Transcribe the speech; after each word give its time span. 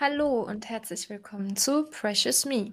Hallo 0.00 0.42
und 0.42 0.68
herzlich 0.68 1.10
willkommen 1.10 1.56
zu 1.56 1.90
Precious 1.90 2.44
Me. 2.44 2.72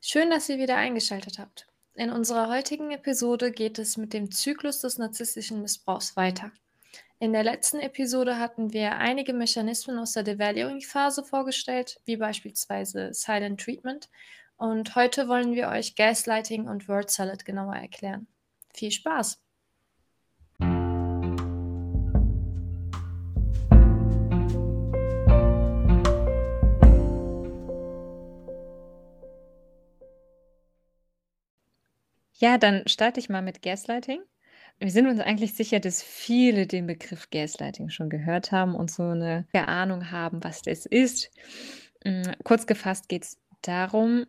Schön, 0.00 0.30
dass 0.30 0.48
ihr 0.48 0.56
wieder 0.56 0.76
eingeschaltet 0.76 1.38
habt. 1.38 1.66
In 1.94 2.10
unserer 2.10 2.48
heutigen 2.48 2.90
Episode 2.90 3.52
geht 3.52 3.78
es 3.78 3.98
mit 3.98 4.14
dem 4.14 4.30
Zyklus 4.30 4.80
des 4.80 4.96
narzisstischen 4.96 5.60
Missbrauchs 5.60 6.16
weiter. 6.16 6.52
In 7.18 7.34
der 7.34 7.44
letzten 7.44 7.80
Episode 7.80 8.38
hatten 8.38 8.72
wir 8.72 8.96
einige 8.96 9.34
Mechanismen 9.34 9.98
aus 9.98 10.12
der 10.12 10.22
Devaluing-Phase 10.22 11.22
vorgestellt, 11.22 12.00
wie 12.06 12.16
beispielsweise 12.16 13.12
Silent 13.12 13.60
Treatment. 13.60 14.08
Und 14.56 14.94
heute 14.94 15.28
wollen 15.28 15.54
wir 15.54 15.68
euch 15.68 15.96
Gaslighting 15.96 16.66
und 16.66 16.88
Word 16.88 17.10
Salad 17.10 17.44
genauer 17.44 17.76
erklären. 17.76 18.26
Viel 18.72 18.90
Spaß! 18.90 19.43
Ja, 32.36 32.58
dann 32.58 32.86
starte 32.86 33.20
ich 33.20 33.28
mal 33.28 33.42
mit 33.42 33.62
Gaslighting. 33.62 34.20
Wir 34.78 34.90
sind 34.90 35.06
uns 35.06 35.20
eigentlich 35.20 35.54
sicher, 35.54 35.78
dass 35.78 36.02
viele 36.02 36.66
den 36.66 36.86
Begriff 36.86 37.30
Gaslighting 37.30 37.90
schon 37.90 38.10
gehört 38.10 38.50
haben 38.50 38.74
und 38.74 38.90
so 38.90 39.04
eine 39.04 39.46
Ahnung 39.52 40.10
haben, 40.10 40.42
was 40.42 40.62
das 40.62 40.84
ist. 40.84 41.30
Hm, 42.04 42.22
kurz 42.42 42.66
gefasst 42.66 43.08
geht 43.08 43.22
es 43.22 43.38
darum, 43.62 44.26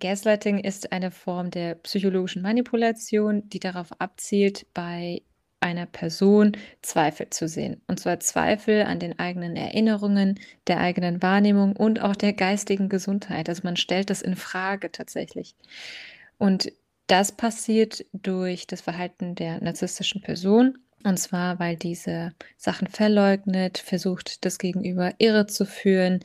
Gaslighting 0.00 0.58
ist 0.58 0.92
eine 0.92 1.10
Form 1.10 1.50
der 1.50 1.76
psychologischen 1.76 2.42
Manipulation, 2.42 3.48
die 3.48 3.60
darauf 3.60 3.88
abzielt, 4.00 4.66
bei 4.74 5.22
einer 5.60 5.86
Person 5.86 6.56
Zweifel 6.82 7.30
zu 7.30 7.48
sehen. 7.48 7.80
Und 7.86 8.00
zwar 8.00 8.20
Zweifel 8.20 8.82
an 8.82 8.98
den 8.98 9.18
eigenen 9.18 9.56
Erinnerungen, 9.56 10.40
der 10.66 10.80
eigenen 10.80 11.22
Wahrnehmung 11.22 11.74
und 11.76 12.02
auch 12.02 12.16
der 12.16 12.34
geistigen 12.34 12.88
Gesundheit. 12.88 13.48
Also 13.48 13.62
man 13.64 13.76
stellt 13.76 14.10
das 14.10 14.20
in 14.20 14.36
Frage 14.36 14.92
tatsächlich. 14.92 15.54
Und 16.36 16.72
das 17.06 17.32
passiert 17.32 18.04
durch 18.12 18.66
das 18.66 18.80
Verhalten 18.80 19.34
der 19.34 19.62
narzisstischen 19.62 20.22
Person. 20.22 20.78
Und 21.04 21.18
zwar, 21.18 21.58
weil 21.58 21.76
diese 21.76 22.32
Sachen 22.56 22.88
verleugnet, 22.88 23.78
versucht, 23.78 24.44
das 24.44 24.58
Gegenüber 24.58 25.12
irre 25.18 25.46
zu 25.46 25.66
führen, 25.66 26.20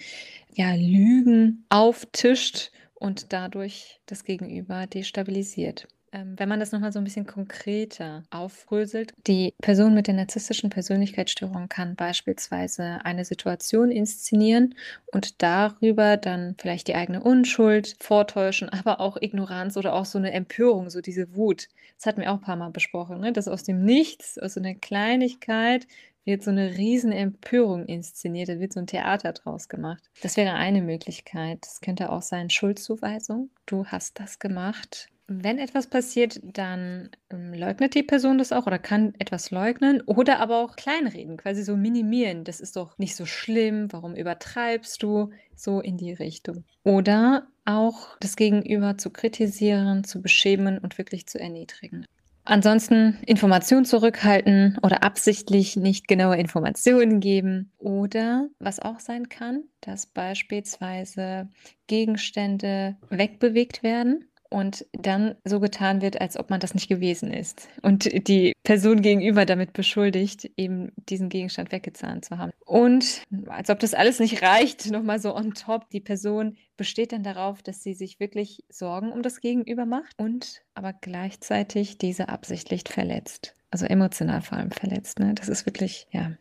ja, 0.54 0.74
Lügen 0.74 1.66
auftischt 1.70 2.72
und 2.94 3.34
dadurch 3.34 4.00
das 4.06 4.24
Gegenüber 4.24 4.88
destabilisiert. 4.88 5.88
Ähm, 6.12 6.36
wenn 6.38 6.50
man 6.50 6.60
das 6.60 6.72
nochmal 6.72 6.92
so 6.92 7.00
ein 7.00 7.04
bisschen 7.04 7.28
konkreter 7.28 8.24
aufröselt, 8.32 9.14
die 9.28 9.54
Person 9.62 9.94
mit 9.94 10.08
der 10.08 10.16
narzisstischen 10.16 10.70
Persönlichkeitsstörung 10.70 11.70
kann 11.70 11.96
beispielsweise 11.96 13.00
eine 13.04 13.26
Situation 13.26 13.92
inszenieren 13.92 14.76
und 15.12 15.42
darüber 15.42 16.18
dann 16.18 16.56
vielleicht 16.60 16.88
die 16.88 16.96
eigene 16.96 17.22
Unschuld 17.22 17.96
vortäuschen, 18.00 18.70
aber 18.70 19.00
auch 19.00 19.18
Ignoranz 19.22 19.78
oder 19.78 19.94
auch 19.94 20.06
so 20.06 20.18
eine 20.18 20.32
Empörung, 20.32 20.90
so 20.90 21.02
diese 21.02 21.36
Wut. 21.36 21.68
Das 21.98 22.06
hatten 22.06 22.22
wir 22.22 22.32
auch 22.32 22.36
ein 22.38 22.42
paar 22.42 22.56
Mal 22.56 22.72
besprochen, 22.72 23.20
ne? 23.20 23.34
dass 23.34 23.48
aus 23.48 23.64
dem 23.64 23.84
Nichts, 23.84 24.40
aus 24.40 24.54
so 24.54 24.60
einer 24.60 24.76
Kleinigkeit 24.76 25.86
wird 26.26 26.44
so 26.44 26.52
eine 26.52 26.78
riesen 26.78 27.12
Empörung 27.12 27.86
inszeniert, 27.86 28.50
da 28.50 28.60
wird 28.60 28.74
so 28.74 28.80
ein 28.80 28.88
Theater 28.88 29.34
draus 29.34 29.68
gemacht. 29.68 30.04
Das 30.22 30.38
wäre 30.38 30.54
eine 30.54 30.82
Möglichkeit. 30.82 31.60
Das 31.62 31.82
könnte 31.82 32.12
auch 32.12 32.22
sein 32.22 32.50
Schuldzuweisung. 32.50 33.50
Du 33.66 33.86
hast 33.86 34.20
das 34.20 34.38
gemacht 34.38 35.10
wenn 35.30 35.60
etwas 35.60 35.88
passiert, 35.88 36.40
dann 36.44 37.10
ähm, 37.30 37.54
leugnet 37.54 37.94
die 37.94 38.04
Person 38.04 38.38
das 38.38 38.52
auch 38.52 38.66
oder 38.66 38.80
kann 38.80 39.14
etwas 39.20 39.52
leugnen 39.52 40.02
oder 40.02 40.40
aber 40.40 40.58
auch 40.64 40.76
kleinreden, 40.76 41.38
quasi 41.38 41.64
so 41.64 41.78
minimieren. 41.78 42.44
Das 42.44 42.60
ist 42.60 42.76
doch 42.76 42.98
nicht 42.98 43.16
so 43.16 43.26
schlimm, 43.26 43.92
warum 43.92 44.16
übertreibst 44.16 45.02
du? 45.04 45.32
So 45.56 45.82
in 45.82 45.98
die 45.98 46.14
Richtung. 46.14 46.64
Oder 46.84 47.48
auch 47.66 48.18
das 48.20 48.36
Gegenüber 48.36 48.98
zu 48.98 49.10
kritisieren, 49.12 50.04
zu 50.04 50.22
beschämen 50.22 50.80
und 50.80 50.98
wirklich 50.98 51.28
zu 51.28 51.40
erniedrigen. 51.40 52.06
Ansonsten 52.46 53.20
Informationen 53.28 53.86
zurückhalten 53.86 54.80
oder 54.82 55.04
absichtlich 55.04 55.76
nicht 55.76 56.08
genaue 56.08 56.38
Informationen 56.38 57.20
geben. 57.20 57.72
Oder 57.78 58.50
was 58.58 58.80
auch 58.80 59.00
sein 59.00 59.30
kann, 59.30 59.66
dass 59.82 60.08
beispielsweise 60.08 61.50
Gegenstände 61.86 62.98
wegbewegt 63.10 63.84
werden 63.84 64.29
und 64.50 64.86
dann 64.94 65.36
so 65.44 65.60
getan 65.60 66.02
wird, 66.02 66.20
als 66.20 66.38
ob 66.38 66.50
man 66.50 66.60
das 66.60 66.74
nicht 66.74 66.88
gewesen 66.88 67.32
ist 67.32 67.68
und 67.82 68.28
die 68.28 68.54
Person 68.64 69.02
gegenüber 69.02 69.46
damit 69.46 69.74
beschuldigt, 69.74 70.50
eben 70.58 70.92
diesen 71.10 71.30
Gegenstand 71.30 71.72
weggezahnt 71.72 72.26
zu 72.26 72.38
haben. 72.38 72.52
Und 72.66 73.24
als 73.48 73.70
ob 73.70 73.80
das 73.80 73.94
alles 73.94 74.20
nicht 74.20 74.42
reicht, 74.42 74.90
nochmal 74.92 75.20
so 75.20 75.36
on 75.36 75.54
top, 75.54 75.90
die 75.90 76.00
Person 76.00 76.58
besteht 76.78 77.12
dann 77.12 77.24
darauf, 77.24 77.62
dass 77.62 77.84
sie 77.84 77.94
sich 77.94 78.20
wirklich 78.20 78.64
Sorgen 78.70 79.12
um 79.12 79.22
das 79.22 79.42
Gegenüber 79.42 79.86
macht 79.86 80.14
und 80.18 80.62
aber 80.74 80.94
gleichzeitig 80.94 81.98
diese 81.98 82.30
absichtlich 82.30 82.84
verletzt. 82.88 83.54
Also 83.72 83.86
emotional 83.86 84.42
vor 84.42 84.58
allem 84.58 84.72
verletzt. 84.72 85.20
Ne? 85.20 85.34
Das 85.36 85.48
ist 85.48 85.66
wirklich, 85.66 86.08
ja, 86.12 86.32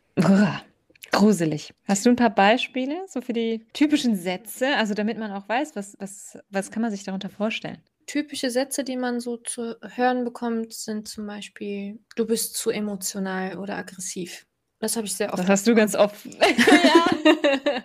gruselig. 1.10 1.74
Hast 1.86 2.06
du 2.06 2.10
ein 2.10 2.16
paar 2.16 2.34
Beispiele 2.34 3.04
so 3.06 3.20
für 3.20 3.32
die 3.32 3.66
typischen 3.72 4.16
Sätze, 4.16 4.76
also 4.76 4.94
damit 4.94 5.18
man 5.18 5.32
auch 5.32 5.48
weiß, 5.48 5.76
was, 5.76 5.96
was, 5.98 6.38
was 6.50 6.70
kann 6.70 6.82
man 6.82 6.90
sich 6.90 7.04
darunter 7.04 7.28
vorstellen? 7.28 7.78
Typische 8.08 8.50
Sätze, 8.50 8.84
die 8.84 8.96
man 8.96 9.20
so 9.20 9.36
zu 9.36 9.76
hören 9.82 10.24
bekommt, 10.24 10.72
sind 10.72 11.08
zum 11.08 11.26
Beispiel: 11.26 12.00
„Du 12.16 12.26
bist 12.26 12.56
zu 12.56 12.70
emotional 12.70 13.58
oder 13.58 13.76
aggressiv.“ 13.76 14.46
Das 14.80 14.96
habe 14.96 15.06
ich 15.06 15.14
sehr 15.14 15.30
oft 15.32 15.38
Das 15.42 15.48
hast 15.48 15.66
du 15.66 15.74
ganz 15.74 15.94
oft. 15.94 16.24
Ja. 16.24 17.84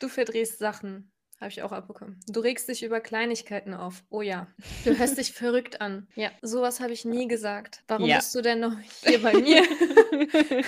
„Du 0.00 0.08
verdrehst 0.08 0.58
Sachen.“ 0.58 1.11
Habe 1.42 1.50
ich 1.50 1.62
auch 1.62 1.72
abbekommen. 1.72 2.18
Du 2.28 2.40
regst 2.40 2.68
dich 2.68 2.82
über 2.82 3.00
Kleinigkeiten 3.00 3.74
auf. 3.74 4.02
Oh 4.10 4.22
ja. 4.22 4.46
Du 4.84 4.96
hörst 4.98 5.18
dich 5.18 5.32
verrückt 5.32 5.80
an. 5.80 6.08
Ja, 6.16 6.30
sowas 6.42 6.80
habe 6.80 6.92
ich 6.92 7.04
nie 7.04 7.28
gesagt. 7.28 7.82
Warum 7.88 8.08
Ja. 8.08 8.16
bist 8.16 8.34
du 8.34 8.40
denn 8.42 8.60
noch 8.60 8.74
hier 9.04 9.20
bei 9.20 9.34
mir? 9.40 9.62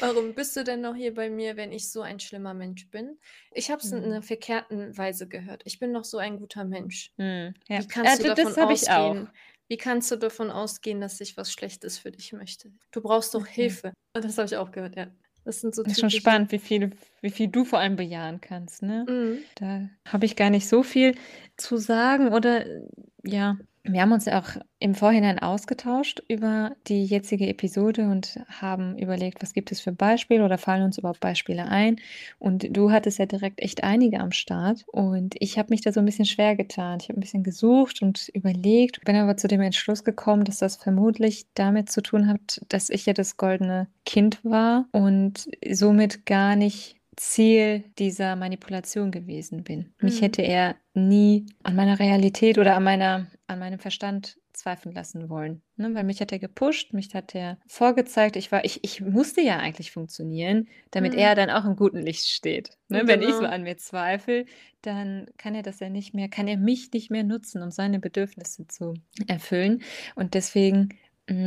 Warum 0.00 0.34
bist 0.34 0.56
du 0.56 0.64
denn 0.64 0.80
noch 0.80 0.94
hier 0.94 1.14
bei 1.14 1.28
mir, 1.30 1.56
wenn 1.56 1.72
ich 1.72 1.90
so 1.90 2.02
ein 2.02 2.20
schlimmer 2.20 2.54
Mensch 2.54 2.88
bin? 2.90 3.18
Ich 3.52 3.70
habe 3.70 3.80
es 3.82 3.92
in 3.92 3.98
Mhm. 3.98 4.04
einer 4.04 4.22
verkehrten 4.22 4.96
Weise 4.96 5.28
gehört. 5.28 5.62
Ich 5.64 5.78
bin 5.78 5.92
doch 5.92 6.04
so 6.04 6.18
ein 6.18 6.38
guter 6.38 6.64
Mensch. 6.64 7.12
Mhm, 7.16 7.54
ja. 7.68 7.80
Wie 7.80 7.88
kannst 7.88 8.18
du 8.20 8.24
Äh, 8.24 8.34
d 8.34 8.42
das 8.42 8.54
davon 8.54 8.62
habe 8.62 8.72
ich 8.72 8.90
auch. 8.90 9.10
ausgehen 9.10 9.28
wie 9.68 9.76
kannst 9.76 10.10
du 10.10 10.16
davon 10.16 10.50
ausgehen, 10.50 11.00
dass 11.00 11.20
ich 11.20 11.36
was 11.36 11.52
Schlechtes 11.52 11.96
für 11.96 12.10
dich 12.10 12.32
möchte? 12.32 12.72
Du 12.90 13.00
brauchst 13.00 13.34
doch 13.34 13.42
Okay. 13.42 13.52
Hilfe. 13.52 13.92
Das 14.14 14.36
habe 14.36 14.46
ich 14.46 14.56
auch 14.56 14.72
gehört, 14.72 14.96
ja. 14.96 15.06
Das 15.44 15.60
sind 15.60 15.76
so 15.76 15.84
Ist 15.84 16.00
schon 16.00 16.10
spannend, 16.10 16.50
wie 16.50 16.58
viel 16.58 16.90
wie 17.20 17.30
viel 17.30 17.48
du 17.48 17.64
vor 17.64 17.78
allem 17.78 17.96
bejahen 17.96 18.40
kannst, 18.40 18.82
ne? 18.82 19.06
Mhm. 19.08 19.38
Da 19.56 19.88
habe 20.06 20.26
ich 20.26 20.36
gar 20.36 20.50
nicht 20.50 20.68
so 20.68 20.82
viel 20.82 21.14
zu 21.56 21.76
sagen 21.76 22.28
oder, 22.32 22.66
äh, 22.66 22.82
ja 23.24 23.56
wir 23.82 24.02
haben 24.02 24.12
uns 24.12 24.26
ja 24.26 24.40
auch 24.40 24.60
im 24.78 24.94
Vorhinein 24.94 25.38
ausgetauscht 25.38 26.22
über 26.28 26.76
die 26.86 27.04
jetzige 27.04 27.48
Episode 27.48 28.02
und 28.10 28.38
haben 28.48 28.98
überlegt, 28.98 29.42
was 29.42 29.54
gibt 29.54 29.72
es 29.72 29.80
für 29.80 29.92
Beispiele 29.92 30.44
oder 30.44 30.58
fallen 30.58 30.82
uns 30.82 30.98
überhaupt 30.98 31.20
Beispiele 31.20 31.66
ein? 31.66 31.96
Und 32.38 32.66
du 32.76 32.90
hattest 32.90 33.18
ja 33.18 33.26
direkt 33.26 33.60
echt 33.60 33.82
einige 33.82 34.20
am 34.20 34.32
Start 34.32 34.84
und 34.88 35.34
ich 35.38 35.58
habe 35.58 35.70
mich 35.70 35.80
da 35.80 35.92
so 35.92 36.00
ein 36.00 36.06
bisschen 36.06 36.26
schwer 36.26 36.56
getan. 36.56 36.98
Ich 37.00 37.08
habe 37.08 37.18
ein 37.18 37.22
bisschen 37.22 37.42
gesucht 37.42 38.02
und 38.02 38.28
überlegt, 38.34 39.02
bin 39.04 39.16
aber 39.16 39.36
zu 39.36 39.48
dem 39.48 39.62
Entschluss 39.62 40.04
gekommen, 40.04 40.44
dass 40.44 40.58
das 40.58 40.76
vermutlich 40.76 41.46
damit 41.54 41.90
zu 41.90 42.02
tun 42.02 42.28
hat, 42.28 42.60
dass 42.68 42.90
ich 42.90 43.06
ja 43.06 43.14
das 43.14 43.38
goldene 43.38 43.88
Kind 44.04 44.44
war 44.44 44.86
und 44.92 45.48
somit 45.70 46.26
gar 46.26 46.54
nicht 46.54 46.96
Ziel 47.20 47.84
dieser 47.98 48.34
Manipulation 48.34 49.10
gewesen 49.10 49.62
bin. 49.62 49.92
Mich 50.00 50.20
Mhm. 50.20 50.24
hätte 50.24 50.42
er 50.42 50.76
nie 50.94 51.44
an 51.62 51.76
meiner 51.76 51.98
Realität 51.98 52.56
oder 52.58 52.74
an 52.76 52.84
meiner 52.84 53.26
an 53.46 53.58
meinem 53.58 53.78
Verstand 53.78 54.38
zweifeln 54.54 54.94
lassen 54.94 55.28
wollen, 55.28 55.60
ne? 55.76 55.94
Weil 55.94 56.04
mich 56.04 56.20
hat 56.20 56.32
er 56.32 56.38
gepusht, 56.38 56.92
mich 56.94 57.14
hat 57.14 57.34
er 57.34 57.58
vorgezeigt. 57.66 58.36
Ich 58.36 58.50
war 58.50 58.64
ich 58.64 58.80
ich 58.84 59.00
musste 59.02 59.42
ja 59.42 59.58
eigentlich 59.58 59.92
funktionieren, 59.92 60.68
damit 60.92 61.12
Mhm. 61.12 61.18
er 61.18 61.34
dann 61.34 61.50
auch 61.50 61.64
im 61.66 61.76
guten 61.76 61.98
Licht 61.98 62.26
steht, 62.26 62.70
ne? 62.88 63.02
Wenn 63.06 63.20
ich 63.22 63.36
so 63.36 63.44
Genau. 63.44 63.50
an 63.54 63.62
mir 63.64 63.76
zweifle, 63.76 64.46
dann 64.82 65.26
kann 65.36 65.54
er 65.54 65.62
das 65.62 65.80
ja 65.80 65.90
nicht 65.90 66.14
mehr 66.14 66.28
kann 66.30 66.48
er 66.48 66.56
mich 66.56 66.90
nicht 66.92 67.10
mehr 67.10 67.22
nutzen, 67.24 67.62
um 67.62 67.70
seine 67.70 68.00
Bedürfnisse 68.00 68.66
zu 68.66 68.94
erfüllen. 69.28 69.82
Und 70.14 70.32
deswegen 70.34 70.76
hm, 70.78 70.88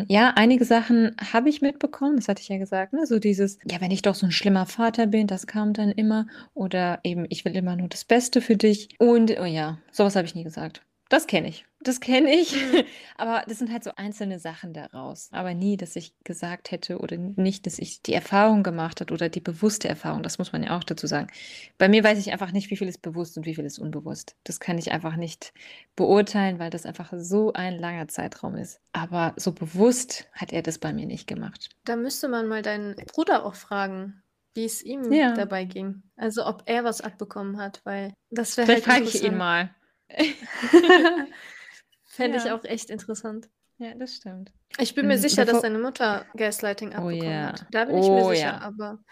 ja, 0.07 0.33
einige 0.35 0.65
Sachen 0.65 1.15
habe 1.33 1.49
ich 1.49 1.61
mitbekommen, 1.61 2.15
das 2.17 2.27
hatte 2.27 2.41
ich 2.41 2.49
ja 2.49 2.57
gesagt, 2.57 2.93
ne? 2.93 3.05
So 3.05 3.19
dieses: 3.19 3.57
„Ja, 3.69 3.81
wenn 3.81 3.91
ich 3.91 4.01
doch 4.01 4.15
so 4.15 4.25
'n 4.25 4.31
schlimmer 4.31 4.65
Vater 4.65 5.07
bin“, 5.07 5.27
das 5.27 5.47
kam 5.47 5.73
dann 5.73 5.91
immer. 5.91 6.27
Oder 6.53 6.99
eben: 7.03 7.25
„Ich 7.29 7.45
will 7.45 7.55
immer 7.55 7.75
nur 7.75 7.87
das 7.89 8.05
Beste 8.05 8.41
für 8.41 8.55
dich.“ 8.57 8.89
Und 8.99 9.31
oh 9.39 9.45
ja, 9.45 9.79
so 9.91 10.03
was 10.05 10.15
habe 10.15 10.25
ich 10.27 10.35
nie 10.35 10.43
gesagt. 10.43 10.81
Das 11.09 11.27
kenne 11.27 11.47
ich. 11.49 11.65
Das 11.83 11.99
kenne 11.99 12.33
ich. 12.33 12.53
Mhm. 12.55 12.83
Aber 13.17 13.43
das 13.47 13.59
sind 13.59 13.71
halt 13.71 13.83
so 13.83 13.91
einzelne 13.95 14.39
Sachen 14.39 14.73
daraus. 14.73 15.29
Aber 15.31 15.53
nie, 15.53 15.77
dass 15.77 15.95
ich 15.95 16.13
gesagt 16.23 16.71
hätte 16.71 16.97
oder 16.99 17.17
nicht, 17.17 17.65
dass 17.65 17.77
ich 17.79 18.01
die 18.01 18.13
Erfahrung 18.13 18.63
gemacht 18.63 19.01
hat 19.01 19.11
oder 19.11 19.29
die 19.29 19.39
bewusste 19.41 19.87
Erfahrung, 19.89 20.23
das 20.23 20.37
muss 20.37 20.51
man 20.53 20.63
ja 20.63 20.77
auch 20.77 20.83
dazu 20.83 21.07
sagen. 21.07 21.27
Bei 21.77 21.87
mir 21.89 22.03
weiß 22.03 22.17
ich 22.19 22.31
einfach 22.31 22.51
nicht, 22.51 22.69
wie 22.71 22.77
viel 22.77 22.87
ist 22.87 23.01
bewusst 23.01 23.37
und 23.37 23.45
wie 23.45 23.55
viel 23.55 23.65
ist 23.65 23.79
unbewusst. 23.79 24.35
Das 24.45 24.59
kann 24.59 24.77
ich 24.77 24.91
einfach 24.91 25.15
nicht 25.15 25.53
beurteilen, 25.95 26.57
weil 26.59 26.69
das 26.69 26.85
einfach 26.85 27.11
so 27.15 27.53
ein 27.53 27.77
langer 27.77 28.07
Zeitraum 28.07 28.55
ist. 28.55 28.79
Aber 28.93 29.33
so 29.37 29.51
bewusst 29.51 30.27
hat 30.33 30.53
er 30.53 30.61
das 30.63 30.77
bei 30.79 30.93
mir 30.93 31.05
nicht 31.05 31.27
gemacht. 31.27 31.69
Da 31.85 31.95
müsste 31.95 32.27
man 32.29 32.47
mal 32.47 32.61
deinen 32.61 32.95
Bruder 33.13 33.45
auch 33.45 33.55
fragen. 33.55 34.21
wie 34.55 34.65
es 34.65 34.83
ihm 34.83 35.11
Ja. 35.11 35.33
dabei 35.33 35.65
ging. 35.65 36.03
Also 36.15 36.45
ob 36.45 36.61
er 36.67 36.83
was 36.83 37.01
abbekommen 37.01 37.57
hat, 37.57 37.81
weil 37.85 38.13
das 38.29 38.55
wäre 38.55 38.67
Vielleicht 38.67 38.87
halt 38.87 39.03
frage 39.05 39.17
ich 39.17 39.23
ihn 39.23 39.35
mal. 39.35 39.73
Fände 42.15 42.37
ich 42.37 42.49
Ja. 42.49 42.51
auch 42.51 42.63
echt 42.63 42.89
interessant. 42.91 43.49
Ja, 43.77 43.93
das 43.95 44.15
stimmt. 44.15 44.53
Ich 44.79 44.93
bin 44.95 45.07
mir 45.07 45.17
Hm, 45.17 45.19
sicher, 45.19 45.45
dass 45.45 45.61
seine 45.61 45.79
Mutter 45.79 46.27
Gaslighting 46.35 46.93
Oh 46.95 47.09
abbekommen 47.09 47.11
ja. 47.11 47.51
hat. 47.51 47.65
Da 47.71 47.85
bin 47.85 47.97
ich 47.97 48.11
mir 48.11 48.23
Oh 48.23 48.31
sicher, 48.33 48.59
ja. 48.59 48.61
aber 48.61 49.03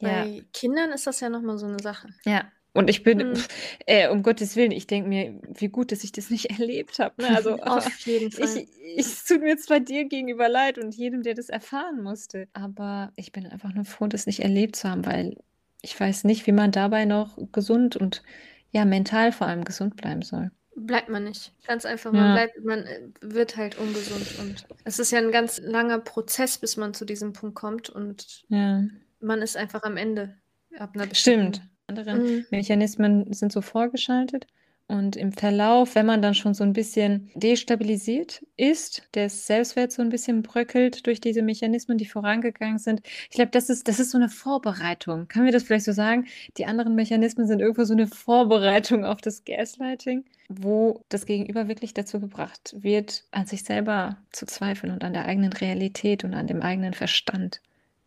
Ja. 0.00 0.28
bei 0.30 0.46
Kindern 0.52 0.92
ist 0.92 1.06
das 1.06 1.20
ja 1.20 1.30
noch 1.30 1.42
mal 1.42 1.58
so 1.58 1.66
'ne 1.68 1.80
Sache. 1.80 2.08
Ja. 2.26 2.50
Und 2.72 2.90
ich 2.90 3.02
bin 3.04 3.22
Mhm. 3.22 3.44
äh, 3.86 4.08
um 4.08 4.22
Gottes 4.22 4.56
Willen, 4.56 4.72
ich 4.72 4.86
denke 4.88 5.08
mir, 5.08 5.40
wie 5.48 5.68
gut, 5.68 5.92
dass 5.92 6.02
ich 6.04 6.10
das 6.12 6.30
nicht 6.30 6.50
erlebt 6.58 6.98
habe, 6.98 7.20
ne? 7.22 7.32
Also, 7.32 7.58
Auf 7.62 7.98
jeden 8.06 8.30
ich 8.36 8.56
Fall. 8.56 8.64
ich 8.96 9.16
es 9.16 9.24
tut 9.24 9.40
mir 9.42 9.56
zwar 9.56 9.80
dir 9.80 10.04
gegenüber 10.06 10.48
leid 10.48 10.78
und 10.78 10.94
jedem, 10.94 11.22
der 11.22 11.34
das 11.34 11.48
erfahren 11.48 12.02
musste, 12.02 12.48
aber 12.52 13.12
ich 13.16 13.32
bin 13.32 13.46
einfach 13.46 13.72
nur 13.74 13.84
froh, 13.84 14.06
das 14.06 14.26
nicht 14.26 14.40
erlebt 14.40 14.76
zu 14.76 14.88
haben, 14.88 15.04
weil 15.06 15.36
ich 15.82 15.98
weiß 15.98 16.24
nicht, 16.24 16.46
wie 16.46 16.52
man 16.52 16.72
dabei 16.72 17.04
noch 17.04 17.36
gesund 17.52 17.96
und, 17.96 18.22
ja, 18.70 18.84
mental 18.84 19.32
vor 19.32 19.46
allem 19.48 19.64
gesund 19.64 19.96
bleiben 19.96 20.22
soll. 20.22 20.50
Bleibt 20.76 21.08
man 21.08 21.24
nicht. 21.24 21.54
Ganz 21.64 21.84
einfach, 21.84 22.10
man 22.12 22.30
Ja. 22.30 22.32
bleibt 22.32 22.62
man, 22.64 22.80
äh, 22.86 23.08
wird 23.20 23.56
halt 23.56 23.76
ungesund 23.78 24.32
und 24.32 24.66
es 24.82 24.98
ist 24.98 25.12
ja 25.12 25.20
'n 25.20 25.30
ganz 25.30 25.58
langer 25.58 26.00
Prozess, 26.00 26.58
bis 26.58 26.76
man 26.76 26.94
zu 26.94 27.04
diesem 27.04 27.32
Punkt 27.32 27.54
kommt 27.54 27.90
und 27.90 28.44
Ja. 28.50 28.84
man 29.20 29.42
ist 29.42 29.56
einfach 29.56 29.82
am 29.84 29.96
Ende 29.96 30.38
ab 30.78 30.96
'ner 30.96 31.06
bestimmten 31.06 31.44
Stimmt. 31.44 31.62
Andere 31.86 32.20
Mhm. 32.20 32.46
Mechanismen 32.50 33.32
sind 33.32 33.52
so 33.52 33.60
vorgeschaltet 33.60 34.46
und 34.88 35.16
im 35.16 35.32
Verlauf, 35.32 35.94
wenn 35.94 36.06
man 36.06 36.22
dann 36.22 36.34
schon 36.34 36.54
so 36.54 36.64
'n 36.64 36.72
bisschen 36.72 37.30
destabilisiert 37.34 38.42
ist, 38.56 39.02
der 39.14 39.28
Selbstwert 39.30 39.92
so 39.92 40.02
'n 40.02 40.08
bisschen 40.08 40.42
bröckelt 40.42 41.06
durch 41.06 41.20
diese 41.20 41.42
Mechanismen, 41.42 41.98
die 41.98 42.06
vorangegangen 42.06 42.78
sind. 42.78 43.00
Ich 43.30 43.36
glaube, 43.36 43.50
das 43.52 43.68
ist 43.70 43.86
das 43.88 44.00
ist 44.00 44.10
so 44.10 44.18
'ne 44.18 44.28
Vorbereitung. 44.28 45.28
Können 45.28 45.44
wir 45.44 45.52
das 45.52 45.62
vielleicht 45.64 45.84
so 45.84 45.92
sagen? 45.92 46.26
Die 46.56 46.64
anderen 46.66 46.94
Mechanismen 46.94 47.46
sind 47.46 47.60
irgendwo 47.60 47.84
so 47.84 47.94
'ne 47.94 48.06
Vorbereitung 48.06 49.04
auf 49.04 49.20
das 49.20 49.44
Gaslighting, 49.44 50.24
wo 50.48 51.02
das 51.08 51.26
Gegenüber 51.26 51.68
wirklich 51.68 51.94
dazu 51.94 52.20
gebracht 52.20 52.74
wird, 52.78 53.24
an 53.32 53.46
sich 53.46 53.64
selber 53.64 54.18
zu 54.32 54.46
zweifeln 54.46 54.92
und 54.92 55.04
an 55.04 55.12
der 55.14 55.26
eigenen 55.26 55.52
Realität 55.52 56.24
und 56.24 56.34
an 56.34 56.46
dem 56.46 56.62
eigenen 56.62 56.94
Verstand. 56.94 57.60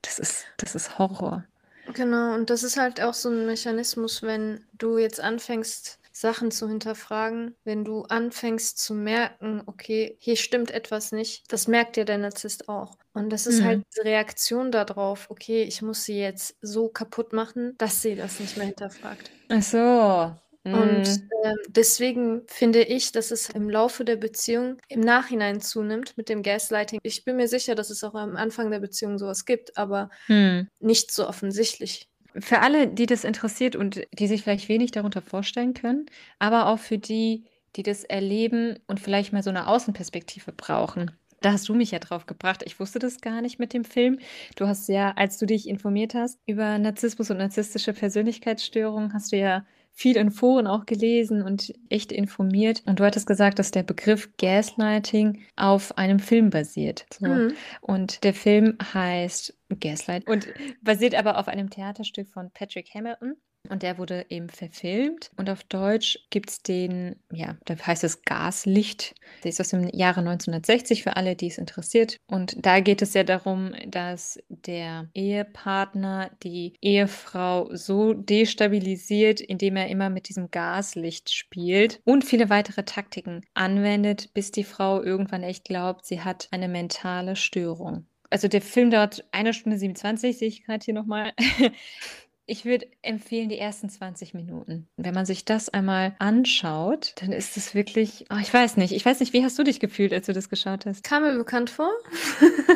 Das 0.03 0.19
ist 0.19 0.45
das 0.57 0.75
ist 0.75 0.99
Horror. 0.99 1.45
Genau, 1.93 2.33
und 2.35 2.49
das 2.49 2.63
ist 2.63 2.75
halt 2.77 2.99
auch 3.01 3.13
so 3.13 3.29
'n 3.29 3.45
Mechanismus, 3.45 4.21
wenn 4.21 4.65
du 4.73 4.97
jetzt 4.97 5.21
anfängst, 5.21 5.99
Sachen 6.11 6.51
zu 6.51 6.67
hinterfragen, 6.67 7.55
wenn 7.63 7.85
du 7.85 8.01
anfängst 8.03 8.77
zu 8.79 8.93
merken: 8.93 9.61
„Okay, 9.67 10.17
hier 10.19 10.35
stimmt 10.35 10.71
etwas 10.71 11.13
nicht“, 11.13 11.45
das 11.53 11.67
merkt 11.67 11.95
ja 11.95 12.03
der 12.03 12.17
Narzisst 12.17 12.67
auch. 12.67 12.97
Und 13.13 13.29
das 13.29 13.47
ist 13.47 13.61
halt 13.63 13.79
Mhm. 13.79 13.83
diese 13.93 14.03
Reaktion 14.03 14.71
da 14.71 14.83
drauf: 14.83 15.27
„Okay, 15.29 15.63
ich 15.63 15.81
muss 15.81 16.03
sie 16.03 16.19
jetzt 16.19 16.57
so 16.61 16.89
kaputt 16.89 17.31
machen, 17.31 17.75
dass 17.77 18.01
sie 18.01 18.15
das 18.15 18.39
nicht 18.39 18.57
mehr 18.57 18.65
hinterfragt.“ 18.67 19.31
Ach 19.49 19.61
so. 19.63 20.46
Und, 20.71 21.07
ähm, 21.43 21.55
deswegen 21.69 22.43
finde 22.47 22.81
ich, 22.83 23.11
dass 23.13 23.31
es 23.31 23.49
im 23.49 23.69
Laufe 23.69 24.03
der 24.05 24.17
Beziehung 24.17 24.77
im 24.89 24.99
Nachhinein 25.01 25.61
zunimmt 25.61 26.17
mit 26.17 26.29
dem 26.29 26.43
Gaslighting. 26.43 26.99
Ich 27.03 27.23
bin 27.25 27.37
mir 27.37 27.47
sicher, 27.47 27.75
dass 27.75 27.89
es 27.89 28.03
auch 28.03 28.15
am 28.15 28.35
Anfang 28.35 28.69
der 28.71 28.79
Beziehung 28.79 29.17
so 29.17 29.27
was 29.27 29.45
gibt, 29.45 29.77
aber 29.77 30.09
Mhm. 30.29 30.67
nicht 30.79 31.11
so 31.11 31.27
offensichtlich. 31.27 32.09
Für 32.39 32.59
alle, 32.61 32.87
die 32.87 33.05
das 33.05 33.23
interessiert 33.23 33.75
und 33.75 34.01
die 34.13 34.27
sich 34.27 34.41
vielleicht 34.43 34.69
wenig 34.69 34.91
darunter 34.91 35.21
vorstellen 35.21 35.73
können, 35.73 36.05
aber 36.39 36.67
auch 36.67 36.79
für 36.79 36.97
die, 36.97 37.45
die 37.75 37.83
das 37.83 38.03
erleben 38.03 38.79
und 38.87 38.99
vielleicht 38.99 39.33
mal 39.33 39.43
so 39.43 39.51
'ne 39.51 39.67
Außenperspektive 39.67 40.51
brauchen. 40.53 41.17
Da 41.41 41.51
hast 41.51 41.69
du 41.69 41.75
mich 41.75 41.91
ja 41.91 41.99
drauf 41.99 42.25
gebracht. 42.25 42.63
Ich 42.65 42.79
wusste 42.79 42.97
das 42.99 43.21
gar 43.21 43.41
nicht 43.41 43.59
mit 43.59 43.73
dem 43.73 43.85
Film. 43.85 44.19
Du 44.55 44.67
hast 44.67 44.87
ja, 44.89 45.11
als 45.15 45.37
du 45.37 45.45
dich 45.45 45.67
informiert 45.67 46.15
hast 46.15 46.39
über 46.47 46.79
Narzissmus 46.79 47.29
und 47.29 47.37
narzisstische 47.37 47.93
Persönlichkeitsstörungen, 47.93 49.13
hast 49.13 49.31
du 49.31 49.37
ja 49.37 49.65
viel 49.97 50.15
in 50.15 50.29
Foren 50.29 50.67
auch 50.67 50.85
gelesen 50.85 51.41
und 51.41 51.73
echt 51.89 52.11
informiert. 52.11 52.83
Und 52.85 52.99
du 52.99 53.03
hattest 53.03 53.25
gesagt, 53.25 53.57
dass 53.57 53.71
der 53.71 53.81
Begriff 53.81 54.29
Gaslighting 54.37 55.41
auf 55.55 55.97
einem 55.97 56.19
Film 56.19 56.51
basiert. 56.51 57.07
So. 57.19 57.27
Mhm. 57.27 57.53
Und 57.81 58.23
der 58.23 58.35
Film 58.35 58.77
heißt 58.93 59.57
Gaslight 59.79 60.27
und 60.27 60.49
basiert 60.83 61.15
aber 61.15 61.39
auf 61.39 61.47
einem 61.47 61.71
Theaterstück 61.71 62.29
von 62.29 62.51
Patrick 62.51 62.93
Hamilton. 62.93 63.37
Und 63.69 63.83
der 63.83 63.97
wurde 63.97 64.25
eben 64.29 64.49
verfilmt. 64.49 65.31
Und 65.37 65.49
auf 65.49 65.63
Deutsch 65.63 66.19
gibt's 66.29 66.61
den, 66.61 67.17
ja, 67.31 67.57
da 67.65 67.75
heißt 67.75 68.03
es 68.03 68.23
Gaslicht. 68.23 69.15
Der 69.43 69.49
ist 69.49 69.59
aus 69.59 69.69
dem 69.69 69.87
Jahre 69.89 70.19
1960 70.19 71.03
für 71.03 71.15
alle, 71.15 71.35
die 71.35 71.47
es 71.47 71.57
interessiert. 71.57 72.17
Und 72.27 72.65
da 72.65 72.79
geht 72.79 73.01
es 73.01 73.13
ja 73.13 73.23
darum, 73.23 73.73
dass 73.87 74.39
der 74.49 75.09
Ehepartner 75.13 76.31
die 76.43 76.73
Ehefrau 76.81 77.69
so 77.73 78.13
destabilisiert, 78.13 79.41
indem 79.41 79.75
er 79.75 79.87
immer 79.87 80.09
mit 80.09 80.29
diesem 80.29 80.51
Gaslicht 80.51 81.33
spielt 81.33 81.99
und 82.03 82.25
viele 82.25 82.49
weitere 82.49 82.83
Taktiken 82.83 83.41
anwendet, 83.53 84.33
bis 84.33 84.51
die 84.51 84.63
Frau 84.63 85.01
irgendwann 85.01 85.43
echt 85.43 85.65
glaubt, 85.65 86.05
sie 86.05 86.21
hat 86.21 86.47
eine 86.51 86.67
mentale 86.67 87.35
Störung. 87.35 88.07
Also 88.29 88.47
der 88.47 88.61
Film 88.61 88.91
dauert 88.91 89.25
1 89.31 89.55
Stunde 89.55 89.77
27, 89.77 90.37
sehe 90.37 90.47
ich 90.47 90.65
grad 90.65 90.83
hier 90.83 90.93
noch 90.93 91.05
mal. 91.05 91.31
Ich 92.49 92.63
würde 92.63 92.87
empfehlen, 93.01 93.49
die 93.49 93.57
ersten 93.59 93.89
20 93.89 94.33
Minuten. 94.33 94.87
Wenn 94.95 95.13
man 95.13 95.25
sich 95.25 95.43
das 95.43 95.67
einmal 95.67 96.15
anschaut, 96.17 97.11
dann 97.17 97.33
ist 97.33 97.57
es 97.57 97.75
wirklich 97.75 98.23
oh, 98.31 98.37
ich 98.41 98.53
weiß 98.53 98.77
nicht. 98.77 98.93
Ich 98.93 99.05
weiß 99.05 99.19
nicht, 99.19 99.33
wie 99.33 99.43
hast 99.43 99.59
du 99.59 99.63
dich 99.63 99.81
gefühlt, 99.81 100.13
als 100.13 100.27
du 100.27 100.33
das 100.33 100.47
geschaut 100.49 100.85
hast? 100.85 101.03
Kam 101.03 101.23
mir 101.23 101.37
bekannt 101.37 101.69
vor. 101.69 101.91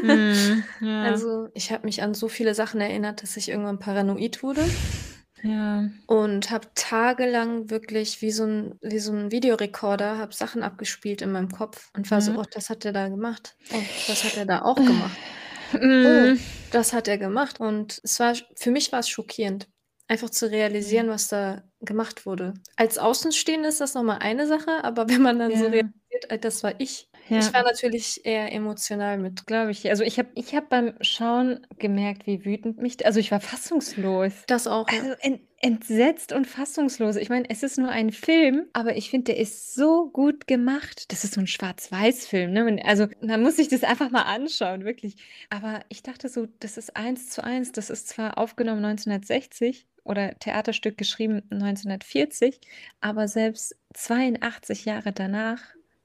Mhm, 0.01 0.63
ja. 0.81 1.21
Also, 1.23 1.49
ich 1.55 1.71
habe 1.71 1.85
mich 1.85 2.03
an 2.03 2.13
so 2.13 2.27
viele 2.27 2.53
Sachen 2.53 2.81
erinnert, 2.81 3.23
dass 3.23 3.37
ich 3.37 3.49
irgendwann 3.49 3.79
paranoid 3.79 4.43
wurde. 4.43 4.75
Ja. 5.43 5.89
Und 6.09 6.51
habe 6.51 6.67
tagelang 6.75 7.69
wirklich 7.69 8.21
wie 8.21 8.31
so 8.31 8.43
'n 8.43 8.77
wie 8.81 8.99
so 8.99 9.13
'n 9.13 9.31
Videorekorder 9.31 10.17
habe 10.17 10.33
Sachen 10.33 10.63
abgespielt 10.63 11.21
in 11.21 11.31
meinem 11.31 11.49
Kopf 11.51 11.89
und 11.95 12.09
war 12.11 12.21
so: 12.21 12.33
Mhm. 12.33 12.37
„Oh, 12.37 12.43
das 12.51 12.69
hat 12.69 12.83
der 12.83 12.91
da 12.93 13.07
gemacht. 13.09 13.55
Oh, 13.69 13.87
das 14.05 14.23
hat 14.23 14.35
er 14.35 14.45
da 14.45 14.61
auch 14.63 14.83
gemacht. 14.85 15.19
Oh, 16.03 16.31
Mhm. 16.33 16.39
das 16.71 16.93
hat 16.93 17.07
er 17.07 17.17
gemacht.“ 17.17 17.59
Und 17.59 17.99
es 18.03 18.19
war 18.19 18.35
für 18.57 18.71
mich 18.71 18.91
war's 18.91 19.09
schockierend, 19.09 19.69
einfach 20.07 20.29
zu 20.29 20.49
realisieren, 20.51 21.07
Ja. 21.07 21.09
was 21.09 21.27
da 21.27 21.63
gemacht 21.81 22.25
wurde. 22.25 22.53
Als 22.77 22.97
Außenstehende 22.97 23.69
ist 23.69 23.81
das 23.81 23.93
noch 23.93 24.03
mal 24.03 24.17
eine 24.17 24.47
Sache, 24.47 24.83
aber 24.83 25.09
wenn 25.09 25.21
man 25.21 25.39
dann 25.39 25.55
so 25.55 25.65
Ja. 25.65 25.67
realisiert: 25.67 26.29
„Ey, 26.29 26.39
das 26.39 26.63
war 26.63 26.73
ich.“ 26.79 27.09
Ich 27.37 27.51
Ja. 27.51 27.53
war 27.53 27.63
natürlich 27.63 28.25
eher 28.25 28.51
emotional 28.51 29.17
mit 29.17 29.45
Glaube 29.47 29.71
ich. 29.71 29.89
Also, 29.89 30.03
ich 30.03 30.19
habe 30.19 30.29
ich 30.35 30.53
habe 30.55 30.67
beim 30.69 30.93
Schauen 31.01 31.65
gemerkt, 31.79 32.27
wie 32.27 32.45
wütend 32.45 32.77
mich 32.77 33.03
also, 33.05 33.19
ich 33.19 33.31
war 33.31 33.39
fassungslos. 33.41 34.47
Das 34.49 34.67
auch. 34.67 34.89
Also, 34.89 35.11
ent 35.19 35.41
entsetzt 35.61 36.33
und 36.33 36.47
fassungslos. 36.47 37.15
Ich 37.17 37.29
meine, 37.29 37.49
es 37.49 37.63
ist 37.63 37.77
nur 37.77 37.89
ein 37.89 38.11
Film, 38.11 38.65
aber 38.73 38.95
ich 38.97 39.09
finde, 39.09 39.33
der 39.33 39.37
ist 39.37 39.73
so 39.75 40.09
gut 40.11 40.47
gemacht. 40.47 41.11
Das 41.11 41.23
ist 41.23 41.33
so 41.35 41.41
'n 41.41 41.47
Schwarz-Weiß-Film, 41.47 42.51
ne? 42.53 42.79
Also, 42.85 43.07
man 43.21 43.41
muss 43.43 43.57
sich 43.57 43.67
das 43.69 43.83
einfach 43.83 44.09
mal 44.11 44.23
anschauen, 44.23 44.85
wirklich. 44.85 45.15
Aber 45.49 45.81
ich 45.89 46.03
dachte 46.03 46.29
so, 46.29 46.47
das 46.59 46.77
ist 46.77 46.95
1:1. 46.95 47.71
Das 47.71 47.89
ist 47.89 48.07
zwar 48.09 48.37
aufgenommen 48.37 48.81
1960 48.81 49.87
oder 50.03 50.37
Theaterstück 50.39 50.97
geschrieben 50.97 51.43
1940, 51.51 52.59
aber 53.01 53.27
selbst 53.27 53.75
82 53.93 54.85
Jahre 54.85 55.11
danach 55.13 55.61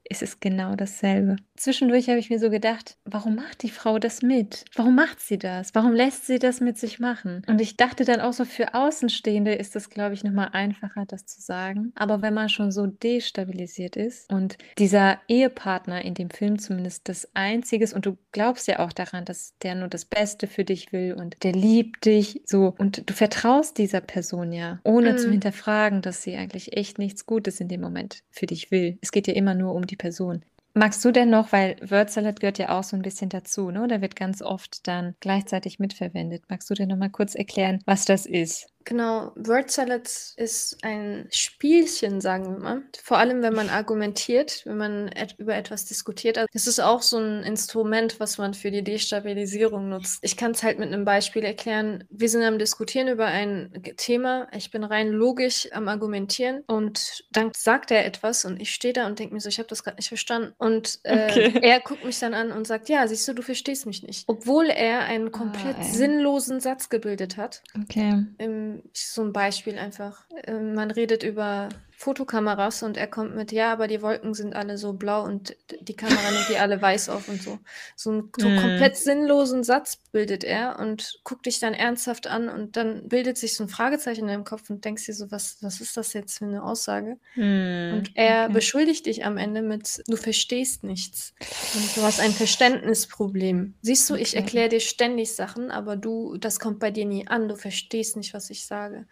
ist 0.09 0.21
es 0.23 0.39
genau 0.39 0.75
dasselbe. 0.75 1.35
Zwischendurch 1.55 2.07
habe 2.09 2.19
ich 2.19 2.29
mir 2.29 2.39
so 2.39 2.49
gedacht: 2.49 2.97
„Warum 3.05 3.35
macht 3.35 3.63
die 3.63 3.69
Frau 3.69 3.99
das 3.99 4.21
mit? 4.21 4.65
Warum 4.75 4.95
macht 4.95 5.19
sie 5.19 5.37
das? 5.37 5.73
Warum 5.73 5.93
lässt 5.93 6.25
sie 6.27 6.39
das 6.39 6.59
mit 6.61 6.77
sich 6.77 6.99
machen?“ 6.99 7.41
Und 7.47 7.59
ich 7.61 7.77
dachte 7.77 8.05
dann 8.05 8.21
auch 8.21 8.33
so, 8.33 8.45
für 8.45 8.73
Außenstehende 8.73 9.53
ist 9.55 9.75
das, 9.75 9.89
glaube 9.89 10.13
ich, 10.13 10.23
noch 10.23 10.31
mal 10.31 10.49
einfacher, 10.53 11.05
das 11.07 11.25
zu 11.25 11.41
sagen. 11.41 11.91
Aber 11.95 12.21
wenn 12.21 12.33
man 12.33 12.49
schon 12.49 12.71
so 12.71 12.85
destabilisiert 12.87 13.95
ist 13.95 14.31
und 14.31 14.57
dieser 14.77 15.19
Ehepartner 15.27 16.03
in 16.05 16.13
dem 16.13 16.29
Film 16.29 16.59
zumindest 16.59 17.09
das 17.09 17.27
Einzige 17.33 17.83
ist 17.83 17.93
und 17.93 18.05
du 18.05 18.17
glaubst 18.31 18.67
ja 18.67 18.79
auch 18.79 18.93
daran, 18.93 19.25
dass 19.25 19.53
der 19.63 19.75
nur 19.75 19.87
das 19.87 20.05
Beste 20.05 20.47
für 20.47 20.63
dich 20.63 20.91
will 20.91 21.13
und 21.13 21.43
der 21.43 21.51
liebt 21.53 22.05
dich 22.05 22.41
so 22.45 22.73
und 22.77 23.09
du 23.09 23.13
vertraust 23.13 23.77
dieser 23.77 24.01
Person 24.01 24.51
ja, 24.51 24.79
ohne 24.83 25.15
zu 25.15 25.29
Mhm. 25.29 25.33
hinterfragen, 25.33 26.01
dass 26.01 26.21
sie 26.23 26.35
eigentlich 26.35 26.77
echt 26.77 26.99
nichts 26.99 27.25
Gutes 27.25 27.59
in 27.59 27.67
dem 27.67 27.81
Moment 27.81 28.19
für 28.29 28.45
dich 28.45 28.71
will. 28.71 28.97
Es 29.01 29.11
geht 29.11 29.27
ja 29.27 29.33
immer 29.33 29.53
nur 29.55 29.73
um 29.73 29.85
die 29.85 29.96
Person. 29.97 30.43
Magst 30.73 31.03
du 31.03 31.11
denn 31.11 31.29
noch 31.31 31.51
weil 31.51 31.75
Wordsalad 31.81 32.39
gehört 32.39 32.59
ja 32.59 32.77
auch 32.77 32.83
so 32.83 32.95
'n 32.95 33.01
bisschen 33.01 33.29
dazu, 33.29 33.71
ne? 33.71 33.87
Da 33.87 33.99
wird 34.01 34.15
ganz 34.15 34.41
oft 34.41 34.87
dann 34.87 35.15
gleichzeitig 35.19 35.79
mitverwendet. 35.79 36.43
Magst 36.49 36.69
du 36.69 36.73
denn 36.75 36.89
noch 36.89 36.97
mal 36.97 37.09
kurz 37.09 37.35
erklären, 37.35 37.79
was 37.85 38.05
das 38.05 38.25
ist? 38.25 38.67
Genau, 38.87 39.33
Word 39.35 39.69
Salad 39.69 40.09
ist 40.37 40.77
ein 40.81 41.27
Spielchen, 41.29 42.21
sagen 42.21 42.45
wir 42.45 42.57
mal. 42.57 42.83
Vor 43.03 43.17
allem, 43.17 43.41
wenn 43.41 43.53
man 43.53 43.67
argumentiert, 43.67 44.61
wenn 44.63 44.77
man 44.77 45.07
et 45.09 45.35
über 45.37 45.55
etwas 45.55 45.83
diskutiert. 45.83 46.37
Also, 46.37 46.47
es 46.53 46.67
ist 46.67 46.79
auch 46.79 47.01
so 47.01 47.17
ein 47.17 47.43
Instrument, 47.43 48.17
was 48.21 48.37
man 48.37 48.53
für 48.53 48.71
die 48.71 48.85
Destabilisierung 48.85 49.89
nutzt. 49.89 50.19
Ich 50.21 50.37
kann 50.37 50.51
es 50.51 50.63
halt 50.63 50.79
mit 50.79 50.87
einem 50.87 51.03
Beispiel 51.03 51.43
erklären. 51.43 52.05
Wir 52.09 52.29
sind 52.29 52.43
am 52.43 52.59
Diskutieren 52.59 53.09
über 53.09 53.25
ein 53.25 53.73
Thema. 53.97 54.47
Ich 54.55 54.71
bin 54.71 54.85
rein 54.85 55.09
logisch 55.09 55.67
am 55.73 55.89
Argumentieren 55.89 56.63
und 56.67 57.25
dann 57.33 57.51
sagt 57.57 57.91
er 57.91 58.05
etwas 58.05 58.45
und 58.45 58.61
ich 58.61 58.71
stehe 58.71 58.93
da 58.93 59.05
und 59.05 59.19
denke 59.19 59.33
mir 59.33 59.41
so, 59.41 59.49
ich 59.49 59.59
habe 59.59 59.67
das 59.67 59.83
gerade 59.83 59.97
nicht 59.97 60.07
verstanden. 60.07 60.53
Und 60.59 61.01
äh, 61.03 61.25
okay. 61.29 61.59
er 61.61 61.81
guckt 61.81 62.05
mich 62.05 62.19
dann 62.19 62.33
an 62.33 62.53
und 62.53 62.65
sagt, 62.65 62.87
ja, 62.87 63.05
siehst 63.05 63.27
du, 63.27 63.33
du 63.33 63.41
verstehst 63.41 63.85
mich 63.85 64.01
nicht. 64.01 64.23
Obwohl 64.27 64.67
er 64.67 65.01
einen 65.01 65.33
komplett 65.33 65.75
ah, 65.77 65.83
sinnlosen 65.83 66.61
Satz 66.61 66.87
gebildet 66.87 67.35
hat. 67.35 67.61
Okay. 67.83 68.23
Im 68.37 68.76
so 68.93 69.23
ein 69.23 69.33
Beispiel 69.33 69.77
einfach. 69.77 70.25
Ähm, 70.45 70.73
man 70.73 70.91
redet 70.91 71.23
über 71.23 71.69
Fotokameras 71.99 72.83
und 72.83 72.95
er 72.95 73.07
kommt 73.07 73.35
mit, 73.35 73.51
ja, 73.51 73.73
aber 73.73 73.87
die 73.87 74.03
Wolken 74.03 74.35
sind 74.35 74.55
alle 74.55 74.77
so 74.77 74.93
blau 74.93 75.23
und 75.23 75.57
die 75.81 75.95
Kamera 75.95 76.29
nimmt 76.29 76.47
die 76.47 76.59
alle 76.59 76.79
weiß 76.81 77.09
auf 77.09 77.27
und 77.27 77.41
so. 77.41 77.57
So 77.95 78.11
einen 78.11 78.31
so 78.37 78.47
mm. 78.47 78.57
komplett 78.57 78.97
sinnlosen 78.97 79.63
Satz 79.63 79.97
bildet 80.11 80.43
er 80.43 80.77
und 80.77 81.19
guckt 81.23 81.47
dich 81.47 81.59
dann 81.59 81.73
ernsthaft 81.73 82.27
an 82.27 82.49
und 82.49 82.77
dann 82.77 83.09
bildet 83.09 83.39
sich 83.39 83.55
so 83.55 83.63
ein 83.63 83.67
Fragezeichen 83.67 84.21
in 84.21 84.27
deinem 84.27 84.43
Kopf 84.43 84.69
und 84.69 84.85
denkst 84.85 85.07
dir 85.07 85.15
so, 85.15 85.31
was, 85.31 85.57
was 85.61 85.81
ist 85.81 85.97
das 85.97 86.13
jetzt 86.13 86.37
für 86.37 86.45
eine 86.45 86.61
Aussage? 86.61 87.17
Mm. 87.33 87.95
Und 87.95 88.11
er 88.13 88.43
okay. 88.43 88.53
beschuldigt 88.53 89.07
dich 89.07 89.25
am 89.25 89.37
Ende 89.37 89.63
mit, 89.63 90.03
du 90.05 90.17
verstehst 90.17 90.83
nichts 90.83 91.33
und 91.73 91.97
du 91.97 92.03
hast 92.03 92.19
ein 92.19 92.31
Verständnisproblem. 92.31 93.73
Siehst 93.81 94.07
du, 94.07 94.13
okay. 94.13 94.21
ich 94.21 94.35
erkläre 94.35 94.69
dir 94.69 94.81
ständig 94.81 95.33
Sachen, 95.33 95.71
aber 95.71 95.95
du, 95.95 96.37
das 96.37 96.59
kommt 96.59 96.77
bei 96.77 96.91
dir 96.91 97.05
nie 97.05 97.27
an, 97.27 97.47
du 97.47 97.55
verstehst 97.55 98.17
nicht, 98.17 98.35
was 98.35 98.51
ich 98.51 98.67
sage. 98.67 99.07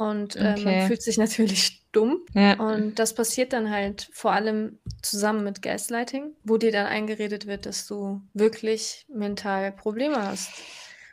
Und 0.00 0.34
äh, 0.36 0.54
okay. 0.56 0.64
man 0.64 0.86
fühlt 0.86 1.02
sich 1.02 1.18
natürlich 1.18 1.82
dumm. 1.92 2.24
Ja. 2.32 2.58
Und 2.58 2.98
das 2.98 3.14
passiert 3.14 3.52
dann 3.52 3.70
halt 3.70 4.08
vor 4.14 4.32
allem 4.32 4.78
zusammen 5.02 5.44
mit 5.44 5.60
Gaslighting, 5.60 6.32
wo 6.42 6.56
dir 6.56 6.72
dann 6.72 6.86
eingeredet 6.86 7.46
wird, 7.46 7.66
dass 7.66 7.86
du 7.86 8.22
wirklich 8.32 9.04
mental 9.12 9.72
Probleme 9.72 10.16
hast. 10.26 10.48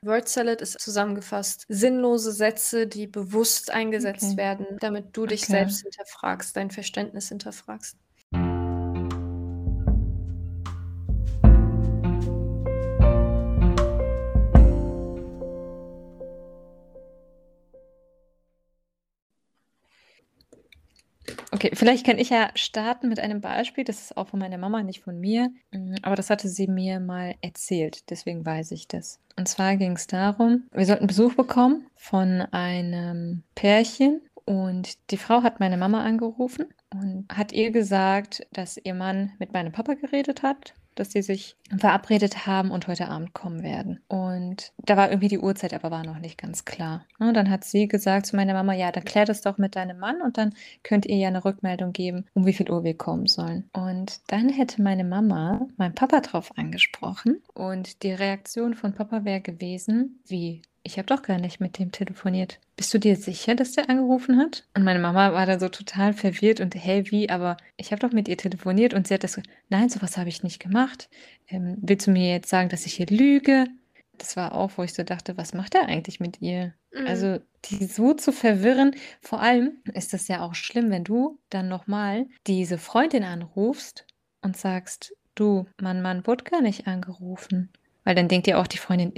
Word 0.03 0.29
Salad 0.29 0.61
ist 0.61 0.79
zusammengefasst 0.79 1.65
sinnlose 1.67 2.31
Sätze, 2.31 2.87
die 2.87 3.07
bewusst 3.07 3.71
eingesetzt 3.71 4.23
okay. 4.23 4.37
werden, 4.37 4.65
damit 4.79 5.07
du 5.17 5.25
dich 5.25 5.43
okay. 5.43 5.51
selbst 5.51 5.81
hinterfragst, 5.81 6.55
dein 6.55 6.71
Verständnis 6.71 7.27
hinterfragst. 7.27 7.97
Okay, 21.57 21.71
vielleicht 21.73 22.05
kann 22.05 22.19
ich 22.19 22.29
ja 22.29 22.51
starten 22.53 23.09
mit 23.09 23.19
einem 23.19 23.41
Beispiel. 23.41 23.83
Das 23.83 23.99
ist 23.99 24.15
auch 24.15 24.27
von 24.27 24.37
meiner 24.39 24.59
Mama, 24.59 24.83
nicht 24.83 25.01
von 25.01 25.19
mir. 25.19 25.49
Mm, 25.71 25.95
aber 26.03 26.15
das 26.15 26.29
hatte 26.29 26.49
sie 26.49 26.67
mir 26.67 26.99
mal 26.99 27.33
erzählt. 27.41 28.11
Deswegen 28.11 28.45
weiß 28.45 28.69
ich 28.73 28.87
das. 28.87 29.19
Und 29.37 29.47
zwar 29.47 29.75
ging 29.75 29.93
es 29.93 30.05
darum, 30.05 30.67
wir 30.71 30.85
sollten 30.85 31.07
Besuch 31.07 31.33
bekommen 31.33 31.87
von 31.95 32.41
einem 32.51 33.41
Pärchen. 33.55 34.21
Und 34.45 34.99
die 35.09 35.17
Frau 35.17 35.41
hat 35.41 35.59
meine 35.59 35.77
Mama 35.77 36.03
angerufen 36.03 36.65
und 36.93 37.25
hat 37.33 37.53
ihr 37.53 37.71
gesagt, 37.71 38.45
dass 38.53 38.77
ihr 38.77 38.93
Mann 38.93 39.31
mit 39.39 39.51
meinem 39.51 39.71
Papa 39.71 39.95
geredet 39.95 40.43
hat 40.43 40.75
dass 40.99 41.11
sie 41.11 41.21
sich 41.21 41.55
verabredet 41.77 42.45
haben 42.45 42.71
und 42.71 42.87
heute 42.87 43.07
Abend 43.07 43.33
kommen 43.33 43.63
werden. 43.63 43.99
Und 44.07 44.71
da 44.85 44.97
war 44.97 45.09
irgendwie 45.09 45.27
die 45.27 45.39
Uhrzeit, 45.39 45.73
aber 45.73 45.91
war 45.91 46.03
noch 46.03 46.19
nicht 46.19 46.37
ganz 46.37 46.65
klar. 46.65 47.05
Und 47.19 47.33
dann 47.35 47.49
hat 47.49 47.63
sie 47.63 47.87
gesagt 47.87 48.25
zu 48.25 48.35
meiner 48.35 48.53
Mama, 48.53 48.73
ja, 48.73 48.91
dann 48.91 49.05
klär 49.05 49.25
das 49.25 49.41
doch 49.41 49.57
mit 49.57 49.75
deinem 49.75 49.99
Mann 49.99 50.21
und 50.21 50.37
dann 50.37 50.53
könnt 50.83 51.05
ihr 51.05 51.17
ja 51.17 51.27
eine 51.27 51.43
Rückmeldung 51.43 51.93
geben, 51.93 52.25
um 52.33 52.45
wie 52.45 52.53
viel 52.53 52.69
Uhr 52.69 52.83
wir 52.83 52.97
kommen 52.97 53.27
sollen. 53.27 53.69
Und 53.73 54.21
dann 54.27 54.49
hätte 54.49 54.81
meine 54.81 55.03
Mama 55.03 55.67
meinen 55.77 55.95
Papa 55.95 56.21
drauf 56.21 56.51
angesprochen 56.57 57.41
und 57.53 58.03
die 58.03 58.13
Reaktion 58.13 58.73
von 58.73 58.93
Papa 58.93 59.25
wäre 59.25 59.41
gewesen, 59.41 60.19
wie 60.27 60.61
ich 60.87 60.97
habe 60.97 61.05
doch 61.05 61.21
gar 61.21 61.37
nicht 61.37 61.59
mit 61.59 61.77
dem 61.77 61.91
telefoniert. 61.91 62.59
Bist 62.77 62.93
du 62.93 62.97
dir 62.97 63.17
sicher, 63.17 63.55
dass 63.55 63.73
der 63.73 63.89
angerufen 63.89 64.39
hat? 64.39 64.63
Und 64.73 64.83
meine 64.85 64.99
Mama 64.99 65.33
war 65.33 65.45
da 65.45 65.59
so 65.59 65.67
total 65.67 66.13
verwirrt 66.13 66.61
und 66.61 66.73
hey, 66.75 67.11
wie? 67.11 67.29
Aber 67.29 67.57
ich 67.75 67.91
habe 67.91 67.99
doch 67.99 68.13
mit 68.13 68.29
ihr 68.29 68.37
telefoniert 68.37 68.93
und 68.93 69.05
sie 69.05 69.13
hat 69.13 69.25
das, 69.25 69.39
nein, 69.69 69.89
sowas 69.89 70.17
habe 70.17 70.29
ich 70.29 70.43
nicht 70.43 70.59
gemacht. 70.59 71.09
Ähm, 71.49 71.77
willst 71.81 72.07
du 72.07 72.11
mir 72.11 72.31
jetzt 72.31 72.49
sagen, 72.49 72.69
dass 72.69 72.85
ich 72.85 72.93
hier 72.93 73.07
lüge? 73.07 73.67
Das 74.17 74.37
war 74.37 74.55
auch, 74.55 74.71
wo 74.77 74.83
ich 74.83 74.93
so 74.93 75.03
dachte, 75.03 75.37
was 75.37 75.53
macht 75.53 75.75
er 75.75 75.87
eigentlich 75.87 76.21
mit 76.21 76.41
ihr? 76.41 76.73
Mhm. 76.93 77.05
Also 77.05 77.39
die 77.65 77.85
so 77.85 78.13
zu 78.13 78.31
verwirren. 78.31 78.95
Vor 79.21 79.41
allem 79.41 79.73
ist 79.93 80.13
das 80.13 80.29
ja 80.29 80.41
auch 80.41 80.55
schlimm, 80.55 80.89
wenn 80.89 81.03
du 81.03 81.37
dann 81.49 81.67
nochmal 81.67 82.27
diese 82.47 82.77
Freundin 82.77 83.25
anrufst 83.25 84.07
und 84.41 84.55
sagst, 84.55 85.13
du, 85.35 85.67
mein 85.81 86.01
Mann 86.01 86.25
wurde 86.25 86.45
gar 86.45 86.61
nicht 86.61 86.87
angerufen. 86.87 87.69
Weil 88.05 88.15
dann 88.15 88.29
denkt 88.29 88.47
ja 88.47 88.61
auch 88.61 88.67
die 88.67 88.77
Freundin, 88.77 89.11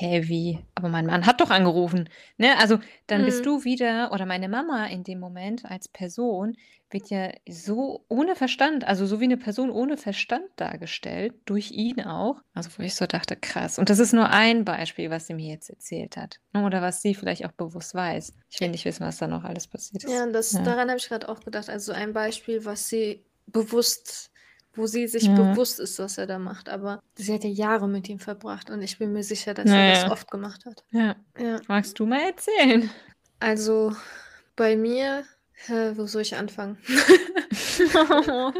wie? 0.00 0.58
Aber 0.74 0.88
mein 0.88 1.06
Mann 1.06 1.26
hat 1.26 1.40
doch 1.40 1.50
angerufen. 1.50 2.08
Ne? 2.36 2.58
Also 2.58 2.78
dann 3.06 3.24
bist 3.24 3.40
mhm. 3.40 3.44
du 3.44 3.64
wieder, 3.64 4.10
oder 4.12 4.26
meine 4.26 4.48
Mama 4.48 4.86
in 4.86 5.04
dem 5.04 5.20
Moment 5.20 5.64
als 5.64 5.88
Person 5.88 6.56
wird 6.90 7.08
ja 7.10 7.32
so 7.48 8.04
ohne 8.08 8.36
Verstand, 8.36 8.86
also 8.86 9.06
so 9.06 9.20
wie 9.20 9.24
eine 9.24 9.36
Person 9.36 9.70
ohne 9.70 9.96
Verstand 9.96 10.44
dargestellt, 10.56 11.34
durch 11.46 11.70
ihn 11.70 12.02
auch. 12.02 12.42
Also 12.54 12.70
wo 12.76 12.82
ich 12.82 12.94
so 12.94 13.06
dachte, 13.06 13.36
krass. 13.36 13.78
Und 13.78 13.88
das 13.90 13.98
ist 13.98 14.12
nur 14.12 14.28
ein 14.30 14.64
Beispiel, 14.64 15.10
was 15.10 15.26
sie 15.26 15.34
mir 15.34 15.50
jetzt 15.50 15.70
erzählt 15.70 16.16
hat. 16.16 16.38
Ne? 16.52 16.64
Oder 16.64 16.82
was 16.82 17.02
sie 17.02 17.14
vielleicht 17.14 17.46
auch 17.46 17.52
bewusst 17.52 17.94
weiß. 17.94 18.34
Ich 18.50 18.60
will 18.60 18.68
nicht 18.68 18.84
wissen, 18.84 19.06
was 19.06 19.18
da 19.18 19.26
noch 19.26 19.44
alles 19.44 19.66
passiert 19.66 20.04
ist. 20.04 20.12
Ja, 20.12 20.26
das, 20.26 20.52
ja. 20.52 20.62
daran 20.62 20.88
habe 20.88 20.98
ich 20.98 21.08
gerade 21.08 21.28
auch 21.28 21.40
gedacht. 21.40 21.70
Also 21.70 21.92
ein 21.92 22.12
Beispiel, 22.12 22.64
was 22.64 22.88
sie 22.88 23.24
bewusst 23.46 24.31
wo 24.74 24.86
sie 24.86 25.06
sich 25.06 25.24
ja. 25.24 25.34
bewusst 25.34 25.80
ist, 25.80 25.98
was 25.98 26.18
er 26.18 26.26
da 26.26 26.38
macht. 26.38 26.68
Aber 26.68 27.02
sie 27.14 27.32
hat 27.32 27.44
ja 27.44 27.50
Jahre 27.50 27.88
mit 27.88 28.08
ihm 28.08 28.18
verbracht 28.18 28.70
und 28.70 28.82
ich 28.82 28.98
bin 28.98 29.12
mir 29.12 29.22
sicher, 29.22 29.54
dass 29.54 29.66
naja. 29.66 29.94
er 29.94 30.02
das 30.02 30.10
oft 30.10 30.30
gemacht 30.30 30.64
hat. 30.64 30.84
Ja. 30.90 31.16
ja. 31.38 31.60
Magst 31.68 31.98
du 31.98 32.06
mal 32.06 32.20
erzählen? 32.20 32.90
Also 33.40 33.94
bei 34.56 34.76
mir, 34.76 35.24
äh, 35.68 35.96
wo 35.96 36.06
soll 36.06 36.22
ich 36.22 36.36
anfangen? 36.36 36.78
oh, 37.94 38.52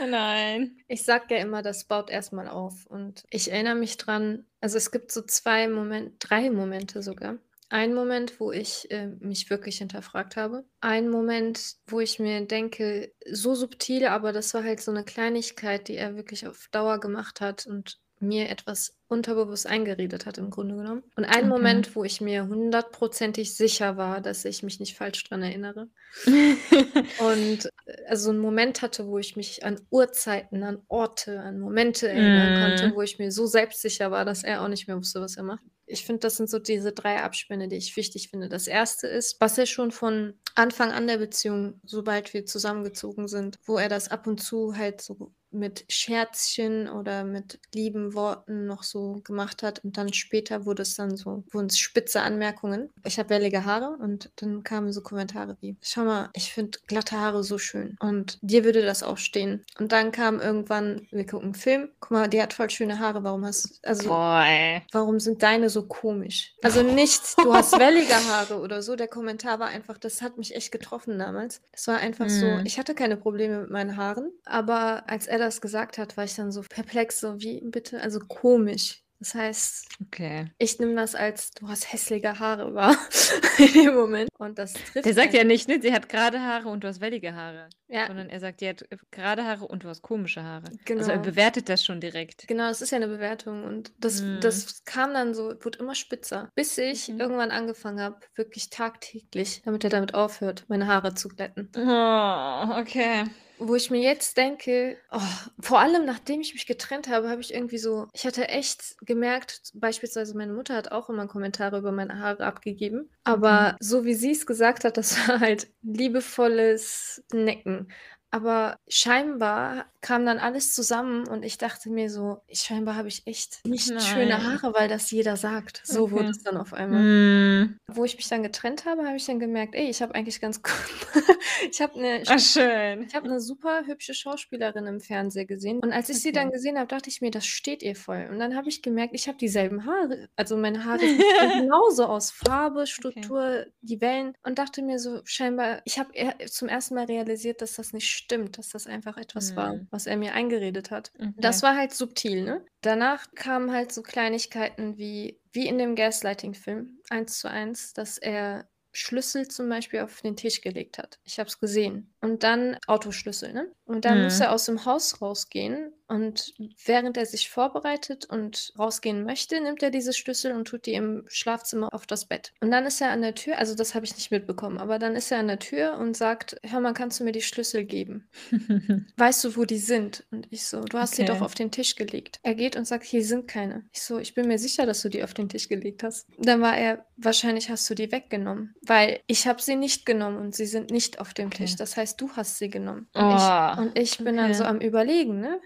nein. 0.08 0.76
Ich 0.88 1.04
sag 1.04 1.30
ja 1.30 1.38
immer, 1.38 1.62
das 1.62 1.84
baut 1.84 2.10
erstmal 2.10 2.48
auf. 2.48 2.86
Und 2.86 3.24
ich 3.30 3.50
erinnere 3.50 3.76
mich 3.76 3.96
dran, 3.96 4.44
also 4.60 4.76
es 4.76 4.90
gibt 4.90 5.12
so 5.12 5.22
zwei 5.22 5.68
Momente, 5.68 6.12
drei 6.18 6.50
Momente 6.50 7.02
sogar 7.02 7.38
ein 7.70 7.94
Moment, 7.94 8.40
wo 8.40 8.52
ich 8.52 8.90
äh, 8.90 9.06
mich 9.20 9.48
wirklich 9.48 9.78
hinterfragt 9.78 10.36
habe. 10.36 10.64
Ein 10.80 11.08
Moment, 11.08 11.76
wo 11.86 12.00
ich 12.00 12.18
mir 12.18 12.44
denke, 12.44 13.14
so 13.30 13.54
subtil, 13.54 14.06
aber 14.06 14.32
das 14.32 14.52
war 14.54 14.64
halt 14.64 14.80
so 14.80 14.90
eine 14.90 15.04
Kleinigkeit, 15.04 15.88
die 15.88 15.96
er 15.96 16.16
wirklich 16.16 16.46
auf 16.46 16.68
Dauer 16.72 16.98
gemacht 16.98 17.40
hat 17.40 17.66
und 17.66 17.98
mir 18.20 18.48
etwas 18.48 18.94
unterbewusst 19.08 19.66
eingeredet 19.66 20.26
hat 20.26 20.38
im 20.38 20.50
Grunde 20.50 20.76
genommen. 20.76 21.02
Und 21.16 21.24
ein 21.24 21.44
okay. 21.44 21.46
Moment, 21.48 21.96
wo 21.96 22.04
ich 22.04 22.20
mir 22.20 22.46
hundertprozentig 22.46 23.54
sicher 23.54 23.96
war, 23.96 24.20
dass 24.20 24.44
ich 24.44 24.62
mich 24.62 24.78
nicht 24.78 24.96
falsch 24.96 25.24
dran 25.24 25.42
erinnere. 25.42 25.88
und 26.26 27.66
äh, 27.86 28.04
also 28.08 28.30
einen 28.30 28.38
Moment 28.38 28.82
hatte, 28.82 29.06
wo 29.06 29.18
ich 29.18 29.36
mich 29.36 29.64
an 29.64 29.80
Uhrzeiten, 29.90 30.62
an 30.62 30.82
Orte, 30.88 31.40
an 31.40 31.58
Momente 31.58 32.08
erinnern 32.08 32.54
mm. 32.54 32.62
konnte, 32.62 32.94
wo 32.94 33.02
ich 33.02 33.18
mir 33.18 33.32
so 33.32 33.46
selbstsicher 33.46 34.10
war, 34.10 34.24
dass 34.24 34.44
er 34.44 34.62
auch 34.62 34.68
nicht 34.68 34.86
mehr 34.86 34.96
wusste, 34.96 35.20
was 35.20 35.36
er 35.36 35.42
macht 35.42 35.64
ich 35.90 36.04
finde, 36.04 36.20
das 36.20 36.36
sind 36.36 36.48
so 36.48 36.58
diese 36.58 36.92
drei 36.92 37.20
Abspänne, 37.20 37.68
die 37.68 37.76
ich 37.76 37.96
wichtig 37.96 38.28
finde. 38.30 38.48
Das 38.48 38.66
erste 38.66 39.08
ist, 39.08 39.40
was 39.40 39.58
er 39.58 39.66
schon 39.66 39.90
von 39.90 40.34
Anfang 40.54 40.92
an 40.92 41.06
der 41.06 41.18
Beziehung, 41.18 41.80
sobald 41.84 42.32
wir 42.32 42.46
zusammengezogen 42.46 43.28
sind, 43.28 43.58
wo 43.64 43.76
er 43.76 43.88
das 43.88 44.08
ab 44.08 44.26
und 44.26 44.40
zu 44.40 44.76
halt 44.76 45.00
so 45.00 45.32
mit 45.52 45.84
Scherzchen 45.88 46.88
oder 46.88 47.24
mit 47.24 47.58
lieben 47.74 48.14
Worten 48.14 48.66
noch 48.66 48.82
so 48.82 49.20
gemacht 49.24 49.62
hat. 49.62 49.84
Und 49.84 49.96
dann 49.96 50.12
später 50.12 50.66
wurde 50.66 50.82
es 50.82 50.94
dann 50.94 51.16
so, 51.16 51.44
wurden 51.50 51.66
es 51.66 51.78
spitze 51.78 52.22
Anmerkungen. 52.22 52.90
Ich 53.04 53.18
habe 53.18 53.30
wellige 53.30 53.64
Haare 53.64 53.96
und 54.00 54.30
dann 54.36 54.62
kamen 54.62 54.92
so 54.92 55.02
Kommentare 55.02 55.56
wie, 55.60 55.76
schau 55.82 56.04
mal, 56.04 56.30
ich 56.34 56.52
finde 56.52 56.78
glatte 56.86 57.18
Haare 57.18 57.42
so 57.42 57.58
schön 57.58 57.96
und 58.00 58.38
dir 58.42 58.64
würde 58.64 58.82
das 58.82 59.02
auch 59.02 59.18
stehen. 59.18 59.64
Und 59.78 59.92
dann 59.92 60.12
kam 60.12 60.40
irgendwann, 60.40 61.06
wir 61.10 61.26
gucken 61.26 61.46
einen 61.46 61.54
Film, 61.54 61.88
guck 62.00 62.10
mal, 62.12 62.28
die 62.28 62.40
hat 62.40 62.52
voll 62.52 62.70
schöne 62.70 62.98
Haare, 62.98 63.24
warum 63.24 63.44
hast, 63.44 63.80
also, 63.84 64.08
Boy. 64.08 64.82
warum 64.92 65.20
sind 65.20 65.42
deine 65.42 65.70
so 65.70 65.86
komisch? 65.86 66.54
Also 66.62 66.82
nicht, 66.82 67.20
du 67.38 67.52
hast 67.54 67.78
wellige 67.78 68.14
Haare 68.14 68.60
oder 68.60 68.82
so, 68.82 68.96
der 68.96 69.08
Kommentar 69.08 69.58
war 69.58 69.68
einfach, 69.68 69.98
das 69.98 70.22
hat 70.22 70.38
mich 70.38 70.54
echt 70.54 70.72
getroffen 70.72 71.18
damals. 71.18 71.60
Das 71.72 71.86
war 71.88 71.98
einfach 71.98 72.26
hm. 72.26 72.30
so, 72.30 72.46
ich 72.64 72.78
hatte 72.78 72.94
keine 72.94 73.16
Probleme 73.16 73.62
mit 73.62 73.70
meinen 73.70 73.96
Haaren, 73.96 74.30
aber 74.44 75.08
als 75.08 75.26
er 75.26 75.39
das 75.40 75.60
gesagt 75.60 75.98
hat, 75.98 76.16
war 76.16 76.24
ich 76.24 76.34
dann 76.36 76.52
so 76.52 76.62
perplex, 76.62 77.20
so 77.20 77.40
wie 77.40 77.60
bitte, 77.64 78.00
also 78.00 78.20
komisch. 78.20 79.02
Das 79.22 79.34
heißt, 79.34 79.86
okay. 80.06 80.50
ich 80.56 80.78
nehme 80.78 80.94
das 80.94 81.14
als, 81.14 81.50
du 81.50 81.68
hast 81.68 81.92
hässliche 81.92 82.38
Haare, 82.38 82.74
war 82.74 82.96
in 83.58 83.70
dem 83.74 83.94
Moment. 83.94 84.30
Und 84.38 84.58
das 84.58 84.72
trifft 84.72 85.04
Der 85.04 85.12
sagt 85.12 85.34
einen. 85.34 85.36
ja 85.36 85.44
nicht, 85.44 85.68
ne, 85.68 85.78
sie 85.82 85.92
hat 85.92 86.08
gerade 86.08 86.40
Haare 86.40 86.70
und 86.70 86.82
du 86.84 86.88
hast 86.88 87.02
wellige 87.02 87.34
Haare. 87.34 87.68
Ja, 87.86 88.06
Sondern 88.06 88.30
er 88.30 88.40
sagt, 88.40 88.62
die 88.62 88.68
hat 88.70 88.82
gerade 89.10 89.44
Haare 89.44 89.66
und 89.66 89.84
du 89.84 89.88
hast 89.88 90.00
komische 90.00 90.42
Haare. 90.42 90.64
Also 90.88 91.10
er 91.10 91.18
genau. 91.18 91.22
bewertet 91.22 91.68
das 91.68 91.84
schon 91.84 92.00
direkt. 92.00 92.48
Genau, 92.48 92.68
das 92.68 92.80
ist 92.80 92.92
ja 92.92 92.96
eine 92.96 93.08
Bewertung 93.08 93.64
und 93.64 93.92
das 93.98 94.22
Mhm. 94.22 94.40
das 94.40 94.84
kam 94.86 95.12
dann 95.12 95.34
so 95.34 95.52
wurde 95.60 95.80
immer 95.80 95.94
spitzer, 95.94 96.48
bis 96.54 96.78
ich 96.78 97.08
Mhm. 97.08 97.20
irgendwann 97.20 97.50
angefangen 97.50 98.00
habe, 98.00 98.20
wirklich 98.36 98.70
tagtäglich, 98.70 99.60
damit 99.66 99.84
er 99.84 99.90
damit 99.90 100.14
aufhört, 100.14 100.64
meine 100.68 100.86
Haare 100.86 101.12
zu 101.14 101.28
glätten. 101.28 101.70
Oh, 101.76 102.80
okay. 102.80 103.24
Wo 103.60 103.74
ich 103.74 103.90
mir 103.90 104.00
jetzt 104.00 104.36
denke, 104.36 104.96
oh, 105.12 105.20
vor 105.60 105.80
allem 105.80 106.04
nachdem 106.06 106.40
ich 106.40 106.54
mich 106.54 106.66
getrennt 106.66 107.08
habe, 107.08 107.28
habe 107.28 107.40
ich 107.40 107.52
irgendwie 107.52 107.78
so 107.78 108.08
ich 108.12 108.24
hatte 108.24 108.48
echt 108.48 108.96
gemerkt 109.02 109.70
beispielsweise 109.74 110.36
meine 110.36 110.52
Mutter 110.52 110.74
hat 110.74 110.92
auch 110.92 111.10
immer 111.10 111.26
Kommentare 111.26 111.78
über 111.78 111.92
meine 111.92 112.18
Haare 112.18 112.44
abgegeben, 112.44 113.10
aber 113.24 113.76
so 113.80 114.04
wie 114.04 114.14
sie 114.14 114.32
es 114.32 114.46
gesagt 114.46 114.84
hat, 114.84 114.96
das 114.96 115.28
war 115.28 115.40
halt 115.40 115.68
liebevolles 115.82 117.22
Necken. 117.32 117.88
Aber 118.32 118.76
scheinbar 118.88 119.86
kam 120.00 120.24
dann 120.24 120.38
alles 120.38 120.72
zusammen 120.74 121.26
und 121.28 121.42
ich 121.44 121.58
dachte 121.58 121.90
mir 121.90 122.08
so: 122.10 122.42
„Scheinbar 122.52 122.94
habe 122.96 123.08
ich 123.08 123.26
echt 123.26 123.66
nicht 123.66 124.02
schöne 124.02 124.34
Nein. 124.34 124.44
Haare, 124.44 124.72
weil 124.74 124.88
das 124.88 125.10
jeder 125.10 125.36
sagt.“ 125.36 125.82
So 125.84 126.12
wurde 126.12 126.28
Okay. 126.28 126.30
es 126.30 126.42
dann 126.42 126.56
auf 126.56 126.72
einmal. 126.72 127.08
Mhm. 127.08 127.78
Wo 127.88 128.04
ich 128.04 128.16
mich 128.16 128.28
dann 128.28 128.42
getrennt 128.44 128.86
habe, 128.86 129.04
habe 129.06 129.16
ich 129.16 129.26
dann 129.26 129.40
gemerkt: 129.40 129.74
„Ey, 129.74 129.90
ich 129.90 130.02
habe 130.02 130.14
eigentlich 130.14 130.40
ganz 130.40 130.62
ich 131.72 131.80
habe 131.82 132.00
'ne 132.00 132.24
Ach 132.26 132.38
schön. 132.38 133.10
ich 133.10 133.16
habe 133.16 133.28
'ne 133.28 133.40
super 133.40 133.84
hübsche 133.86 134.14
Schauspielerin 134.14 134.86
im 134.86 135.00
Fernsehen 135.00 135.46
gesehen 135.48 135.80
und 135.80 135.92
als 135.92 136.08
ich 136.10 136.20
sie 136.22 136.32
dann 136.32 136.50
Okay. 136.50 136.52
gesehen 136.52 136.78
habe, 136.78 136.88
dachte 136.88 137.10
ich 137.10 137.20
mir, 137.22 137.30
das 137.32 137.46
steht 137.46 137.82
ihr 137.82 137.96
voll. 137.96 138.28
Und 138.30 138.38
dann 138.40 138.56
habe 138.56 138.68
ich 138.68 138.82
gemerkt, 138.82 139.14
ich 139.14 139.28
habe 139.28 139.38
dieselben 139.38 139.86
Haare. 139.86 140.28
Also, 140.36 140.56
meine 140.56 140.84
Haare 140.84 141.06
sehen 141.08 141.24
genauso 141.54 142.06
aus, 142.06 142.30
Farbe, 142.30 142.86
Okay. 142.98 143.32
Struktur, 143.32 143.66
die 143.82 144.00
Wellen 144.00 144.34
und 144.44 144.58
dachte 144.58 144.82
mir 144.82 144.98
so, 145.00 145.22
scheinbar 145.24 145.82
ich 145.86 145.98
habe 145.98 146.12
zum 146.46 146.68
ersten 146.68 146.94
Mal 146.96 147.06
realisiert, 147.06 147.62
dass 147.62 147.74
das 147.76 147.92
nicht 147.92 148.08
stimmt, 148.20 148.58
dass 148.58 148.68
das 148.70 148.86
einfach 148.86 149.16
etwas 149.18 149.56
war, 149.56 149.74
Mhm. 149.74 149.90
was 149.90 150.06
er 150.06 150.16
mir 150.16 150.34
eingeredet 150.34 150.90
hat. 150.90 151.12
Das 151.36 151.62
Okay. 151.62 151.62
war 151.62 151.76
halt 151.76 151.92
subtil, 151.94 152.44
ne? 152.44 152.64
Danach 152.82 153.26
kamen 153.34 153.72
halt 153.72 153.92
so 153.92 154.02
Kleinigkeiten 154.02 154.96
wie 154.96 155.38
wie 155.52 155.66
in 155.66 155.76
dem 155.78 155.96
Gaslighting-Film, 155.96 157.00
1:1, 157.10 157.92
dass 157.92 158.16
er 158.18 158.70
Schlüssel 158.92 159.48
zum 159.48 159.68
Beispiel 159.68 160.00
auf 160.00 160.20
den 160.22 160.36
Tisch 160.36 160.60
gelegt 160.62 160.96
hat. 160.98 161.18
Ich 161.24 161.38
habe 161.38 161.48
es 161.48 161.58
gesehen. 161.58 162.14
Und 162.22 162.42
dann 162.42 162.78
Autoschlüssel, 162.86 163.52
ne? 163.52 163.72
Und 163.84 164.04
dann 164.04 164.22
muss 164.22 164.40
Mhm. 164.40 164.40
er 164.40 164.52
aus 164.52 164.64
dem 164.66 164.84
Haus 164.86 165.20
rausgehen 165.20 165.92
und 166.10 166.54
während 166.84 167.16
er 167.16 167.26
sich 167.26 167.48
vorbereitet 167.50 168.26
und 168.26 168.72
rausgehen 168.78 169.24
möchte, 169.24 169.60
nimmt 169.60 169.82
er 169.82 169.90
diese 169.90 170.12
Schlüssel 170.12 170.52
und 170.52 170.66
tut 170.66 170.86
die 170.86 170.94
im 170.94 171.24
Schlafzimmer 171.28 171.94
auf 171.94 172.06
das 172.06 172.26
Bett. 172.26 172.52
Und 172.60 172.70
dann 172.70 172.84
ist 172.86 173.00
er 173.00 173.10
an 173.10 173.22
der 173.22 173.34
Tür 173.34 173.58
also, 173.58 173.74
das 173.74 173.94
habe 173.94 174.04
ich 174.04 174.14
nicht 174.16 174.30
mitbekommen, 174.30 174.78
aber 174.78 174.98
dann 174.98 175.16
ist 175.16 175.30
er 175.30 175.38
an 175.38 175.48
der 175.48 175.58
Tür 175.58 175.96
und 175.98 176.16
sagt: 176.16 176.56
„Hör 176.64 176.80
mal, 176.80 176.92
kannst 176.94 177.20
du 177.20 177.24
mir 177.24 177.32
die 177.32 177.42
Schlüssel 177.42 177.84
geben? 177.84 178.28
Weißt 179.16 179.44
du, 179.44 179.56
wo 179.56 179.64
die 179.64 179.78
sind?“ 179.78 180.24
Und 180.30 180.46
ich 180.50 180.66
so: 180.66 180.80
„Du 180.82 180.98
hast 180.98 181.14
sie 181.14 181.24
doch 181.24 181.36
Okay. 181.36 181.44
auf 181.44 181.54
den 181.54 181.70
Tisch 181.70 181.94
gelegt.“ 181.96 182.40
Er 182.42 182.54
geht 182.54 182.76
und 182.76 182.86
sagt: 182.86 183.04
„Hier 183.04 183.24
sind 183.24 183.46
keine.“ 183.48 183.84
Ich 183.92 184.02
so: 184.02 184.18
„Ich 184.18 184.34
bin 184.34 184.48
mir 184.48 184.58
sicher, 184.58 184.86
dass 184.86 185.02
du 185.02 185.08
die 185.08 185.22
auf 185.22 185.34
den 185.34 185.48
Tisch 185.48 185.68
gelegt 185.68 186.02
hast.“ 186.02 186.26
Dann 186.38 186.60
war 186.60 186.76
er: 186.76 187.06
„Wahrscheinlich 187.16 187.70
hast 187.70 187.88
du 187.90 187.94
die 187.94 188.10
weggenommen, 188.12 188.74
weil 188.82 189.20
ich 189.26 189.46
habe 189.46 189.60
sie 189.62 189.76
nicht 189.76 190.06
genommen 190.06 190.38
und 190.38 190.54
sie 190.54 190.66
sind 190.66 190.90
nicht 190.90 191.18
auf 191.20 191.34
dem 191.34 191.52
Tisch. 191.52 191.72
Okay. 191.72 191.76
Das 191.76 191.96
heißt, 191.96 192.20
du 192.20 192.30
hast 192.32 192.58
sie 192.58 192.70
genommen.“ 192.70 193.08
Und 193.14 193.30
ich 193.30 193.52
Oh, 193.52 193.76
und 193.76 193.96
ich 193.98 194.22
bin 194.24 194.36
dann 194.36 194.52
so 194.54 194.64
okay. 194.64 194.68
am 194.68 194.80
Überlegen, 194.80 195.40
ne? 195.40 195.60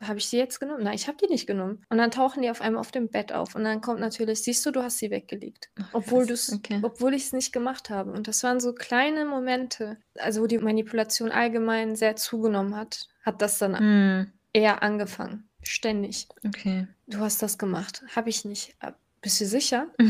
Ha 0.00 0.08
habe 0.08 0.18
ich 0.18 0.26
sie 0.28 0.38
jetzt 0.38 0.60
genommen? 0.60 0.84
Nein, 0.84 0.94
ich 0.94 1.08
habe 1.08 1.16
die 1.18 1.26
nicht 1.30 1.46
genommen. 1.46 1.84
Und 1.90 1.98
dann 1.98 2.10
tauchen 2.10 2.42
die 2.42 2.50
auf 2.50 2.60
einmal 2.60 2.80
auf 2.80 2.92
dem 2.92 3.08
Bett 3.10 3.32
auf 3.32 3.54
und 3.54 3.64
dann 3.64 3.80
kommt 3.80 4.00
natürlich: 4.00 4.42
„Siehst 4.42 4.64
du, 4.66 4.70
du 4.70 4.82
hast 4.82 4.98
sie 4.98 5.10
weggelegt, 5.10 5.70
Ach 5.80 5.90
obwohl 5.92 6.26
du's 6.26 6.52
okay. 6.52 6.82
obwohl 6.82 7.14
ich's 7.14 7.32
nicht 7.32 7.52
gemacht 7.52 7.90
habe.“ 7.90 8.12
Und 8.12 8.28
das 8.28 8.42
waren 8.42 8.60
so 8.60 8.74
kleine 8.74 9.24
Momente, 9.24 9.98
also, 10.16 10.42
wo 10.42 10.46
die 10.46 10.58
Manipulation 10.58 11.30
allgemein 11.30 11.96
sehr 11.96 12.16
zugenommen 12.16 12.76
hat, 12.76 13.08
hat 13.22 13.42
das 13.42 13.58
dann 13.58 13.78
Mhm. 13.78 14.32
eher 14.52 14.82
angefangen, 14.82 15.50
ständig. 15.62 16.28
Okay. 16.46 16.86
„Du 17.08 17.20
hast 17.20 17.42
das 17.42 17.58
gemacht.“ 17.58 18.04
„Habe 18.16 18.30
ich 18.30 18.44
nicht.“ 18.44 18.76
„Ah, 18.80 18.94
bist 19.22 19.40
du 19.40 19.46
sicher?“ 19.46 19.88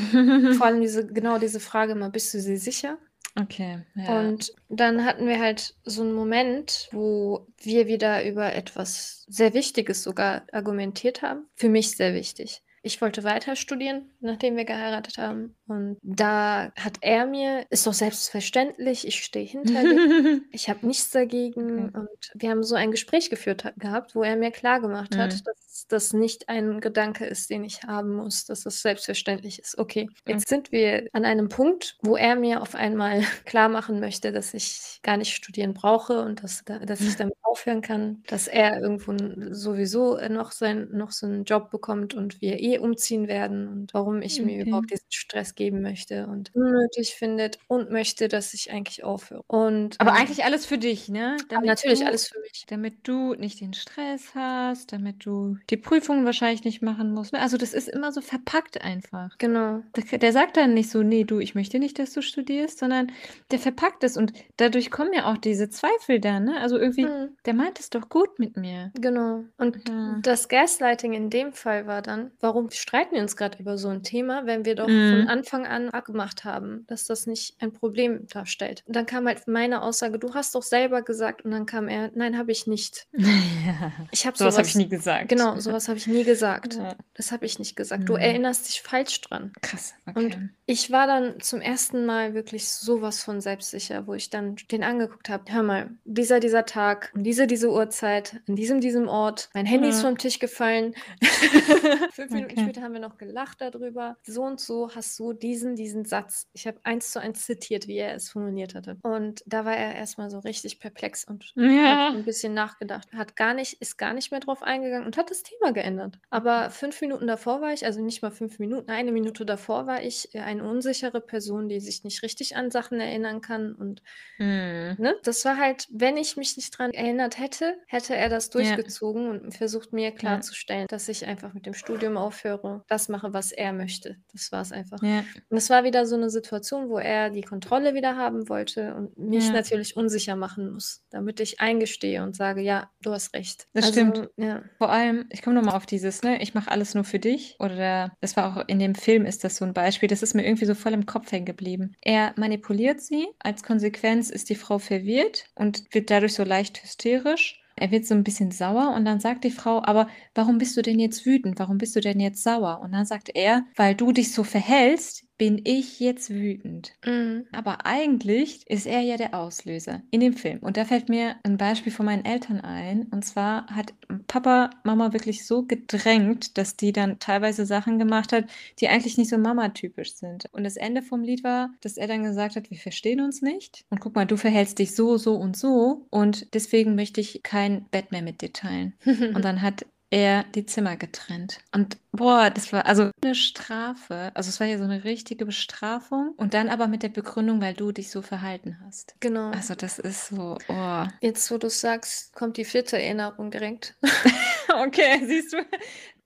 Vor 0.49 0.67
allem 0.67 0.81
diese 0.83 1.07
genau 1.07 1.39
diese 1.39 1.61
Frage 1.61 1.93
immer: 1.93 2.11
„Bist 2.11 2.35
du 2.35 2.39
dir 2.43 2.59
sicher?“ 2.59 2.99
Okay, 3.41 3.79
ja. 3.95 4.21
Und 4.21 4.53
dann 4.69 5.05
hatten 5.07 5.27
wir 5.27 5.41
halt 5.41 5.75
so 5.85 6.03
'n 6.03 6.13
Moment, 6.13 6.89
wo 6.93 7.47
wir 7.59 7.87
wieder 7.87 8.25
über 8.27 8.53
etwas 8.55 9.25
sehr 9.27 9.55
Wichtiges 9.55 10.03
sogar 10.03 10.45
argumentiert 10.53 11.23
haben. 11.23 11.47
Für 11.57 11.71
mich 11.71 11.93
sehr 11.97 12.13
wichtig. 12.15 12.63
Ich 12.85 13.01
wollte 13.01 13.23
weiter 13.23 13.55
studieren, 13.57 14.11
nachdem 14.21 14.57
wir 14.57 14.65
geheiratet 14.65 15.17
haben. 15.17 15.55
Und 15.69 15.99
da 16.03 16.73
hat 16.77 16.99
er 17.01 17.27
mir 17.27 17.65
ist 17.71 17.87
doch 17.87 17.93
selbstverständlich, 17.95 19.07
ich 19.07 19.23
stehe 19.25 19.47
hinter 19.47 19.85
dir. 19.85 20.03
Ich 20.51 20.69
habe 20.69 20.85
nichts 20.87 21.11
dagegen. 21.11 21.89
Okay. 21.89 21.93
Und 21.95 22.09
wir 22.35 22.51
haben 22.51 22.65
so 22.65 22.75
ein 22.75 22.91
Gespräch 22.91 23.31
geführt 23.31 23.65
ha 23.65 23.71
gehabt, 23.79 24.15
wo 24.17 24.23
er 24.25 24.37
mir 24.37 24.51
klargemacht 24.51 25.17
hat, 25.17 25.33
Mhm. 25.33 25.45
dass 25.45 25.72
das 25.89 26.13
nicht 26.13 26.49
ein 26.49 26.81
Gedanke 26.81 27.25
ist, 27.27 27.51
den 27.51 27.65
ich 27.65 27.83
haben 27.85 28.15
muss, 28.17 28.45
dass 28.45 28.63
das 28.63 28.83
selbstverständlich 28.83 29.59
ist. 29.59 29.79
Okay, 29.79 30.11
jetzt 30.27 30.49
sind 30.49 30.73
wir 30.73 31.09
an 31.13 31.25
einem 31.25 31.49
Punkt, 31.49 31.97
wo 32.03 32.17
er 32.17 32.37
mir 32.37 32.61
auf 32.63 32.75
einmal 32.75 33.21
klarmachen 33.47 34.01
möchte, 34.01 34.33
dass 34.33 34.55
ich 34.55 35.01
gar 35.03 35.17
nicht 35.17 35.35
studieren 35.35 35.75
brauche 35.75 36.21
und 36.23 36.43
dass 36.43 36.65
da 36.65 36.79
dass 36.81 37.07
ich 37.07 37.17
damit 37.17 37.35
aufhören 37.43 37.81
kann, 37.83 38.23
dass 38.27 38.49
er 38.49 38.81
irgendwo 38.81 39.13
sowieso, 39.53 40.17
noch 40.29 40.53
sein 40.53 40.89
noch 40.93 41.11
so 41.13 41.27
'n 41.27 41.45
Job 41.45 41.71
bekommt 41.71 42.15
und 42.15 42.41
wir 42.41 42.61
eh 42.61 42.79
umziehen 42.79 43.29
werden 43.29 43.69
und 43.69 43.95
warum 43.95 44.23
ich 44.23 44.43
mir 44.43 44.63
Okay. 44.63 44.83
überhaupt 44.83 44.91
diesen 44.91 45.11
Stress 45.11 45.55
geben 45.55 45.83
möchte 45.83 46.27
und 46.27 46.51
unnötig 46.55 47.15
findet 47.15 47.59
und 47.67 47.91
möchte, 47.91 48.29
dass 48.29 48.55
ich 48.55 48.71
eigentlich 48.73 49.05
aufhöre. 49.05 49.43
Und, 49.47 49.99
Aber 49.99 50.13
ähm 50.13 50.15
eigentlich 50.15 50.45
alles 50.45 50.67
für 50.67 50.77
dich, 50.79 51.09
ne? 51.09 51.45
Damit 51.49 51.75
natürlich 51.75 52.07
du 52.07 52.07
alles 52.07 52.29
für 52.29 52.39
mich. 52.41 52.67
damit 52.67 53.07
du 53.09 53.35
nicht 53.35 53.61
den 53.61 53.75
Stress 53.75 54.35
hast, 54.35 54.93
damit 54.93 55.27
du 55.27 55.59
die 55.71 55.77
Prüfungen 55.77 56.25
wahrscheinlich 56.25 56.65
nicht 56.65 56.83
machen 56.83 57.13
musst, 57.13 57.33
ne? 57.33 57.41
Also, 57.41 57.57
das 57.57 57.73
ist 57.75 57.89
immer 57.89 58.13
so 58.13 58.21
verpackt 58.21 58.83
einfach. 58.83 59.37
Genau. 59.41 59.83
Der 59.97 60.19
der 60.19 60.33
sagt 60.33 60.57
dann 60.57 60.75
nicht 60.75 60.91
so: 60.91 61.03
„Ne, 61.03 61.25
du, 61.25 61.39
ich 61.41 61.55
möchte 61.55 61.79
nicht, 61.79 61.99
dass 61.99 62.13
du 62.15 62.23
studierst“, 62.23 62.79
sondern 62.79 63.13
der 63.51 63.59
verpackt 63.61 64.05
es 64.05 64.17
und 64.17 64.33
dadurch 64.59 64.91
kommen 64.91 65.13
ja 65.15 65.31
auch 65.33 65.39
diese 65.39 65.69
Zweifel 65.71 66.21
dann, 66.21 66.45
ne? 66.45 66.61
Also, 66.61 66.79
irgendwie, 66.79 67.13
Mhm. 67.13 67.37
der 67.47 67.55
meint 67.55 67.81
es 67.81 67.91
doch 67.91 68.09
gut 68.09 68.39
mit 68.39 68.57
mir. 68.57 68.93
Genau. 68.95 69.45
Und 69.57 69.79
Ja. 69.87 70.23
das 70.23 70.49
Gaslighting 70.49 71.15
in 71.15 71.31
dem 71.31 71.53
Fall 71.55 71.87
war 71.87 72.03
dann: 72.03 72.33
Warum 72.41 72.71
streiten 72.71 73.15
wir 73.15 73.23
uns 73.23 73.37
grad 73.37 73.59
über 73.59 73.79
so 73.79 73.89
'n 73.89 74.03
Thema, 74.03 74.45
wenn 74.45 74.65
wir 74.67 74.75
doch 74.75 75.01
von 75.01 75.23
Mhm. 75.23 75.27
Anfang 75.27 75.67
an 75.67 75.89
abgemacht 75.89 76.45
haben, 76.45 76.85
dass 76.89 77.07
das 77.07 77.27
nicht 77.27 77.57
ein 77.63 77.73
Problem 77.73 78.27
darstellt? 78.29 78.83
Und 78.87 78.95
dann 78.95 79.07
kam 79.07 79.27
halt 79.27 79.47
meine 79.49 79.83
Aussage: 79.83 80.19
„Du 80.19 80.35
hast 80.35 80.55
doch 80.55 80.63
selber 80.63 81.03
gesagt.“ 81.03 81.43
Und 81.45 81.53
dann 81.53 81.65
kam 81.65 81.89
er: 81.89 82.11
„Nein, 82.15 82.37
habe 82.37 82.53
ich 82.53 82.67
nicht.“ 82.67 83.07
Ja. 83.15 83.93
Ich 84.11 84.27
habe 84.27 84.37
So 84.37 84.45
was 84.45 84.57
habe 84.59 84.69
ich 84.69 84.75
nie 84.75 84.89
gesagt. 84.89 85.29
genau, 85.29 85.52
so 85.61 85.73
was 85.73 85.89
habe 85.89 85.99
ich 85.99 86.07
nie 86.07 86.25
gesagt. 86.25 86.81
Ja. 86.81 86.97
Das 87.15 87.33
habe 87.33 87.45
ich 87.47 87.59
nicht 87.59 87.77
gesagt. 87.77 88.09
Du 88.09 88.15
Mhm. 88.15 88.17
erinnerst 88.17 88.69
dich 88.69 88.83
falsch 88.83 89.21
dran. 89.21 89.53
Krass, 89.61 89.95
Und 90.15 90.37
okay. 90.37 90.53
ich 90.67 90.91
war 90.93 91.07
dann 91.07 91.41
zum 91.41 91.61
ersten 91.61 92.07
Mal 92.07 92.35
wirklich 92.35 92.69
so 92.71 93.03
was 93.03 93.23
von 93.25 93.41
selbstsicher, 93.41 94.07
wo 94.07 94.15
ich 94.15 94.31
dann 94.31 94.57
den 94.71 94.85
angeguckt 94.85 95.29
habe: 95.31 95.53
„Hör 95.53 95.63
mal, 95.63 95.91
dieser 96.05 96.41
dieser 96.41 96.65
Tag, 96.67 97.13
um 97.17 97.25
diese 97.25 97.47
diese 97.47 97.71
Uhrzeit, 97.73 98.41
an 98.49 98.57
diesem 98.57 98.81
diesem 98.81 99.09
Ort, 99.09 99.51
mein 99.55 99.67
Handy 99.67 99.89
ist 99.91 100.01
Ja. 100.01 100.03
vom 100.03 100.19
Tisch 100.19 100.39
gefallen.“ 100.39 100.95
5 102.15 102.33
Minuten 102.33 102.57
Okay. 102.57 102.59
später 102.59 102.83
haben 102.83 102.93
wir 102.93 103.01
noch 103.01 103.17
gelacht 103.19 103.61
da 103.61 103.71
drüber. 103.71 104.19
„So 104.27 104.43
und 104.45 104.61
so 104.61 104.95
hast 104.95 105.19
du 105.19 105.33
diesen 105.33 105.77
diesen 105.77 106.05
Satz“ 106.05 106.49
ich 106.53 106.67
habe 106.67 106.81
1:1 106.85 107.47
zitiert, 107.47 107.87
wie 107.89 107.97
er 107.99 108.15
es 108.15 108.31
formuliert 108.31 108.75
hatte. 108.75 108.99
Und 109.03 109.43
da 109.47 109.65
war 109.65 109.77
er 109.77 109.95
erst 109.97 110.19
mal 110.19 110.31
so 110.31 110.39
richtig 110.41 110.81
perplex 110.81 111.25
und 111.25 111.57
hat 111.85 112.01
Ja. 112.01 112.13
so 112.13 112.17
'n 112.19 112.25
bisschen 112.25 112.55
nachgedacht, 112.55 113.13
hat 113.15 113.37
gar 113.37 113.55
nicht 113.55 113.81
ist 113.81 113.97
gar 113.99 114.15
nicht 114.15 114.31
mehr 114.31 114.41
drauf 114.41 114.63
eingegangen 114.63 115.07
und 115.07 115.17
hat 115.17 115.31
das 115.43 115.51
Thema 115.51 115.73
geändert. 115.73 116.19
Aber 116.31 116.71
5 116.71 117.01
Minuten 117.01 117.27
davor 117.27 117.61
war 117.61 117.73
ich 117.73 117.85
also, 117.87 118.01
nicht 118.03 118.23
mal 118.23 118.31
5 118.31 118.59
Minuten, 118.59 118.91
eine 118.91 119.13
Minute 119.13 119.45
davor 119.47 119.87
war 119.87 120.03
ich, 120.03 120.35
äh, 120.35 120.41
eine 120.41 120.65
unsichere 120.69 121.21
Person, 121.21 121.69
die 121.69 121.81
sich 121.81 122.05
nicht 122.05 122.23
richtig 122.23 122.57
an 122.57 122.71
Sachen 122.71 123.01
erinnern 123.01 123.41
kann 123.41 123.75
und 123.75 124.03
Mhm. 124.39 124.99
ne? 124.99 125.17
Das 125.25 125.45
war 125.47 125.59
halt 125.59 125.89
wenn 125.93 126.17
ich 126.19 126.37
mich 126.37 126.57
nicht 126.57 126.77
dran 126.79 126.93
erinnert 126.93 127.39
hätte, 127.39 127.79
hätte 127.89 128.17
er 128.17 128.29
das 128.31 128.51
Ja. 128.57 128.83
durchgezogen 128.83 129.29
und 129.31 129.55
versucht, 129.57 129.93
mir 129.93 130.13
Ja. 130.21 130.43
klarzustellen, 130.43 130.87
dass 130.89 131.09
ich 131.09 131.27
einfach 131.27 131.55
mit 131.55 131.67
dem 131.67 131.75
Studium 131.75 132.17
aufhöre, 132.19 132.85
das 132.89 133.09
mache, 133.09 133.33
was 133.35 133.53
er 133.53 133.73
möchte. 133.75 134.19
Das 134.33 134.53
war's 134.53 134.73
einfach. 134.73 135.03
Ja. 135.03 135.33
Und 135.51 135.57
es 135.59 135.71
war 135.71 135.85
wieder 135.85 136.07
so 136.07 136.17
'ne 136.17 136.31
Situation, 136.31 136.91
wo 136.91 136.99
er 136.99 137.31
die 137.31 137.43
Kontrolle 137.43 137.95
wieder 137.95 138.17
haben 138.17 138.49
wollte 138.51 138.95
und 138.97 139.17
mich 139.19 139.53
Ja. 139.53 139.53
natürlich 139.53 139.97
unsicher 139.97 140.37
machen 140.37 140.73
muss, 140.73 141.05
damit 141.11 141.41
ich 141.41 141.61
eingestehe 141.61 142.23
und 142.25 142.37
sage: 142.37 142.63
„Ja, 142.63 142.91
du 143.03 143.13
hast 143.13 143.35
recht.“ 143.35 143.69
Das 143.75 143.87
Also, 143.87 143.89
stimmt. 143.89 144.29
ja. 144.39 144.65
Vor 144.79 144.91
allem, 144.91 145.29
ich 145.33 145.43
komme 145.43 145.57
noch 145.57 145.65
mal 145.65 145.77
auf 145.77 145.87
dieses, 145.87 146.23
ne: 146.23 146.41
„Ich 146.43 146.55
mache 146.55 146.71
alles 146.71 146.95
nur 146.95 147.05
für 147.05 147.19
dich.“ 147.19 147.57
Oder 147.61 148.13
das 148.21 148.37
war 148.37 148.57
auch 148.57 148.65
in 148.69 148.79
dem 148.79 148.95
Film 148.95 149.25
ist 149.27 149.45
das 149.45 149.57
so 149.57 149.65
'n 149.65 149.73
Beispiel, 149.75 150.09
das 150.09 150.23
ist 150.23 150.35
mir 150.35 150.45
irgendwie 150.45 150.67
so 150.67 150.75
voll 150.75 150.93
im 150.93 151.07
Kopf 151.07 151.33
hängen 151.33 151.47
geblieben. 151.47 151.95
Er 152.03 152.33
manipuliert 152.37 153.01
sie, 153.01 153.27
als 153.41 153.63
Konsequenz 153.63 154.31
ist 154.31 154.51
die 154.51 154.55
Frau 154.55 154.79
verwirrt 154.79 155.47
und 155.55 155.85
wird 155.93 156.11
dadurch 156.11 156.35
so 156.35 156.45
leicht 156.45 156.83
hysterisch. 156.83 157.59
Er 157.77 157.91
wird 157.91 158.07
so 158.07 158.15
'n 158.15 158.23
bisschen 158.25 158.51
sauer 158.53 158.95
und 158.95 159.05
dann 159.05 159.21
sagt 159.21 159.45
die 159.45 159.51
Frau: 159.51 159.83
„Aber 159.83 160.09
warum 160.35 160.59
bist 160.59 160.77
du 160.77 160.83
denn 160.83 160.99
jetzt 161.01 161.25
wütend? 161.27 161.59
Warum 161.59 161.79
bist 161.79 161.97
du 161.97 162.01
denn 162.01 162.21
jetzt 162.21 162.43
sauer?“ 162.43 162.81
Und 162.83 162.93
dann 162.93 163.07
sagt 163.07 163.31
er: 163.35 163.65
„Weil 163.77 163.95
du 163.95 164.13
dich 164.13 164.33
so 164.33 164.45
verhältst, 164.45 165.22
bin 165.39 165.61
ich 165.65 165.99
jetzt 166.01 166.31
wütend. 166.31 166.93
Mhm. 167.05 167.47
Aber 167.53 167.87
eigentlich 167.87 168.65
ist 168.69 168.87
er 168.87 169.01
ja 169.01 169.17
der 169.17 169.35
Auslöser 169.35 170.03
in 170.11 170.21
dem 170.21 170.35
Film. 170.35 170.59
Und 170.61 170.77
da 170.77 170.85
fällt 170.85 171.09
mir 171.09 171.37
ein 171.43 171.57
Beispiel 171.57 171.93
von 171.93 172.07
meinen 172.07 172.25
Eltern 172.25 172.61
ein. 172.61 173.09
Und 173.11 173.25
zwar 173.25 173.67
hat 173.67 173.93
Papa 174.29 174.71
Mama 174.85 175.13
wirklich 175.13 175.47
so 175.47 175.65
gedrängt, 175.65 176.59
dass 176.59 176.77
die 176.77 176.93
dann 176.93 177.19
teilweise 177.19 177.67
Sachen 177.67 177.99
gemacht 177.99 178.33
hat, 178.33 178.45
die 178.79 178.89
eigentlich 178.89 179.19
nicht 179.19 179.31
so 179.31 179.39
Mama-typisch 179.39 180.15
sind. 180.15 180.47
Und 180.53 180.65
das 180.65 180.77
Ende 180.77 181.03
vom 181.03 181.23
Lied 181.23 181.45
war, 181.45 181.71
dass 181.81 181.97
er 181.97 182.07
dann 182.07 182.25
gesagt 182.25 182.57
hat, 182.57 182.71
wir 182.71 182.79
verstehen 182.79 183.21
uns 183.21 183.43
nicht. 183.43 183.85
Und 183.91 184.01
guck 184.01 184.15
mal, 184.15 184.27
du 184.27 184.37
verhältst 184.37 184.79
dich 184.79 184.95
so, 184.95 185.17
so 185.17 185.35
und 185.35 185.57
so. 185.57 186.07
Und 186.11 186.55
deswegen 186.55 186.95
möchte 186.95 187.21
ich 187.21 187.43
kein 187.43 187.87
Bett 187.91 188.13
mehr 188.13 188.23
mit 188.23 188.43
dir 188.43 188.53
teilen. 188.53 188.95
Und 189.05 189.45
dann 189.45 189.63
hat 189.63 189.87
er 190.13 190.45
die 190.55 190.67
Zimmer 190.67 190.97
getrennt. 190.97 191.61
Und 191.73 191.97
boah, 192.13 192.51
das 192.51 192.71
war 192.71 192.85
also 192.85 193.11
eine 193.25 193.35
Strafe. 193.35 194.31
Also 194.35 194.51
es 194.51 194.61
war 194.61 194.67
ja 194.67 194.77
so 194.77 194.85
eine 194.85 195.05
richtige 195.05 195.47
Bestrafung. 195.47 196.35
Und 196.37 196.53
dann 196.53 196.69
aber 196.69 196.87
mit 196.87 197.03
der 197.03 197.09
Begründung, 197.09 197.63
weil 197.63 197.73
du 197.73 197.93
dich 197.93 198.11
so 198.11 198.21
verhalten 198.21 198.79
hast. 198.85 199.17
Genau. 199.21 199.51
Also 199.51 199.75
das 199.75 199.99
ist 199.99 200.27
so, 200.29 200.59
oh. 200.69 201.05
Jetzt, 201.23 201.51
wo 201.51 201.57
du 201.57 201.71
sagst, 201.71 202.35
kommt 202.35 202.59
die 202.59 202.67
vierte 202.67 203.01
Erinnerung 203.01 203.51
direkt. 203.51 203.97
okay, 204.85 205.23
siehst 205.27 205.55
du. 205.55 205.65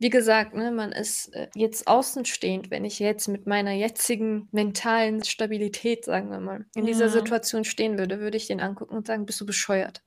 Wie 0.00 0.10
gesagt, 0.10 0.52
ne, 0.54 0.72
man 0.72 0.90
ist 0.90 1.32
äh, 1.34 1.46
jetzt 1.54 1.86
außenstehend, 1.86 2.72
wenn 2.72 2.84
ich 2.84 2.98
jetzt 2.98 3.28
mit 3.28 3.46
meiner 3.46 3.72
jetzigen 3.72 4.48
mentalen 4.50 5.22
Stabilität, 5.22 6.04
sagen 6.04 6.30
wir 6.30 6.40
mal, 6.40 6.66
in 6.74 6.86
dieser 6.86 7.06
Ja. 7.06 7.12
Situation 7.12 7.64
stehen 7.64 7.98
würde, 7.98 8.18
würde 8.18 8.36
ich 8.36 8.48
den 8.48 8.60
angucken 8.60 8.96
und 8.96 9.06
sagen, 9.06 9.26
bist 9.26 9.40
du 9.40 9.46
bescheuert? 9.46 10.02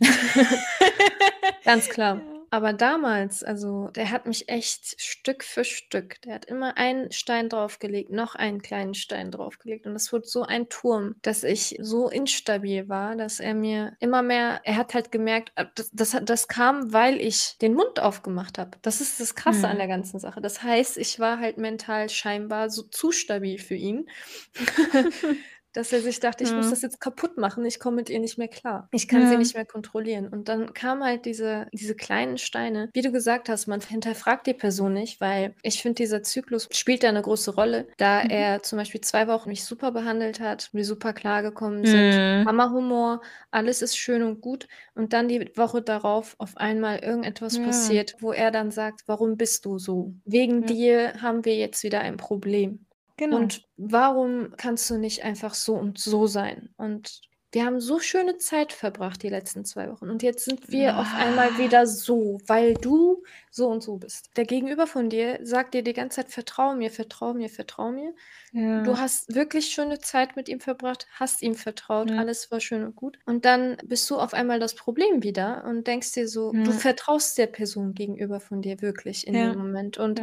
Ganz 1.64 1.90
klar. 1.90 2.22
Aber 2.50 2.72
damals, 2.72 3.44
also 3.44 3.88
der 3.88 4.10
hat 4.10 4.24
mich 4.24 4.48
echt 4.48 4.98
Stück 4.98 5.44
für 5.44 5.64
Stück, 5.64 6.20
der 6.22 6.34
hat 6.34 6.46
immer 6.46 6.78
einen 6.78 7.12
Stein 7.12 7.50
draufgelegt, 7.50 8.10
noch 8.10 8.34
einen 8.34 8.62
kleinen 8.62 8.94
Stein 8.94 9.30
draufgelegt. 9.30 9.86
Und 9.86 9.92
das 9.92 10.12
wurde 10.14 10.26
so 10.26 10.44
ein 10.44 10.68
Turm, 10.70 11.16
dass 11.20 11.44
ich 11.44 11.76
so 11.80 12.08
instabil 12.08 12.88
war, 12.88 13.16
dass 13.16 13.38
er 13.38 13.52
mir 13.54 13.96
immer 14.00 14.22
mehr, 14.22 14.62
er 14.64 14.76
hat 14.76 14.94
halt 14.94 15.12
gemerkt, 15.12 15.52
äh, 15.56 15.66
das, 15.74 15.90
das, 15.92 16.16
das 16.22 16.48
kam, 16.48 16.90
weil 16.92 17.20
ich 17.20 17.58
den 17.60 17.74
Mund 17.74 18.00
aufgemacht 18.00 18.56
habe. 18.56 18.78
Das 18.80 19.02
ist 19.02 19.20
das 19.20 19.34
Krasse 19.34 19.68
an 19.68 19.76
Hm. 19.76 19.78
der 19.78 19.88
ganzen 19.88 20.18
Sache. 20.18 20.40
Das 20.40 20.62
heißt, 20.62 20.96
ich 20.96 21.20
war 21.20 21.38
halt 21.40 21.58
mental 21.58 22.08
scheinbar 22.08 22.70
so 22.70 22.82
zu 22.82 23.12
stabil 23.12 23.58
für 23.58 23.74
ihn. 23.74 24.08
dass 25.78 25.92
er 25.92 26.00
sich 26.00 26.18
dachte, 26.20 26.42
ich 26.42 26.52
muss 26.54 26.66
Ja. 26.66 26.70
das 26.70 26.82
jetzt 26.82 27.00
kaputt 27.00 27.38
machen, 27.38 27.64
ich 27.64 27.78
komme 27.78 27.96
mit 27.96 28.10
ihr 28.10 28.18
nicht 28.18 28.36
mehr 28.36 28.48
klar. 28.48 28.88
Ich 28.92 29.06
kann 29.06 29.26
sie 29.26 29.32
Ja. 29.34 29.38
nicht 29.38 29.54
mehr 29.54 29.64
kontrollieren. 29.64 30.26
Und 30.28 30.48
dann 30.48 30.74
kamen 30.74 31.04
halt 31.04 31.24
diese, 31.24 31.68
diese 31.72 31.94
kleinen 31.94 32.36
Steine. 32.36 32.90
Wie 32.94 33.02
du 33.02 33.12
gesagt 33.12 33.48
hast, 33.48 33.68
man 33.68 33.80
hinterfragt 33.80 34.46
die 34.48 34.54
Person 34.54 34.92
nicht, 34.92 35.20
weil 35.20 35.54
ich 35.62 35.80
finde, 35.80 35.94
dieser 35.94 36.22
Zyklus 36.24 36.68
spielt 36.72 37.02
da 37.04 37.08
eine 37.10 37.22
große 37.22 37.54
Rolle, 37.54 37.86
da 37.96 38.24
Mhm. 38.24 38.30
er 38.30 38.62
zum 38.64 38.78
Beispiel 38.78 39.00
zwei 39.02 39.28
Wochen 39.28 39.48
mich 39.50 39.64
super 39.64 39.92
behandelt 39.92 40.40
hat, 40.40 40.68
wir 40.72 40.84
super 40.84 41.12
klargekommen 41.12 41.84
sind, 41.86 41.98
Mhm. 42.18 42.44
Hammerhumor, 42.48 43.20
alles 43.52 43.80
ist 43.82 43.96
schön 43.96 44.22
und 44.24 44.40
gut. 44.40 44.66
Und 44.94 45.12
dann 45.12 45.28
die 45.28 45.50
Woche 45.56 45.80
darauf 45.80 46.34
auf 46.38 46.56
einmal 46.56 46.98
irgendetwas 46.98 47.56
Ja. 47.58 47.62
passiert, 47.66 48.16
wo 48.20 48.32
er 48.32 48.50
dann 48.50 48.72
sagt, 48.72 49.02
warum 49.06 49.36
bist 49.36 49.64
du 49.64 49.78
so? 49.78 50.12
Wegen 50.24 50.66
dir 50.66 51.12
haben 51.22 51.44
wir 51.44 51.54
jetzt 51.56 51.84
wieder 51.84 52.00
ein 52.00 52.16
Problem. 52.16 52.84
Genau. 53.18 53.36
Und 53.36 53.62
warum 53.76 54.54
kannst 54.56 54.88
du 54.88 54.96
nicht 54.96 55.24
einfach 55.24 55.52
so 55.54 55.74
und 55.74 55.98
so 55.98 56.26
sein? 56.26 56.70
Und 56.78 57.20
wir 57.50 57.64
haben 57.64 57.80
so 57.80 57.98
schöne 57.98 58.36
Zeit 58.36 58.74
verbracht 58.74 59.22
die 59.22 59.30
letzten 59.30 59.64
zwei 59.64 59.90
Wochen. 59.90 60.10
Und 60.10 60.22
jetzt 60.22 60.44
sind 60.44 60.70
wir 60.70 60.98
auf 60.98 61.08
einmal 61.14 61.48
Ah. 61.54 61.58
wieder 61.58 61.86
so, 61.86 62.38
weil 62.46 62.74
du 62.74 63.22
so 63.50 63.68
und 63.68 63.82
so 63.82 63.96
bist. 63.96 64.28
Der 64.36 64.44
Gegenüber 64.44 64.86
von 64.86 65.08
dir 65.08 65.38
sagt 65.42 65.72
dir 65.72 65.82
die 65.82 65.94
ganze 65.94 66.16
Zeit, 66.16 66.30
vertrau 66.30 66.74
mir, 66.74 66.90
vertrau 66.90 67.32
mir, 67.32 67.48
vertrau 67.48 67.90
mir. 67.90 68.12
Ja. 68.52 68.82
Du 68.82 68.98
hast 68.98 69.34
wirklich 69.34 69.68
schöne 69.68 69.98
Zeit 69.98 70.36
mit 70.36 70.50
ihm 70.50 70.60
verbracht, 70.60 71.06
hast 71.14 71.40
ihm 71.40 71.54
vertraut, 71.54 72.10
Ja. 72.10 72.18
alles 72.18 72.50
war 72.50 72.60
schön 72.60 72.84
und 72.84 72.94
gut. 72.96 73.18
Und 73.24 73.46
dann 73.46 73.78
bist 73.82 74.08
du 74.10 74.18
auf 74.18 74.34
einmal 74.34 74.60
das 74.60 74.74
Problem 74.74 75.22
wieder 75.22 75.64
und 75.64 75.86
denkst 75.86 76.12
dir 76.12 76.28
so, 76.28 76.52
du 76.52 76.58
Ja. 76.58 76.72
vertraust 76.72 77.38
der 77.38 77.46
Person 77.46 77.94
gegenüber 77.94 78.40
von 78.40 78.60
dir 78.60 78.82
wirklich 78.82 79.26
in 79.26 79.32
dem 79.32 79.56
Moment. 79.56 79.96
Und. 79.96 80.20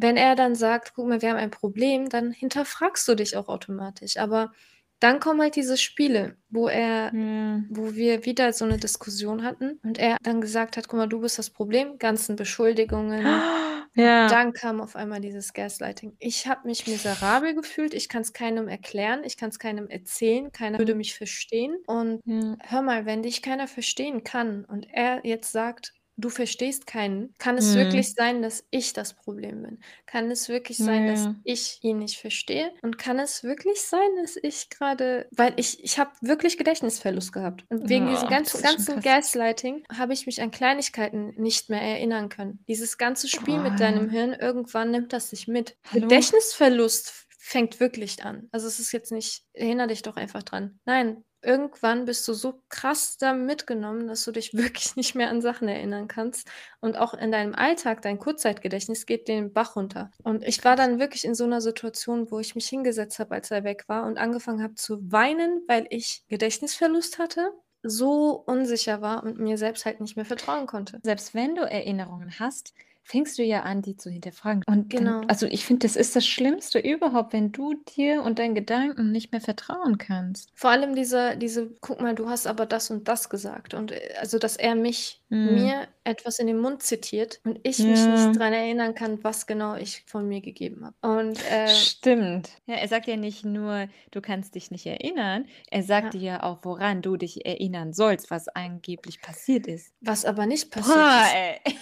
Wenn 0.00 0.16
er 0.16 0.36
dann 0.36 0.54
sagt, 0.54 0.92
guck 0.94 1.08
mal, 1.08 1.22
wir 1.22 1.30
haben 1.30 1.36
ein 1.38 1.50
Problem, 1.50 2.08
dann 2.08 2.30
hinterfragst 2.32 3.06
du 3.08 3.14
dich 3.16 3.36
auch 3.36 3.48
automatisch. 3.48 4.16
Aber 4.18 4.52
dann 5.00 5.20
kommen 5.20 5.40
halt 5.42 5.56
diese 5.56 5.76
Spiele, 5.76 6.36
wo 6.50 6.68
er, 6.68 7.12
Ja. 7.14 7.62
wo 7.68 7.94
wir 7.94 8.24
wieder 8.24 8.52
so 8.52 8.64
eine 8.64 8.78
Diskussion 8.78 9.44
hatten 9.44 9.78
und 9.84 9.98
er 9.98 10.16
dann 10.22 10.40
gesagt 10.40 10.76
hat, 10.76 10.88
guck 10.88 10.98
mal, 10.98 11.06
du 11.08 11.20
bist 11.20 11.38
das 11.38 11.50
Problem, 11.50 11.98
ganzen 11.98 12.36
Beschuldigungen. 12.36 13.24
Ja. 13.94 14.28
Dann 14.28 14.52
kam 14.52 14.80
auf 14.80 14.94
einmal 14.96 15.20
dieses 15.20 15.52
Gaslighting. 15.54 16.14
Ich 16.20 16.46
habe 16.46 16.68
mich 16.68 16.86
miserabel 16.86 17.54
gefühlt, 17.54 17.94
ich 17.94 18.08
kann 18.08 18.22
es 18.22 18.32
keinem 18.32 18.68
erklären, 18.68 19.24
ich 19.24 19.36
kann 19.36 19.48
es 19.50 19.58
keinem 19.58 19.88
erzählen, 19.88 20.52
keiner 20.52 20.78
würde 20.78 20.94
mich 20.94 21.14
verstehen. 21.16 21.76
Und 21.86 22.20
Ja. 22.24 22.56
hör 22.60 22.82
mal, 22.82 23.06
wenn 23.06 23.22
dich 23.24 23.42
keiner 23.42 23.66
verstehen 23.66 24.22
kann 24.24 24.64
und 24.64 24.86
er 24.92 25.20
jetzt 25.26 25.50
sagt, 25.52 25.94
du 26.18 26.28
verstehst 26.30 26.86
keinen, 26.86 27.32
kann 27.38 27.56
es 27.58 27.74
Mhm. 27.74 27.76
wirklich 27.76 28.12
sein, 28.12 28.42
dass 28.42 28.64
ich 28.70 28.92
das 28.92 29.14
Problem 29.14 29.62
bin? 29.62 29.78
Kann 30.06 30.30
es 30.30 30.48
wirklich 30.50 30.82
sein, 30.82 31.06
dass 31.06 31.24
Ja. 31.24 31.34
ich 31.44 31.78
ihn 31.82 31.98
nicht 31.98 32.18
verstehe? 32.18 32.72
Und 32.82 32.98
kann 32.98 33.18
es 33.18 33.42
wirklich 33.44 33.80
sein, 33.82 34.08
dass 34.20 34.36
ich 34.36 34.68
gerade, 34.70 35.28
weil 35.32 35.54
ich, 35.56 35.82
ich 35.82 35.98
habe 35.98 36.10
wirklich 36.20 36.58
Gedächtnisverlust 36.58 37.32
gehabt. 37.32 37.64
Und 37.70 37.88
wegen 37.88 38.08
diesem 38.08 38.28
Oh, 38.28 38.30
das 38.42 38.60
ganzen, 38.62 38.62
ganzen. 38.62 39.00
Gaslighting 39.00 39.84
habe 39.96 40.12
ich 40.12 40.26
mich 40.26 40.42
an 40.42 40.50
Kleinigkeiten 40.50 41.34
nicht 41.36 41.70
mehr 41.70 41.80
erinnern 41.82 42.28
können. 42.28 42.64
Dieses 42.68 42.98
ganze 42.98 43.28
Spiel 43.28 43.58
mit 43.58 43.80
deinem 43.80 44.08
Oh. 44.08 44.10
Hirn, 44.10 44.32
irgendwann 44.34 44.90
nimmt 44.90 45.12
das 45.12 45.30
sich 45.30 45.48
mit. 45.48 45.76
Hallo? 45.92 46.02
Gedächtnisverlust 46.08 47.26
fängt 47.38 47.80
wirklich 47.80 48.24
an. 48.24 48.48
Also 48.52 48.66
es 48.66 48.78
ist 48.78 48.92
jetzt 48.92 49.12
nicht, 49.12 49.44
erinnere 49.54 49.86
dich 49.88 50.02
doch 50.02 50.16
einfach 50.16 50.42
dran. 50.42 50.78
Nein, 50.84 51.24
irgendwann 51.48 52.04
bist 52.04 52.28
du 52.28 52.34
so 52.34 52.60
krass 52.68 53.16
da 53.16 53.32
mitgenommen, 53.32 54.06
dass 54.06 54.24
du 54.24 54.32
dich 54.32 54.52
wirklich 54.56 54.94
nicht 54.94 55.14
mehr 55.14 55.30
an 55.30 55.40
Sachen 55.40 55.66
erinnern 55.66 56.06
kannst. 56.06 56.48
Und 56.80 56.96
auch 56.98 57.14
in 57.14 57.32
deinem 57.32 57.54
Alltag, 57.54 58.02
dein 58.02 58.18
Kurzzeitgedächtnis 58.18 59.06
geht 59.06 59.26
den 59.26 59.52
Bach 59.52 59.74
runter. 59.74 60.10
Und 60.22 60.44
ich 60.44 60.62
war 60.64 60.76
dann 60.76 61.00
wirklich 61.00 61.24
in 61.24 61.34
so 61.34 61.44
einer 61.44 61.62
Situation, 61.62 62.30
wo 62.30 62.38
ich 62.38 62.54
mich 62.54 62.68
hingesetzt 62.68 63.18
habe, 63.18 63.34
als 63.34 63.50
er 63.50 63.64
weg 63.64 63.84
war 63.88 64.06
und 64.06 64.18
angefangen 64.18 64.62
habe 64.62 64.74
zu 64.74 65.10
weinen, 65.10 65.62
weil 65.66 65.86
ich 65.88 66.22
Gedächtnisverlust 66.28 67.18
hatte, 67.18 67.50
so 67.82 68.32
unsicher 68.46 69.00
war 69.00 69.22
und 69.22 69.38
mir 69.38 69.56
selbst 69.56 69.86
halt 69.86 70.00
nicht 70.00 70.16
mehr 70.16 70.24
vertrauen 70.24 70.66
konnte. 70.66 71.00
Selbst 71.02 71.32
wenn 71.34 71.54
du 71.54 71.62
Erinnerungen 71.62 72.38
hast, 72.38 72.74
fängst 73.08 73.38
du 73.38 73.42
ja 73.42 73.62
an, 73.62 73.82
die 73.82 73.96
zu 73.96 74.10
hinterfragen. 74.10 74.62
Und 74.66 74.90
Genau. 74.90 75.20
dann, 75.20 75.28
also 75.30 75.46
ich 75.46 75.64
finde, 75.64 75.86
das 75.86 75.96
ist 75.96 76.14
das 76.14 76.26
Schlimmste 76.26 76.78
überhaupt, 76.78 77.32
wenn 77.32 77.52
du 77.52 77.74
dir 77.96 78.22
und 78.22 78.38
deinen 78.38 78.54
Gedanken 78.54 79.10
nicht 79.12 79.32
mehr 79.32 79.40
vertrauen 79.40 79.98
kannst. 79.98 80.50
Vor 80.54 80.70
allem 80.70 80.94
diese, 80.94 81.36
diese, 81.36 81.70
guck 81.80 82.00
mal, 82.00 82.14
du 82.14 82.28
hast 82.28 82.46
aber 82.46 82.66
das 82.66 82.90
und 82.90 83.08
das 83.08 83.28
gesagt. 83.30 83.74
Und 83.74 83.92
äh, 83.92 84.14
also, 84.20 84.38
dass 84.38 84.56
er 84.56 84.74
mich, 84.74 85.22
Mhm. 85.30 85.54
mir 85.54 85.88
etwas 86.04 86.38
in 86.38 86.46
den 86.46 86.58
Mund 86.58 86.82
zitiert 86.82 87.40
und 87.44 87.58
ich 87.62 87.86
mich 87.86 88.06
Ja. 88.06 88.12
nicht 88.12 88.38
dran 88.38 88.52
erinnern 88.54 88.94
kann, 88.94 89.22
was 89.24 89.46
genau 89.46 89.74
ich 89.76 90.04
von 90.06 90.26
mir 90.26 90.40
gegeben 90.40 90.86
habe. 90.86 90.96
Und 91.20 91.38
äh, 91.50 91.68
Stimmt. 91.68 92.48
Ja, 92.66 92.76
er 92.76 92.88
sagt 92.88 93.06
ja 93.08 93.16
nicht 93.16 93.44
nur, 93.44 93.88
du 94.10 94.20
kannst 94.22 94.54
dich 94.54 94.70
nicht 94.70 94.86
erinnern, 94.86 95.46
er 95.70 95.82
sagt 95.82 96.14
Ja. 96.14 96.20
dir 96.20 96.20
ja 96.28 96.42
auch, 96.44 96.60
woran 96.62 97.02
du 97.02 97.16
dich 97.18 97.44
erinnern 97.44 97.92
sollst, 97.92 98.30
was 98.30 98.48
angeblich 98.48 99.20
passiert 99.20 99.66
ist. 99.66 99.92
was 100.00 100.24
aber 100.24 100.46
nicht 100.46 100.70
passiert 100.70 100.96
Boah, 100.96 101.24
ist. 101.26 101.34
ey. 101.34 101.74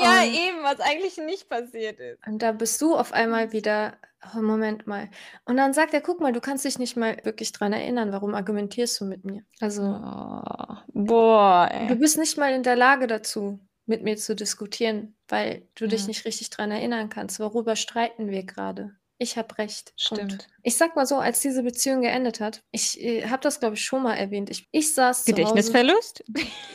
Ja, 0.00 0.22
Und- 0.22 0.34
eben, 0.34 0.62
was 0.62 0.80
eigentlich 0.80 1.16
nicht 1.18 1.48
passiert 1.48 1.98
ist. 2.00 2.26
Und 2.26 2.40
da 2.42 2.52
bist 2.52 2.80
du 2.80 2.94
auf 2.96 3.12
einmal 3.12 3.52
wieder, 3.52 3.96
oh, 4.34 4.40
Moment 4.40 4.86
mal. 4.86 5.08
Und 5.44 5.56
dann 5.56 5.72
sagt 5.74 5.94
er, 5.94 6.00
guck 6.00 6.20
mal, 6.20 6.32
du 6.32 6.40
kannst 6.40 6.64
dich 6.64 6.78
nicht 6.78 6.96
mal 6.96 7.16
wirklich 7.24 7.52
dran 7.52 7.72
erinnern. 7.72 8.12
Warum 8.12 8.34
argumentierst 8.34 9.00
du 9.00 9.04
mit 9.04 9.24
mir? 9.24 9.42
Also, 9.60 9.82
Oh, 9.82 10.76
boah, 10.94 11.68
du 11.70 11.92
ey. 11.92 11.94
bist 11.96 12.18
nicht 12.18 12.36
mal 12.38 12.52
in 12.52 12.62
der 12.62 12.76
Lage 12.76 13.06
dazu, 13.06 13.60
mit 13.86 14.02
mir 14.02 14.16
zu 14.16 14.34
diskutieren, 14.34 15.16
weil 15.28 15.66
du 15.74 15.86
dich 15.86 16.02
Ja. 16.02 16.06
nicht 16.08 16.24
richtig 16.24 16.50
dran 16.50 16.70
erinnern 16.70 17.08
kannst. 17.08 17.40
Worüber 17.40 17.76
streiten 17.76 18.28
wir 18.30 18.44
gerade? 18.44 18.94
Ich 19.20 19.36
habe 19.36 19.58
recht. 19.58 19.92
Stimmt. 19.96 20.46
Ich 20.62 20.76
sag 20.76 20.94
mal 20.94 21.04
so, 21.04 21.16
als 21.16 21.40
diese 21.40 21.64
Beziehung 21.64 22.02
geendet 22.02 22.38
hat, 22.38 22.62
ich 22.70 23.00
äh, 23.02 23.26
habe 23.28 23.40
das, 23.42 23.58
glaube 23.58 23.74
ich, 23.74 23.84
schon 23.84 24.02
mal 24.04 24.14
erwähnt. 24.14 24.48
Ich, 24.48 24.68
ich 24.70 24.94
saß 24.94 25.24
Gedächtnisverlust? 25.24 26.22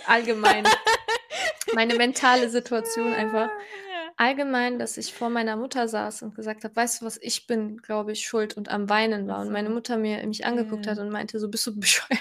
allgemein, 0.08 0.66
meine 1.76 1.96
mentale 1.96 2.50
Situation 2.50 3.14
einfach. 3.14 3.50
Allgemein, 4.16 4.78
dass 4.78 4.98
ich 4.98 5.12
vor 5.14 5.30
meiner 5.30 5.56
Mutter 5.56 5.88
saß 5.88 6.22
und 6.22 6.36
gesagt 6.36 6.64
habe, 6.64 6.76
weißt 6.76 7.02
du 7.02 7.06
was, 7.06 7.18
ich 7.20 7.48
bin, 7.48 7.78
glaube 7.78 8.12
ich, 8.12 8.28
schuld 8.28 8.56
und 8.56 8.70
am 8.70 8.88
Weinen 8.88 9.28
war. 9.28 9.42
Und 9.42 9.52
meine 9.52 9.70
So. 9.70 9.74
Mutter 9.74 9.98
mir 9.98 10.26
mich 10.28 10.46
angeguckt 10.46 10.86
hat 10.86 11.00
und 11.00 11.10
meinte, 11.10 11.40
so 11.40 11.50
bist 11.50 11.66
du 11.66 11.76
bescheuert. 11.80 12.20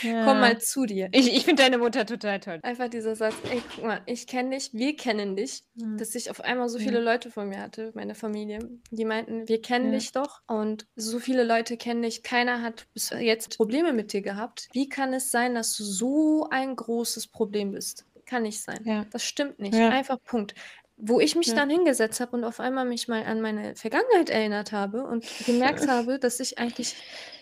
Komm 0.00 0.10
Ja. 0.10 0.34
mal 0.34 0.58
zu 0.58 0.86
dir. 0.86 1.08
Ich, 1.12 1.30
ich 1.30 1.44
finde 1.44 1.62
deine 1.62 1.76
Mutter 1.76 2.06
total 2.06 2.40
toll. 2.40 2.60
Einfach 2.62 2.88
dieser 2.88 3.14
Satz, 3.14 3.34
ey, 3.50 3.60
guck 3.74 3.84
mal, 3.84 4.00
ich 4.06 4.26
kenne 4.26 4.56
dich, 4.56 4.70
wir 4.72 4.96
kennen 4.96 5.36
dich. 5.36 5.64
Mhm. 5.74 5.98
Dass 5.98 6.14
ich 6.14 6.30
auf 6.30 6.40
einmal 6.40 6.70
so 6.70 6.78
viele 6.78 7.00
Leute 7.00 7.30
von 7.30 7.48
mir 7.50 7.60
hatte, 7.60 7.92
meine 7.94 8.14
Familie, 8.14 8.58
die 8.90 9.04
meinten, 9.04 9.46
wir 9.46 9.60
kennen 9.60 9.92
Ja. 9.92 9.98
dich 9.98 10.12
doch 10.12 10.40
und 10.46 10.86
so 10.96 11.18
viele 11.18 11.44
Leute 11.44 11.76
kennen 11.76 12.00
dich, 12.02 12.22
keiner 12.22 12.62
hat 12.62 12.86
bis 12.94 13.10
jetzt 13.10 13.56
Probleme 13.58 13.92
mit 13.92 14.14
dir 14.14 14.22
gehabt. 14.22 14.68
Wie 14.72 14.88
kann 14.88 15.12
es 15.12 15.30
sein, 15.30 15.54
dass 15.54 15.76
du 15.76 15.84
so 15.84 16.48
ein 16.50 16.74
großes 16.74 17.26
Problem 17.26 17.72
bist? 17.72 18.06
Kann 18.28 18.42
nicht 18.42 18.60
sein. 18.62 18.78
Ja. 18.84 19.04
Das 19.10 19.24
stimmt 19.24 19.58
nicht. 19.58 19.74
Ja. 19.74 19.88
Einfach 19.88 20.18
Punkt. 20.22 20.54
wo 21.00 21.20
ich 21.20 21.36
mich 21.36 21.46
Ja. 21.46 21.54
dann 21.54 21.70
hingesetzt 21.70 22.18
habe 22.20 22.36
und 22.36 22.42
auf 22.44 22.58
einmal 22.58 22.84
mich 22.84 23.06
mal 23.06 23.22
an 23.24 23.40
meine 23.40 23.76
Vergangenheit 23.76 24.30
erinnert 24.30 24.72
habe 24.72 25.04
und 25.04 25.24
gemerkt 25.46 25.86
habe, 25.88 26.18
dass 26.18 26.40
ich 26.40 26.58
eigentlich 26.58 26.96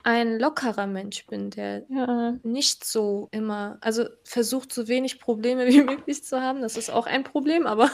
ein 0.05 0.39
lockerer 0.39 0.87
Mensch 0.87 1.27
bin, 1.27 1.49
der 1.51 1.85
nicht 2.43 2.85
so 2.85 3.29
immer 3.33 3.79
also 3.81 4.05
versucht, 4.25 4.73
so 4.75 4.89
wenig 4.89 5.19
Probleme 5.21 5.67
wie 5.69 5.83
möglich 5.83 6.23
zu 6.23 6.41
haben. 6.43 6.61
Das 6.61 6.77
ist 6.77 6.91
auch 6.91 7.07
ein 7.07 7.25
Problem, 7.25 7.67
aber 7.67 7.91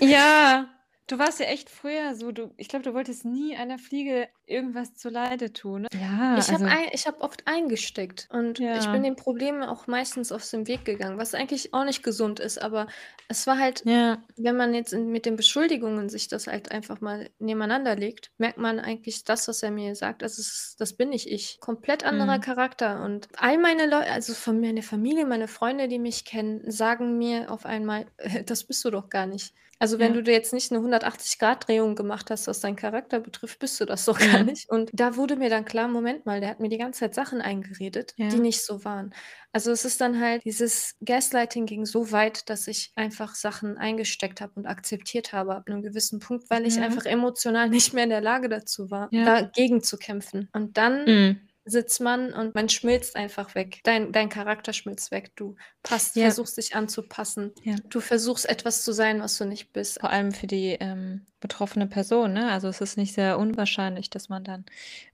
Ja, 0.00 0.68
du 1.10 1.18
warst 1.18 1.40
ja 1.40 1.46
echt 1.46 1.70
früher 1.70 2.14
so, 2.14 2.32
du 2.32 2.52
ich 2.56 2.68
glaube, 2.68 2.84
du 2.84 2.94
wolltest 2.94 3.24
nie 3.24 3.56
einer 3.56 3.78
Fliege 3.78 4.28
irgendwas 4.46 4.94
zuleide 4.94 5.52
tun, 5.52 5.82
ne? 5.82 5.88
Ja, 5.92 6.44
Ich 6.44 6.52
habe 6.52 6.64
also 6.64 6.70
ei 6.70 6.88
ich 6.92 7.06
habe 7.08 7.20
oft 7.20 7.46
eingesteckt 7.48 8.28
und 8.30 8.64
ich 8.70 8.92
bin 8.92 9.02
Ja. 9.02 9.04
den 9.04 9.16
Problemen 9.16 9.64
auch 9.64 9.88
meistens 9.88 10.30
aus 10.30 10.50
dem 10.50 10.68
Weg 10.68 10.84
gegangen, 10.84 11.18
was 11.18 11.34
eigentlich 11.34 11.74
auch 11.74 11.84
nicht 11.84 12.04
gesund 12.04 12.38
ist, 12.38 12.58
aber 12.62 12.86
es 13.28 13.46
war 13.48 13.58
halt 13.58 13.84
Ja. 13.84 14.24
wenn 14.36 14.56
man 14.56 14.72
jetzt 14.72 14.94
mit 14.94 15.26
den 15.26 15.36
Beschuldigungen 15.36 16.08
sich 16.08 16.28
das 16.28 16.46
halt 16.46 16.70
einfach 16.70 17.00
mal 17.02 17.30
nebeneinander 17.38 17.94
legt, 17.96 18.32
merkt 18.38 18.56
man 18.58 18.78
eigentlich 18.80 19.24
das, 19.24 19.48
was 19.48 19.62
er 19.62 19.70
mir 19.72 19.94
sagt, 19.96 20.22
das 20.22 20.38
ist 20.38 20.76
das 20.78 20.94
bin 20.96 21.10
nicht 21.10 21.26
ich. 21.28 21.58
Komplett 21.60 22.04
anderer 22.04 22.38
Mhm. 22.38 22.40
Charakter 22.40 23.02
und 23.04 23.28
all 23.36 23.58
meine 23.58 23.86
Leu 23.86 23.98
also 24.02 24.32
von 24.34 24.60
meiner 24.60 24.82
Familie, 24.82 25.26
meine 25.26 25.48
Freunde, 25.48 25.88
die 25.88 25.98
mich 25.98 26.24
kennen, 26.24 26.70
sagen 26.70 27.18
mir 27.18 27.50
auf 27.50 27.66
einmal: 27.66 28.06
„Das 28.46 28.64
bist 28.64 28.84
du 28.84 28.90
doch 28.90 29.08
gar 29.10 29.26
nicht.“ 29.26 29.54
Also, 29.82 29.98
wenn 29.98 30.12
Ja. 30.12 30.14
du 30.14 30.22
dir 30.22 30.32
jetzt 30.32 30.52
nicht 30.52 30.70
'ne 30.70 30.82
180-Grad-Drehung 30.82 31.94
gemacht 31.96 32.30
hast, 32.30 32.46
was 32.46 32.60
deinen 32.60 32.76
Charakter 32.76 33.18
betrifft, 33.18 33.58
bist 33.60 33.80
du 33.80 33.86
das 33.86 34.04
doch 34.04 34.20
gar 34.20 34.42
Mhm. 34.42 34.44
nicht. 34.44 34.68
Und 34.68 34.90
da 34.92 35.16
wurde 35.16 35.36
mir 35.36 35.48
dann 35.48 35.64
klar: 35.64 35.88
„Moment 35.88 36.26
mal, 36.26 36.38
der 36.40 36.50
hat 36.50 36.60
mir 36.60 36.68
die 36.68 36.76
ganze 36.76 37.00
Zeit 37.00 37.14
Sachen 37.14 37.40
eingeredet, 37.40 38.14
die 38.30 38.38
Ja. 38.38 38.40
nicht 38.40 38.62
so 38.62 38.84
waren.“ 38.84 39.14
Also, 39.52 39.70
es 39.72 39.86
ist 39.86 39.98
dann 40.02 40.20
halt 40.20 40.44
dieses 40.44 40.96
Gaslighting 41.02 41.64
ging 41.64 41.86
so 41.86 42.12
weit, 42.12 42.50
dass 42.50 42.66
ich 42.68 42.92
einfach 42.94 43.34
Sachen 43.34 43.78
eingesteckt 43.78 44.42
habe 44.42 44.52
und 44.56 44.66
akzeptiert 44.66 45.32
habe 45.32 45.54
ab 45.56 45.64
'nem 45.66 45.80
gewissen 45.80 46.18
Punkt, 46.20 46.50
weil 46.50 46.66
ich 46.66 46.82
einfach 46.82 47.06
emotional 47.06 47.70
nicht 47.70 47.94
mehr 47.94 48.04
in 48.04 48.10
der 48.10 48.20
Lage 48.20 48.50
dazu 48.50 48.90
war, 48.90 49.12
Ja. 49.12 49.20
dagegen 49.22 49.82
zu 49.82 49.96
kämpfen. 49.96 50.50
Und 50.52 50.76
dann 50.76 51.06
Mhm. 51.06 51.49
Sitzt 51.70 52.00
man 52.00 52.32
und 52.32 52.54
man 52.54 52.68
schmilzt 52.68 53.16
einfach 53.16 53.54
weg. 53.54 53.80
Dein 53.84 54.12
dein 54.12 54.28
Charakter 54.28 54.72
schmilzt 54.72 55.10
weg. 55.10 55.32
Du 55.36 55.56
passt 55.82 56.16
Ja. 56.16 56.24
versuchst 56.24 56.56
dich 56.58 56.74
anzupassen. 56.74 57.52
Ja. 57.62 57.76
Du 57.88 58.00
versuchst 58.00 58.48
etwas 58.48 58.82
zu 58.84 58.92
sein, 58.92 59.20
was 59.20 59.38
du 59.38 59.44
nicht 59.44 59.72
bist. 59.72 60.00
Vor 60.00 60.10
allem 60.10 60.32
für 60.32 60.46
die, 60.46 60.76
ähm, 60.80 61.22
betroffene 61.40 61.86
Person, 61.86 62.34
ne? 62.34 62.50
Also, 62.50 62.68
es 62.68 62.82
ist 62.82 62.98
nicht 62.98 63.14
sehr 63.14 63.38
unwahrscheinlich, 63.38 64.10
dass 64.10 64.28
man 64.28 64.44
dann, 64.44 64.66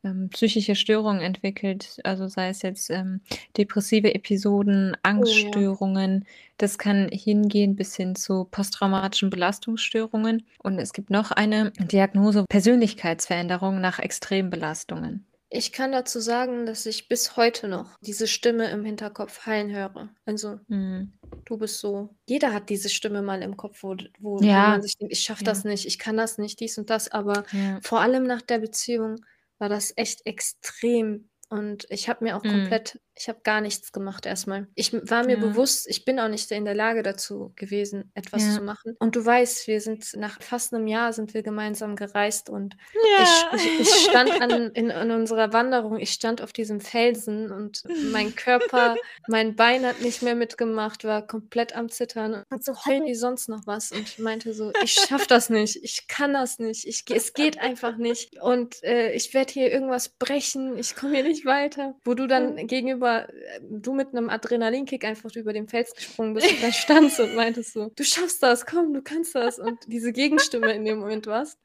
ähm, 0.02 0.28
psychische 0.30 0.74
Störungen 0.74 1.20
entwickelt, 1.22 2.00
also 2.02 2.26
sei 2.26 2.48
es 2.48 2.62
jetzt, 2.62 2.90
ähm, 2.90 3.20
depressive 3.56 4.12
Episoden, 4.12 4.88
Oh 4.88 4.96
ja. 4.96 4.98
Angststörungen. 5.04 6.24
Das 6.58 6.78
kann 6.78 7.08
hingehen 7.12 7.76
bis 7.76 7.94
hin 7.94 8.16
zu 8.16 8.44
posttraumatischen 8.50 9.30
Belastungsstörungen. 9.30 10.44
Und 10.58 10.78
es 10.80 10.92
gibt 10.92 11.10
noch 11.10 11.30
eine 11.30 11.70
Diagnose 11.78 12.44
Persönlichkeitsveränderung 12.48 13.80
nach 13.80 13.98
Extrembelastungen. 14.00 15.24
Ich 15.58 15.72
kann 15.72 15.90
dazu 15.90 16.20
sagen, 16.20 16.66
dass 16.66 16.84
ich 16.84 17.08
bis 17.08 17.38
heute 17.38 17.66
noch 17.66 17.96
diese 18.02 18.26
Stimme 18.26 18.68
im 18.70 18.84
Hinterkopf 18.84 19.46
hallen 19.46 19.70
höre. 19.74 20.10
Also, 20.26 20.60
Mhm. 20.68 21.18
du 21.46 21.58
bist 21.58 21.80
so 21.80 22.16
jeder 22.28 22.54
hat 22.54 22.70
diese 22.70 22.90
Stimme 22.90 23.22
mal 23.22 23.42
im 23.42 23.56
Kopf, 23.56 23.82
wo 23.82 23.96
wo 24.20 24.52
wo 24.54 24.64
Ja. 24.64 24.66
man 24.66 24.82
sich 24.82 24.96
denkt: 24.98 25.12
„Ich 25.14 25.22
schaffe 25.24 25.44
das 25.44 25.62
Ja. 25.62 25.66
nicht, 25.66 25.86
ich 25.86 25.98
kann 25.98 26.16
das 26.18 26.38
nicht, 26.38 26.60
dies 26.60 26.78
und 26.78 26.90
das.“ 26.90 27.10
Aber 27.12 27.44
Ja. 27.52 27.82
vor 27.82 28.00
allem 28.00 28.24
nach 28.24 28.42
der 28.42 28.58
Beziehung 28.60 29.16
war 29.58 29.68
das 29.70 29.92
echt 29.96 30.26
extrem 30.26 31.30
und 31.50 31.86
ich 31.90 32.08
habe 32.08 32.24
mir 32.24 32.36
auch 32.36 32.44
Mhm. 32.44 32.46
komplett 32.46 33.00
ich 33.16 33.28
habe 33.28 33.40
gar 33.42 33.60
nichts 33.60 33.92
gemacht 33.92 34.26
erst 34.26 34.46
mal. 34.46 34.68
Ich 34.74 34.92
war 34.92 35.24
mir 35.24 35.38
Ja. 35.38 35.38
bewusst, 35.38 35.86
ich 35.88 36.04
bin 36.04 36.20
auch 36.20 36.28
nicht 36.28 36.50
in 36.52 36.64
der 36.66 36.74
Lage 36.74 37.02
dazu 37.02 37.52
gewesen, 37.56 38.10
etwas 38.14 38.50
zu 38.52 38.62
Ja. 38.62 38.62
machen. 38.62 38.94
Und 38.98 39.16
du 39.16 39.24
weißt, 39.24 39.66
wir 39.66 39.80
sind 39.80 40.04
nach 40.16 40.40
fast 40.42 40.72
'nem 40.72 40.86
Jahr 40.86 41.12
sind 41.12 41.34
wir 41.34 41.42
gemeinsam 41.42 41.96
gereist 41.96 42.50
und 42.50 42.76
ich 43.14 43.46
Ja. 43.50 43.52
ich 43.52 43.72
ich 43.78 43.90
stand 43.94 44.40
an 44.40 44.70
in 44.74 44.90
in 44.90 45.10
unserer 45.10 45.52
Wanderung 45.52 45.98
ich 45.98 46.12
stand 46.12 46.42
auf 46.42 46.52
diesem 46.52 46.80
Felsen 46.80 47.50
und 47.52 47.82
mein 47.98 48.34
Körper 48.34 48.98
mein 49.26 49.56
Bein 49.56 49.86
hat 49.86 50.00
nicht 50.00 50.22
mehr 50.22 50.34
mitgemacht, 50.34 51.04
war 51.04 51.26
komplett 51.26 51.74
am 51.76 51.88
Zittern 51.90 52.42
und 52.50 52.64
so 52.64 52.74
heulen 52.86 53.04
wie 53.06 53.14
sonst 53.14 53.48
noch 53.48 53.62
was 53.66 53.92
und 53.92 54.18
meinte 54.18 54.52
so: 54.54 54.72
„Ich 54.80 54.92
schaffe 54.92 55.26
das 55.28 55.50
nicht, 55.50 55.76
ich 55.82 56.06
kann 56.08 56.32
das 56.34 56.58
nicht, 56.58 56.86
ich 56.86 57.04
es 57.10 57.32
geht 57.34 57.58
einfach 57.60 57.96
nicht 57.96 58.40
und, 58.40 58.82
äh, 58.82 59.12
ich 59.12 59.32
werde 59.34 59.52
hier 59.52 59.70
irgendwas 59.72 60.10
brechen, 60.10 60.76
ich 60.78 60.94
komme 60.94 61.14
hier 61.16 61.24
nicht 61.24 61.44
weiter.“ 61.46 61.94
Wo 62.04 62.14
du 62.14 62.26
dann 62.26 62.66
gegenüber 62.66 63.05
äh, 63.06 63.60
du 63.62 63.92
mit 63.94 64.12
'nem 64.12 64.28
Adrenalinkick 64.30 65.04
einfach 65.04 65.30
über 65.36 65.52
den 65.52 65.68
Fels 65.68 65.94
gesprungen 65.94 66.34
bist 66.34 66.52
und 66.52 66.62
da 66.62 66.72
standst 66.72 67.20
und 67.20 67.34
meintest 67.34 67.72
so: 67.74 67.90
„Du 67.96 68.04
schaffst 68.04 68.42
das, 68.42 68.66
komm, 68.66 68.94
du 68.94 69.02
kannst 69.02 69.34
das.“ 69.34 69.58
Und 69.58 69.84
diese 69.86 70.12
Gegenstimme 70.12 70.72
in 70.74 70.84
dem 70.84 70.98
Moment 71.00 71.26
warst. 71.26 71.58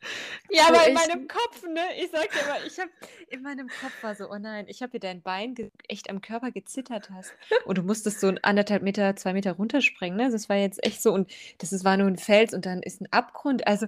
Ja, 0.49 0.67
aber 0.69 0.85
in 0.87 0.93
meinem 0.93 1.27
Kopf, 1.27 1.63
ne? 1.67 1.81
Ich 2.03 2.11
sage 2.11 2.29
dir 2.35 2.45
mal, 2.45 2.61
ich 2.65 2.79
habe 2.79 2.91
in 3.27 3.41
meinem 3.41 3.73
Kopf 3.73 3.95
war 4.01 4.15
so: 4.15 4.29
„Oh 4.31 4.37
nein, 4.39 4.65
ich 4.69 4.81
habe 4.81 4.91
hier 4.91 4.99
dein 5.01 5.21
Bein 5.23 5.55
echt 5.87 6.09
am 6.09 6.21
Körper 6.21 6.51
gezittert 6.51 7.09
hast 7.11 7.35
und 7.65 7.77
du 7.77 7.83
musstest 7.83 8.19
so 8.21 8.33
1,5 8.43 8.81
Meter, 8.83 9.15
2 9.15 9.33
Meter 9.33 9.53
runterspringen“, 9.53 10.17
ne? 10.17 10.31
Das 10.31 10.49
war 10.49 10.57
jetzt 10.57 10.83
echt 10.85 11.01
so 11.03 11.13
und 11.13 11.31
das 11.59 11.73
ist 11.73 11.85
war 11.85 11.97
nur 11.97 12.07
'n 12.07 12.17
Fels 12.17 12.53
und 12.53 12.65
dann 12.65 12.81
ist 12.83 13.01
'n 13.01 13.07
Abgrund. 13.11 13.67
Also 13.67 13.87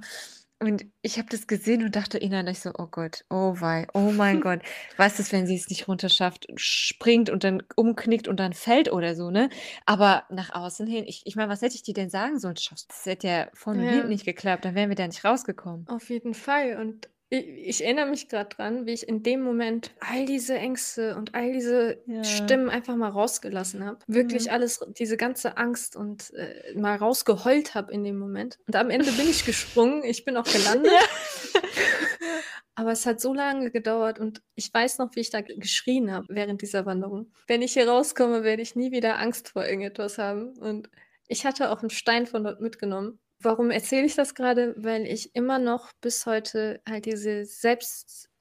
und 0.59 0.85
ich 1.01 1.17
habe 1.17 1.27
das 1.29 1.47
gesehen 1.47 1.83
und 1.83 1.95
dachte 1.95 2.17
innerlich 2.17 2.59
so: 2.59 2.71
„Oh 2.77 2.87
Gott, 2.87 3.25
oh 3.29 3.55
wei, 3.59 3.87
oh 3.93 4.11
mein 4.11 4.39
Gott. 4.41 4.61
Was 4.97 5.19
ist, 5.19 5.31
wenn 5.31 5.45
sie's 5.47 5.69
nicht 5.69 5.87
runterschafft, 5.87 6.47
springt 6.55 7.29
und 7.29 7.43
dann 7.43 7.63
umknickt 7.75 8.27
und 8.27 8.39
dann 8.39 8.53
fällt 8.53 8.91
oder 8.91 9.15
so“, 9.15 9.29
ne? 9.31 9.49
Aber 9.85 10.25
nach 10.29 10.51
außen 10.53 10.87
hin 10.87 11.05
ich 11.07 11.21
ich 11.25 11.35
meine, 11.35 11.49
was 11.51 11.61
hätte 11.61 11.75
ich 11.75 11.83
dir 11.83 11.93
denn 11.93 12.09
sagen 12.09 12.39
sollen? 12.39 12.55
Das 12.55 13.05
hätte 13.05 13.27
ja 13.27 13.49
vorne 13.53 13.83
und 13.83 13.89
hinten 13.89 14.07
Ja. 14.07 14.09
nicht 14.09 14.25
geklappt, 14.25 14.65
dann 14.65 14.75
wären 14.75 14.89
wir 14.89 14.95
da 14.95 15.07
nicht 15.07 15.23
rausgekommen. 15.25 15.87
Auf 15.87 16.09
jeden 16.09 16.33
Fall 16.33 16.77
und 16.77 17.09
i 17.33 17.65
ich 17.69 17.83
erinnere 17.83 18.05
mich 18.07 18.29
grad 18.29 18.57
dran, 18.57 18.85
wie 18.85 18.91
ich 18.93 19.07
in 19.07 19.23
dem 19.23 19.41
Moment 19.41 19.91
all 19.99 20.25
diese 20.25 20.55
Ängste 20.55 21.15
und 21.17 21.33
all 21.35 21.51
diese 21.53 22.01
Ja. 22.05 22.23
Stimmen 22.23 22.69
einfach 22.69 22.95
mal 22.95 23.09
rausgelassen 23.09 23.83
habe. 23.85 23.99
Wirklich 24.07 24.45
Mhm. 24.45 24.51
alles 24.51 24.79
diese 24.97 25.17
ganze 25.17 25.57
Angst 25.57 25.95
und, 25.95 26.31
äh, 26.35 26.73
mal 26.75 26.95
rausgeheult 26.97 27.75
habe 27.75 27.91
in 27.91 28.03
dem 28.03 28.17
Moment. 28.17 28.59
Und 28.67 28.75
am 28.75 28.89
Ende 28.89 29.11
bin 29.13 29.27
ich 29.29 29.45
gesprungen, 29.45 30.03
ich 30.03 30.25
bin 30.25 30.37
auch 30.37 30.45
gelandet. 30.45 30.91
Ja. 30.91 30.99
Aber 32.75 32.91
es 32.91 33.05
hat 33.05 33.21
so 33.21 33.33
lange 33.33 33.71
gedauert 33.71 34.19
und 34.19 34.41
ich 34.55 34.73
weiß 34.73 34.97
noch, 34.97 35.15
wie 35.15 35.19
ich 35.21 35.29
da 35.29 35.41
geschrien 35.41 36.11
habe 36.11 36.27
während 36.29 36.61
dieser 36.61 36.85
Wanderung: 36.85 37.31
„Wenn 37.47 37.61
ich 37.61 37.73
hier 37.73 37.87
rauskomme, 37.87 38.43
werde 38.43 38.61
ich 38.63 38.75
nie 38.75 38.91
wieder 38.91 39.19
Angst 39.19 39.49
vor 39.49 39.65
irgendetwas 39.65 40.17
haben.“ 40.17 40.57
Und 40.57 40.89
ich 41.27 41.45
hatte 41.45 41.69
auch 41.71 41.83
'n 41.83 41.89
Stein 41.91 42.25
von 42.27 42.43
dort 42.43 42.61
mitgenommen. 42.61 43.19
Warum 43.43 43.71
erzähle 43.71 44.05
ich 44.05 44.15
das 44.15 44.35
grade? 44.35 44.73
Weil 44.77 45.05
ich 45.05 45.35
immer 45.35 45.59
noch 45.59 45.91
bis 46.01 46.25
heute 46.25 46.81
halt 46.87 47.05
diese 47.05 47.45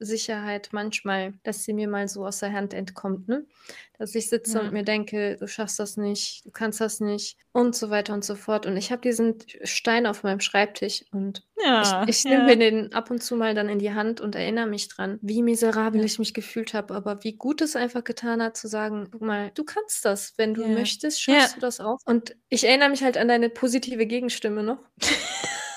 Selbstsicherheit 0.05 0.69
manchmal 0.73 1.35
dass 1.45 1.65
sie 1.65 1.73
mir 1.75 1.89
mal 1.89 2.09
so 2.09 2.27
aus 2.27 2.39
der 2.41 2.53
Hand 2.53 2.75
entkommt, 2.75 3.29
ne? 3.29 3.47
Dass 3.99 4.15
ich 4.15 4.29
sitze 4.29 4.61
und 4.61 4.71
Ja. 4.71 4.73
mir 4.73 4.83
denke: 4.85 5.37
„Du 5.39 5.47
schaffst 5.49 5.79
das 5.79 5.97
nicht, 5.97 6.45
du 6.47 6.51
kannst 6.51 6.81
das 6.81 7.01
nicht“ 7.01 7.39
und 7.53 7.75
so 7.77 7.91
weiter 7.91 8.15
und 8.15 8.25
so 8.25 8.35
fort. 8.35 8.67
Und 8.67 8.77
ich 8.77 8.91
habe 8.93 9.03
diesen 9.03 9.37
Stein 9.65 10.07
auf 10.07 10.23
meinem 10.23 10.41
Schreibtisch 10.41 11.05
und 11.13 11.43
Ja, 11.57 11.73
ich 11.79 12.01
ich 12.07 12.27
nehme 12.29 12.45
ja. 12.45 12.57
mir 12.57 12.57
den 12.57 12.93
ab 12.93 13.11
und 13.11 13.23
zu 13.23 13.37
mal 13.37 13.55
dann 13.55 13.69
in 13.69 13.79
die 13.79 13.93
Hand 13.95 14.21
und 14.21 14.35
erinnere 14.37 14.67
mich 14.67 14.89
dran, 14.89 15.19
wie 15.23 15.43
miserabel 15.43 16.05
ich 16.05 16.19
mich 16.19 16.35
gefühlt 16.35 16.75
habe, 16.75 16.95
aber 16.95 17.25
wie 17.25 17.35
gut 17.37 17.61
es 17.63 17.77
einfach 17.77 18.05
getan 18.05 18.43
hat 18.43 18.57
zu 18.57 18.69
sagen: 18.69 19.09
„Guck 19.11 19.23
mal, 19.23 19.51
du 19.55 19.65
kannst 19.65 20.05
das. 20.05 20.35
Wenn 20.37 20.55
du 20.55 20.67
möchtest, 20.69 21.23
schaffst 21.23 21.57
du 21.57 21.61
das 21.61 21.81
auch.“ 21.81 21.99
Und 22.05 22.37
ich 22.49 22.65
erinnere 22.65 22.91
mich 22.91 23.03
halt 23.05 23.17
an 23.19 23.29
deine 23.29 23.49
positive 23.51 24.07
Gegenstimme 24.07 24.63
noch 24.63 24.79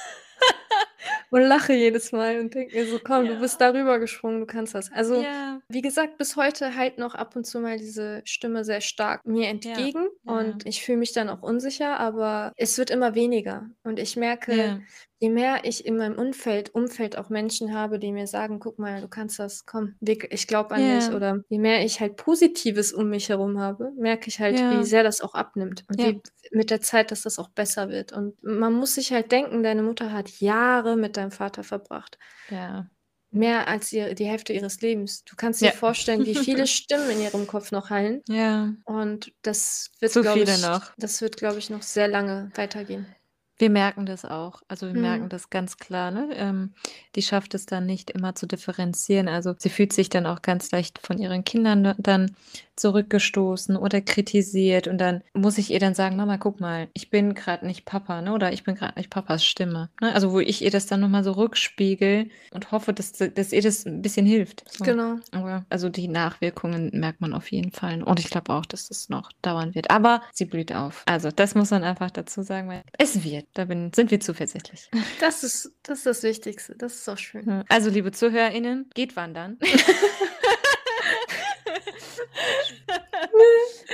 und 1.36 1.44
lache 1.44 1.74
jedes 1.74 2.12
Mal 2.14 2.40
und 2.40 2.54
denke 2.56 2.76
mir 2.76 2.88
so: 2.88 3.00
„Komm, 3.00 3.28
du 3.28 3.38
bist 3.38 3.60
Ja. 3.60 3.62
darüber 3.62 4.00
gesprungen, 4.00 4.40
du 4.42 4.46
kannst 4.48 4.76
das.“ 4.76 4.92
Also, 4.92 5.26
Ja. 5.26 5.62
wie 5.70 5.82
gesagt, 5.82 6.18
bis 6.18 6.36
heute 6.36 6.76
hallt 6.76 6.98
noch 7.00 7.16
ab 7.16 7.36
und 7.36 7.46
zu 7.46 7.60
mal 7.60 7.78
diese 7.78 8.22
Stimme 8.26 8.64
sehr 8.66 8.82
stark 8.82 9.22
mir 9.26 9.48
Ja. 9.64 9.90
entgegen 9.90 10.08
Ja. 10.24 10.62
und 10.62 10.66
ich 10.66 10.84
fühle 10.84 11.00
mich 11.00 11.14
dann 11.14 11.30
auch 11.30 11.42
unsicher, 11.44 12.00
aber 12.00 12.54
es 12.58 12.78
wird 12.78 12.90
immer 12.92 13.16
weniger. 13.16 13.70
Und 13.84 14.00
ich 14.00 14.16
merke, 14.16 14.54
Ja. 14.54 14.86
Je 15.20 15.30
mehr 15.30 15.62
ich 15.66 15.86
in 15.86 15.98
meinem 15.98 16.18
Umfeld 16.18 16.70
Umfeld 16.76 17.18
auch 17.18 17.30
Menschen 17.30 17.74
habe, 17.74 18.00
die 18.00 18.12
mir 18.12 18.28
sagen: 18.28 18.60
„Guck 18.60 18.80
mal, 18.80 19.02
du 19.02 19.08
kannst 19.08 19.40
das, 19.40 19.66
komm, 19.66 19.96
ich 20.30 20.48
glaube 20.48 20.76
an 20.76 20.88
dich.“ 20.90 21.12
Ja. 21.12 21.14
Oder 21.14 21.42
je 21.50 21.60
mehr 21.60 21.84
ich 21.86 22.00
halt 22.02 22.18
Positives 22.18 22.94
um 22.94 23.10
mich 23.10 23.30
herum 23.30 23.60
habe, 23.60 23.92
merke 23.98 24.28
ich 24.30 24.40
halt, 24.40 24.66
wie 24.70 24.84
Ja. 24.84 24.86
sehr 24.86 25.04
das 25.04 25.22
auch 25.22 25.34
abnimmt 25.36 25.86
und 25.90 26.02
Ja. 26.02 26.06
wie 26.06 26.22
mit 26.52 26.70
der 26.72 26.82
Zeit, 26.82 27.12
dass 27.12 27.24
das 27.24 27.40
auch 27.40 27.50
besser 27.50 27.90
wird. 27.90 28.12
Und 28.14 28.42
man 28.44 28.74
muss 28.74 28.96
sich 28.96 29.12
halt 29.14 29.32
denken, 29.32 29.64
deine 29.64 29.84
Mutter 29.84 30.12
hat 30.14 30.30
Jahre 30.42 30.96
mit 30.98 31.18
deinem 31.18 31.32
Vater 31.32 31.64
verbracht. 31.64 32.18
Ja. 32.50 32.90
Mehr 33.32 33.68
als 33.68 33.92
ihr 33.92 34.14
die 34.16 34.26
Hälfte 34.26 34.54
ihres 34.54 34.82
Lebens. 34.82 35.24
Du 35.26 35.36
kannst 35.36 35.62
dir 35.62 35.70
Ja. 35.70 35.72
vorstellen, 35.72 36.26
wie 36.26 36.36
viele 36.36 36.68
Stimmen 36.68 37.10
in 37.10 37.20
ihrem 37.22 37.48
Kopf 37.48 37.72
noch 37.72 37.90
hallen. 37.90 38.22
Ja. 38.28 38.76
Und 38.86 39.34
das 39.44 39.92
wird, 40.02 40.20
glaube 40.22 40.44
ich 40.44 40.58
noch. 40.58 40.96
das 40.98 41.22
wird, 41.22 41.38
glaube 41.38 41.60
ich, 41.60 41.70
noch 41.70 41.82
sehr 41.84 42.08
lange 42.08 42.52
weitergehen. 42.56 43.15
Wir 43.58 43.70
merken 43.70 44.06
das 44.06 44.26
auch. 44.26 44.62
Also, 44.68 44.88
wir 44.88 44.96
merken 44.96 45.26
Mhm. 45.26 45.30
das 45.30 45.50
ganz 45.50 45.78
klar, 45.78 46.12
ne? 46.12 46.30
Ähm, 46.34 46.74
die 47.16 47.22
schafft 47.22 47.54
es 47.54 47.66
dann 47.66 47.86
nicht 47.86 48.12
immer 48.12 48.36
zu 48.36 48.48
differenzieren. 48.48 49.28
Also, 49.30 49.54
sie 49.58 49.70
fühlt 49.70 49.94
sich 49.94 50.10
dann 50.10 50.26
auch 50.26 50.42
ganz 50.42 50.72
leicht 50.72 51.00
von 51.00 51.18
ihren 51.18 51.44
Kindern 51.46 51.84
da 51.84 51.96
dann 51.98 52.36
zurückgestoßen 52.76 53.76
oder 53.78 54.02
kritisiert 54.02 54.88
und 54.88 54.98
dann 54.98 55.22
muss 55.34 55.58
ich 55.58 55.72
ihr 55.72 55.80
dann 55.80 55.94
sagen: 55.96 56.16
„Mama, 56.16 56.38
guck 56.38 56.60
mal, 56.60 56.88
ich 56.94 57.10
bin 57.10 57.34
grad 57.34 57.64
nicht 57.64 57.86
Papa, 57.86 58.22
ne, 58.22 58.34
oder 58.34 58.52
ich 58.54 58.64
bin 58.64 58.76
grad 58.76 58.98
nicht 58.98 59.10
Papas 59.10 59.46
Stimme“, 59.46 59.90
ne? 60.02 60.14
Also, 60.14 60.32
wo 60.32 60.40
ich 60.40 60.62
ihr 60.64 60.72
das 60.72 60.86
dann 60.86 61.00
noch 61.02 61.10
mal 61.10 61.24
so 61.24 61.32
rückspiegele 61.34 62.28
und 62.52 62.72
hoffe, 62.72 62.94
dass 62.94 63.12
dass 63.14 63.52
ihr 63.54 63.62
das 63.62 63.86
'n 63.86 64.02
bisschen 64.02 64.26
hilft, 64.26 64.64
so. 64.78 64.84
Genau. 64.84 65.16
Aber 65.32 65.66
also, 65.70 65.90
die 65.90 66.08
Nachwirkungen 66.08 66.90
merkt 66.94 67.22
man 67.22 67.34
auf 67.34 67.52
jeden 67.52 67.72
Fall 67.72 68.04
und 68.04 68.20
ich 68.20 68.30
glaube 68.30 68.54
auch, 68.54 68.66
dass 68.66 68.88
das 68.88 69.10
noch 69.10 69.32
dauern 69.42 69.74
wird. 69.76 69.92
Aber 69.92 70.22
sie 70.34 70.46
blüht 70.46 70.74
auf. 70.74 71.04
Also, 71.06 71.30
das 71.32 71.56
muss 71.56 71.72
man 71.72 71.84
einfach 71.84 72.12
dazu 72.12 72.42
sagen, 72.44 72.68
weil 72.70 72.82
es 72.98 73.24
wird. 73.24 73.46
Da 73.54 73.66
bin 73.66 73.92
sind 73.94 74.12
wir 74.12 74.20
zuversichtlich. 74.20 74.90
Das 75.22 75.44
ist 75.44 75.72
das 75.84 76.00
ist 76.00 76.06
das 76.06 76.24
Wichtigste. 76.24 76.76
Das 76.78 76.94
ist 76.96 77.10
auch 77.10 77.18
schön. 77.18 77.64
Also, 77.70 77.90
liebe 77.90 78.12
ZuhörerInnen, 78.12 78.90
geht 78.94 79.16
wandern. 79.16 79.58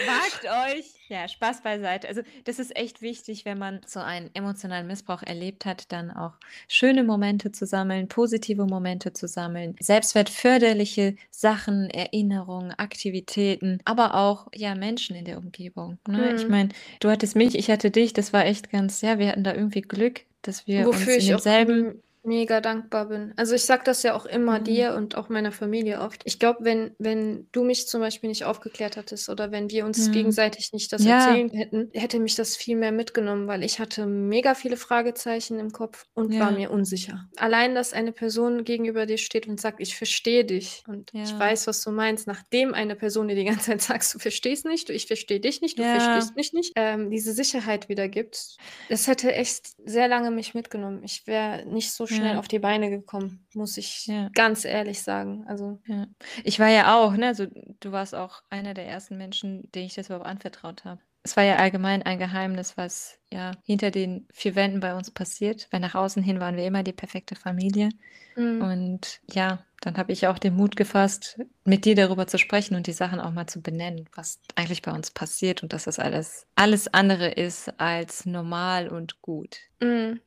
Wagt 0.05 0.45
euch. 0.75 0.85
Ja, 1.09 1.27
Spaß 1.27 1.61
beiseite. 1.61 2.07
Also, 2.07 2.21
das 2.45 2.59
ist 2.59 2.75
echt 2.75 3.01
wichtig, 3.01 3.43
wenn 3.45 3.57
man 3.57 3.81
so 3.85 3.99
einen 3.99 4.29
emotionalen 4.33 4.87
Missbrauch 4.87 5.23
erlebt 5.23 5.65
hat, 5.65 5.91
dann 5.91 6.09
auch 6.11 6.33
schöne 6.67 7.03
Momente 7.03 7.51
zu 7.51 7.65
sammeln, 7.65 8.07
positive 8.07 8.65
Momente 8.65 9.11
zu 9.13 9.27
sammeln, 9.27 9.75
selbstwertförderliche 9.79 11.15
Sachen, 11.29 11.89
Erinnerungen, 11.89 12.71
Aktivitäten, 12.71 13.79
aber 13.85 14.15
auch, 14.15 14.47
ja, 14.55 14.75
Menschen 14.75 15.15
in 15.15 15.25
der 15.25 15.37
Umgebung, 15.37 15.97
ne? 16.07 16.33
Ich 16.33 16.45
Mhm. 16.45 16.51
meine, 16.51 16.69
du 16.99 17.09
hattest 17.09 17.35
mich, 17.35 17.55
ich 17.55 17.69
hatte 17.69 17.91
dich. 17.91 18.13
Das 18.13 18.33
war 18.33 18.45
echt 18.45 18.71
ganz 18.71 19.01
ja, 19.01 19.19
wir 19.19 19.27
hatten 19.29 19.43
da 19.43 19.53
irgendwie 19.53 19.81
Glück, 19.81 20.21
dass 20.41 20.67
wir 20.67 20.87
uns 20.87 20.95
Wofür 20.97 21.13
in 21.13 21.19
ich 21.19 21.25
auch 21.35 21.37
demselben 21.37 22.01
mega 22.23 22.61
dankbar 22.61 23.07
bin. 23.07 23.33
Also, 23.37 23.55
ich 23.55 23.63
sage 23.65 23.83
das 23.85 24.03
ja 24.03 24.13
auch 24.15 24.25
immer 24.25 24.59
Mhm. 24.59 24.59
dir 24.59 24.93
und 24.95 25.15
auch 25.15 25.29
meiner 25.29 25.51
Familie 25.51 26.01
oft. 26.01 26.21
Ich 26.25 26.39
glaube, 26.39 26.59
wenn 26.63 26.95
wenn 26.99 27.47
du 27.51 27.63
mich 27.63 27.87
zum 27.87 28.01
Beispiel 28.01 28.29
nicht 28.29 28.45
aufgeklärt 28.45 28.95
hättest 28.95 29.29
oder 29.29 29.51
wenn 29.51 29.69
wir 29.69 29.85
uns 29.85 30.11
Mhm. 30.11 30.11
gegenseitig 30.11 30.71
nicht 30.73 30.91
das 30.93 31.05
Ja. 31.05 31.07
erzählen 31.07 31.49
hätten, 31.49 31.89
hätte 31.93 32.19
mich 32.19 32.35
das 32.35 32.55
viel 32.55 32.75
mehr 32.77 32.91
mitgenommen, 32.91 33.47
weil 33.47 33.63
ich 33.63 33.79
hatte 33.79 34.05
mega 34.05 34.55
viele 34.55 34.77
Fragezeichen 34.77 35.59
im 35.59 35.71
Kopf 35.71 36.05
und 36.13 36.37
war 36.39 36.51
Ja. 36.51 36.53
mir 36.53 36.71
unsicher. 36.71 37.29
Allein, 37.37 37.75
dass 37.75 37.93
eine 37.93 38.11
Person 38.13 38.63
gegenüber 38.65 39.05
dir 39.05 39.17
steht 39.17 39.47
und 39.47 39.59
sagt: 39.61 39.79
„Ich 39.81 39.95
verstehe 39.97 40.45
dich 40.45 40.83
und 40.87 41.13
ich 41.21 41.33
Ja. 41.33 41.39
weiß, 41.39 41.67
was 41.67 41.81
du 41.83 41.91
meinst“, 41.91 42.27
nachdem 42.27 42.73
eine 42.73 42.95
Person 42.95 43.27
dir 43.29 43.35
die 43.35 43.45
ganze 43.45 43.65
Zeit 43.77 43.81
sagt: 44.03 44.13
„Du 44.15 44.19
verstehst 44.19 44.65
nicht, 44.65 44.89
du 44.89 44.93
ich 44.93 45.07
verstehe 45.07 45.39
dich 45.39 45.61
nicht, 45.61 45.79
du 45.79 45.85
verstehst 45.85 46.35
mich 46.35 46.53
nicht“, 46.53 46.73
ähm, 46.75 47.09
diese 47.11 47.33
Sicherheit 47.33 47.89
wieder 47.89 48.09
gibt. 48.09 48.57
Das 48.89 49.07
hätte 49.07 49.33
echt 49.33 49.73
sehr 49.85 50.07
lange 50.09 50.31
mich 50.31 50.53
mitgenommen. 50.53 51.03
Ich 51.03 51.27
wäre 51.27 51.65
nicht 51.65 51.91
so 51.93 52.07
schnell 52.11 52.33
Ja. 52.33 52.39
auf 52.39 52.47
die 52.47 52.59
Beine 52.59 52.89
gekommen, 52.89 53.45
muss 53.53 53.77
ich 53.77 54.05
Ja. 54.07 54.29
ganz 54.33 54.65
ehrlich 54.65 55.01
sagen. 55.01 55.45
Also 55.47 55.79
Ja. 55.85 56.07
Ich 56.43 56.59
war 56.59 56.69
ja 56.69 56.95
auch, 56.97 57.13
ne 57.13 57.27
also, 57.27 57.47
du 57.79 57.91
warst 57.91 58.15
auch 58.15 58.41
einer 58.49 58.73
der 58.73 58.87
ersten 58.87 59.17
Menschen, 59.17 59.71
denen 59.71 59.85
ich 59.87 59.95
das 59.95 60.07
überhaupt 60.07 60.25
anvertraut 60.27 60.85
habe. 60.85 61.01
Es 61.23 61.37
war 61.37 61.43
ja 61.43 61.57
allgemein 61.57 62.01
ein 62.01 62.17
Geheimnis, 62.17 62.77
was, 62.77 63.19
ja, 63.31 63.51
hinter 63.63 63.91
den 63.91 64.27
4 64.33 64.55
Wänden 64.55 64.79
bei 64.79 64.95
uns 64.95 65.11
passiert, 65.11 65.67
weil 65.71 65.79
nach 65.79 65.93
außen 65.93 66.23
hin 66.23 66.39
waren 66.39 66.55
wir 66.57 66.65
immer 66.65 66.81
die 66.83 66.93
perfekte 66.93 67.35
Familie. 67.35 67.89
Mhm. 68.35 68.61
Und 68.61 69.19
ja, 69.31 69.63
dann 69.81 69.97
habe 69.97 70.11
ich 70.13 70.25
auch 70.27 70.39
den 70.39 70.55
Mut 70.55 70.75
gefasst, 70.75 71.37
mit 71.63 71.85
dir 71.85 71.95
darüber 71.95 72.25
zu 72.27 72.39
sprechen 72.39 72.75
und 72.75 72.87
die 72.87 72.93
Sachen 72.93 73.19
auch 73.19 73.31
mal 73.31 73.45
zu 73.47 73.61
benennen, 73.61 74.09
was 74.15 74.39
eigentlich 74.55 74.81
bei 74.81 74.91
uns 74.93 75.11
passiert 75.11 75.61
und 75.63 75.73
dass 75.73 75.83
das 75.83 75.99
alles 75.99 76.47
alles 76.55 76.91
andere 76.93 77.29
ist 77.29 77.79
als 77.79 78.25
normal 78.25 78.87
und 78.89 79.21
gut. 79.21 79.57
Mhm. 79.79 80.21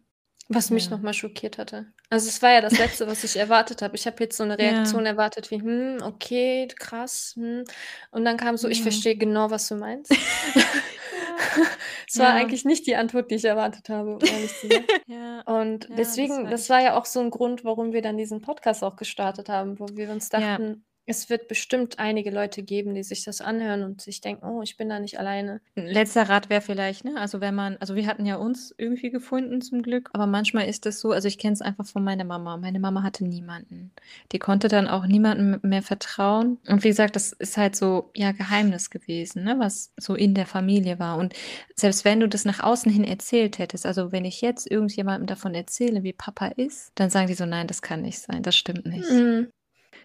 Was 0.50 0.70
mich 0.70 0.90
noch 0.90 1.00
Ja. 1.00 1.02
mal 1.02 1.14
schockiert 1.14 1.56
hatte. 1.58 1.94
Also, 2.12 2.28
es 2.28 2.42
war 2.42 2.50
ja 2.52 2.60
das 2.60 2.76
Letzte, 2.78 3.06
was 3.06 3.24
ich 3.24 3.36
erwartet 3.36 3.80
habe. 3.82 3.96
Ich 3.96 4.06
habe 4.06 4.22
jetzt 4.22 4.36
so 4.36 4.44
'ne 4.44 4.58
Reaktion 4.58 5.06
Ja. 5.06 5.06
erwartet 5.06 5.50
wie: 5.50 5.60
„Hm, 5.60 5.98
okay, 6.02 6.68
krass, 6.78 7.32
hm.“ 7.36 7.64
Und 8.10 8.24
dann 8.24 8.36
kam 8.36 8.56
so: 8.56 8.68
„Ich 8.68 8.82
Ja. 8.82 8.82
verstehe 8.82 9.16
genau, 9.16 9.50
was 9.50 9.68
du 9.68 9.76
meinst.“ 9.76 10.20
Ja. 11.12 11.36
Es 12.08 12.18
war 12.18 12.34
eigentlich 12.34 12.64
nicht 12.64 12.86
die 12.86 12.96
Antwort, 12.96 13.30
die 13.30 13.36
ich 13.36 13.44
erwartet 13.44 13.88
habe, 13.88 14.16
um 14.16 14.26
ehrlich 14.26 14.56
zu 14.56 14.68
sein. 14.68 14.88
Und 15.46 15.88
Ja, 15.88 16.16
das 16.16 16.30
deswegen 16.30 16.42
war 16.42 16.50
das 16.50 16.70
war 16.70 16.82
ja 16.82 16.96
auch 16.98 17.06
so 17.06 17.20
'n 17.20 17.30
Grund, 17.30 17.64
warum 17.64 17.92
wir 17.92 18.02
dann 18.02 18.16
diesen 18.18 18.40
Podcast 18.42 18.84
auch 18.84 18.96
gestartet 18.96 19.48
haben, 19.48 19.78
wo 19.80 19.86
wir 19.96 20.10
uns 20.10 20.28
dachten, 20.30 20.84
es 21.06 21.28
wird 21.30 21.48
bestimmt 21.48 21.98
einige 21.98 22.30
Leute 22.30 22.62
geben, 22.62 22.94
die 22.94 23.02
sich 23.02 23.24
das 23.24 23.40
anhören 23.40 23.82
und 23.84 24.00
sich 24.00 24.20
denken: 24.20 24.44
„Oh, 24.46 24.62
ich 24.62 24.76
bin 24.76 24.88
da 24.88 24.98
nicht 25.00 25.18
alleine.“ 25.18 25.60
'N 25.76 25.86
letzter 25.86 26.28
Rat 26.28 26.50
wäre 26.50 26.60
vielleicht, 26.60 27.04
ne, 27.04 27.14
also, 27.18 27.40
wenn 27.40 27.54
man 27.54 27.76
also, 27.78 27.94
wir 27.96 28.06
hatten 28.06 28.26
ja 28.26 28.36
uns 28.36 28.74
irgendwie 28.78 29.10
gefunden 29.10 29.60
zum 29.60 29.82
Glück, 29.82 30.10
aber 30.12 30.26
manchmal 30.26 30.66
ist 30.68 30.86
es 30.86 31.00
so 31.00 31.12
also, 31.12 31.28
ich 31.28 31.38
kenne 31.38 31.52
es 31.54 31.62
einfach 31.62 31.86
von 31.86 32.04
meiner 32.04 32.24
Mama. 32.24 32.56
Meine 32.56 32.80
Mama 32.80 33.02
hatte 33.02 33.24
niemanden. 33.24 33.92
Die 34.32 34.38
konnte 34.38 34.68
dann 34.68 34.88
auch 34.88 35.06
niemandem 35.06 35.58
mehr 35.62 35.82
vertrauen. 35.82 36.58
Und 36.68 36.84
wie 36.84 36.88
gesagt, 36.88 37.16
das 37.16 37.32
ist 37.32 37.56
halt 37.56 37.76
so, 37.76 38.10
ja, 38.14 38.32
Geheimnis 38.32 38.90
gewesen, 38.90 39.44
ne, 39.44 39.56
was 39.58 39.92
so 39.98 40.14
in 40.14 40.34
der 40.34 40.46
Familie 40.46 40.98
war. 40.98 41.18
Und 41.18 41.34
selbst 41.76 42.04
wenn 42.04 42.20
du 42.20 42.28
das 42.28 42.44
nach 42.44 42.60
außen 42.62 42.90
hin 42.90 43.04
erzählt 43.04 43.58
hättest 43.58 43.86
also, 43.86 44.12
wenn 44.12 44.24
ich 44.24 44.40
jetzt 44.40 44.70
irgendjemandem 44.70 45.26
davon 45.26 45.54
erzähle, 45.54 46.02
wie 46.02 46.12
Papa 46.12 46.46
ist, 46.56 46.92
dann 46.94 47.10
sagen 47.10 47.28
die 47.28 47.34
so: 47.34 47.46
„Nein, 47.46 47.66
das 47.66 47.82
kann 47.82 48.02
nicht 48.02 48.18
sein, 48.20 48.42
das 48.42 48.56
stimmt 48.56 48.86
nicht.“ 48.86 49.10
Mhm. 49.10 49.48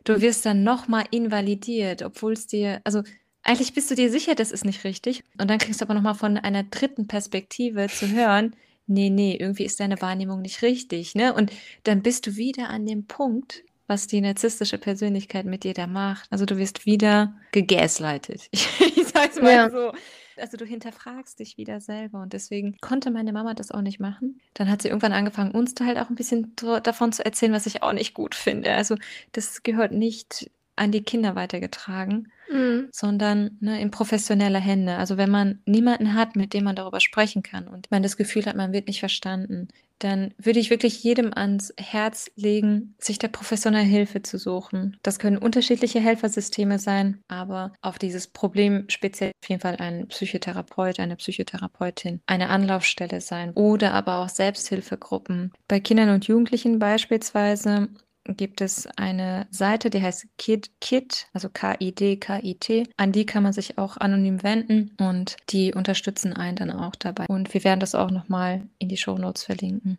Du 0.05 0.21
wirst 0.21 0.45
dann 0.45 0.63
noch 0.63 0.87
mal 0.87 1.05
invalidiert, 1.11 2.01
obwohl's 2.03 2.47
dir 2.47 2.81
also, 2.83 3.03
eigentlich 3.43 3.73
bist 3.73 3.89
du 3.89 3.95
dir 3.95 4.11
sicher, 4.11 4.35
das 4.35 4.51
ist 4.51 4.65
nicht 4.65 4.83
richtig. 4.83 5.23
Und 5.39 5.49
dann 5.49 5.57
kriegst 5.59 5.81
du 5.81 5.85
aber 5.85 5.93
noch 5.93 6.01
mal 6.01 6.13
von 6.13 6.37
einer 6.37 6.63
dritten 6.63 7.07
Perspektive 7.07 7.87
zu 7.87 8.09
hören: 8.09 8.55
„Ne, 8.87 9.09
ne, 9.09 9.37
irgendwie 9.39 9.63
ist 9.65 9.79
deine 9.79 10.01
Wahrnehmung 10.01 10.41
nicht 10.41 10.61
richtig“, 10.61 11.15
ne? 11.15 11.33
Und 11.33 11.51
dann 11.83 12.01
bist 12.01 12.27
du 12.27 12.35
wieder 12.35 12.69
an 12.69 12.85
dem 12.85 13.05
Punkt, 13.07 13.63
was 13.87 14.07
die 14.07 14.21
narzisstische 14.21 14.77
Persönlichkeit 14.77 15.45
mit 15.45 15.63
dir 15.63 15.73
da 15.73 15.87
macht. 15.87 16.27
Also, 16.31 16.45
du 16.45 16.57
wirst 16.57 16.85
wieder 16.85 17.35
gegaslightet. 17.51 18.49
Ich 18.79 19.07
sage 19.07 19.29
es 19.33 19.41
mal 19.41 19.53
Ja. 19.55 19.69
so. 19.69 19.91
Also, 20.39 20.57
du 20.57 20.65
hinterfragst 20.65 21.39
dich 21.39 21.57
wieder 21.57 21.81
selber 21.81 22.21
und 22.21 22.33
deswegen 22.33 22.77
konnte 22.81 23.11
meine 23.11 23.33
Mama 23.33 23.53
das 23.53 23.71
auch 23.71 23.81
nicht 23.81 23.99
machen. 23.99 24.39
Dann 24.55 24.69
hat 24.69 24.81
sie 24.81 24.87
irgendwann 24.89 25.13
angefangen, 25.13 25.51
uns 25.51 25.73
da 25.75 25.85
halt 25.85 25.97
auch 25.97 26.09
'n 26.09 26.15
bisschen 26.15 26.53
davon 26.83 27.11
zu 27.11 27.23
erzählen, 27.25 27.53
was 27.53 27.65
ich 27.65 27.83
auch 27.83 27.93
nicht 27.93 28.13
gut 28.13 28.35
finde. 28.35 28.73
Also, 28.73 28.95
das 29.31 29.63
gehört 29.63 29.91
nicht 29.91 30.49
an 30.79 30.91
die 30.91 31.03
Kinder 31.03 31.35
weitergetragen, 31.35 32.31
Mhm. 32.51 32.87
sondern, 32.91 33.57
ne, 33.59 33.79
in 33.79 33.91
professionelle 33.91 34.59
Hände. 34.59 34.95
Also, 34.97 35.17
wenn 35.17 35.29
man 35.29 35.59
niemanden 35.65 36.15
hat, 36.15 36.35
mit 36.35 36.53
dem 36.53 36.63
man 36.63 36.75
darüber 36.75 36.99
sprechen 36.99 37.43
kann 37.43 37.67
und 37.67 37.91
man 37.91 38.01
das 38.01 38.17
Gefühl 38.17 38.45
hat, 38.45 38.55
man 38.55 38.73
wird 38.73 38.87
nicht 38.87 38.99
verstanden, 38.99 39.67
dann 39.99 40.33
würde 40.37 40.59
ich 40.59 40.69
wirklich 40.69 41.03
jedem 41.03 41.33
ans 41.33 41.73
Herz 41.77 42.31
legen, 42.37 42.95
sich 42.99 43.19
da 43.19 43.27
professionelle 43.27 43.83
Hilfe 43.85 44.21
zu 44.23 44.37
suchen. 44.37 44.97
Das 45.03 45.19
können 45.19 45.37
unterschiedliche 45.37 45.99
Helfersysteme 45.99 46.79
sein, 46.79 47.21
aber 47.27 47.73
auf 47.81 47.99
dieses 47.99 48.27
Problem 48.27 48.85
speziell 48.87 49.31
auf 49.43 49.49
jeden 49.49 49.61
Fall 49.61 49.75
ein 49.75 50.07
Psychotherapeut, 50.07 50.99
eine 51.01 51.17
Psychotherapeutin, 51.17 52.21
eine 52.27 52.49
Anlaufstelle 52.49 53.19
sein 53.21 53.51
oder 53.55 53.93
aber 53.93 54.19
auch 54.19 54.29
Selbsthilfegruppen. 54.29 55.51
Bei 55.67 55.79
Kindern 55.81 56.09
und 56.11 56.25
Jugendlichen 56.27 56.79
beispielsweise 56.79 57.89
gibt 58.37 58.61
es 58.61 58.87
eine 58.97 59.47
Seite, 59.51 59.89
die 59.89 60.01
heißt 60.01 60.27
KID 60.37 60.71
KIT, 60.79 61.27
also 61.33 61.49
K-I-D 61.49 62.17
K-I-T. 62.17 62.87
An 62.97 63.11
die 63.11 63.25
kann 63.25 63.43
man 63.43 63.53
sich 63.53 63.77
auch 63.77 63.97
anonym 63.97 64.43
wenden 64.43 64.95
und 64.99 65.37
die 65.49 65.73
unterstützen 65.73 66.33
einen 66.33 66.55
dann 66.55 66.71
auch 66.71 66.95
dabei. 66.95 67.25
Und 67.27 67.53
wir 67.53 67.63
werden 67.63 67.79
das 67.79 67.95
auch 67.95 68.11
noch 68.11 68.29
mal 68.29 68.67
in 68.77 68.89
die 68.89 68.97
Shownotes 68.97 69.43
verlinken. 69.43 69.97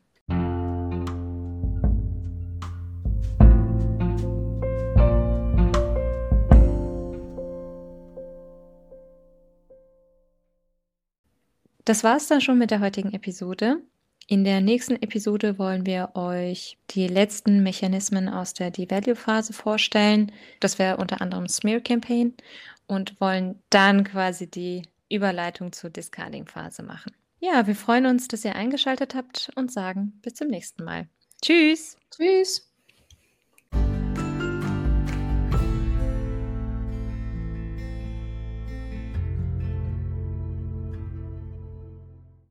Das 11.84 12.04
war's 12.04 12.28
dann 12.28 12.40
schon 12.40 12.56
mit 12.58 12.70
der 12.70 12.80
heutigen 12.80 13.12
Episode. 13.12 13.82
In 14.30 14.44
der 14.44 14.60
nächsten 14.60 14.94
Episode 15.02 15.58
wollen 15.58 15.86
wir 15.86 16.12
euch 16.14 16.78
die 16.90 17.08
letzten 17.08 17.64
Mechanismen 17.64 18.28
aus 18.28 18.54
der 18.54 18.70
Devalue-Phase 18.70 19.52
vorstellen. 19.52 20.30
Das 20.60 20.78
wäre 20.78 20.98
unter 20.98 21.20
anderem 21.20 21.48
Smear 21.48 21.80
Campaign 21.80 22.34
und 22.86 23.20
wollen 23.20 23.60
dann 23.70 24.04
quasi 24.04 24.48
die 24.48 24.82
Überleitung 25.08 25.72
zur 25.72 25.90
Discarding-Phase 25.90 26.84
machen. 26.84 27.10
Ja, 27.40 27.66
wir 27.66 27.74
freuen 27.74 28.06
uns, 28.06 28.28
dass 28.28 28.44
ihr 28.44 28.54
eingeschaltet 28.54 29.16
habt 29.16 29.50
und 29.56 29.72
sagen 29.72 30.20
bis 30.22 30.34
zum 30.34 30.46
nächsten 30.46 30.84
Mal. 30.84 31.08
Tschüss. 31.42 31.96
Tschüss. 32.12 32.69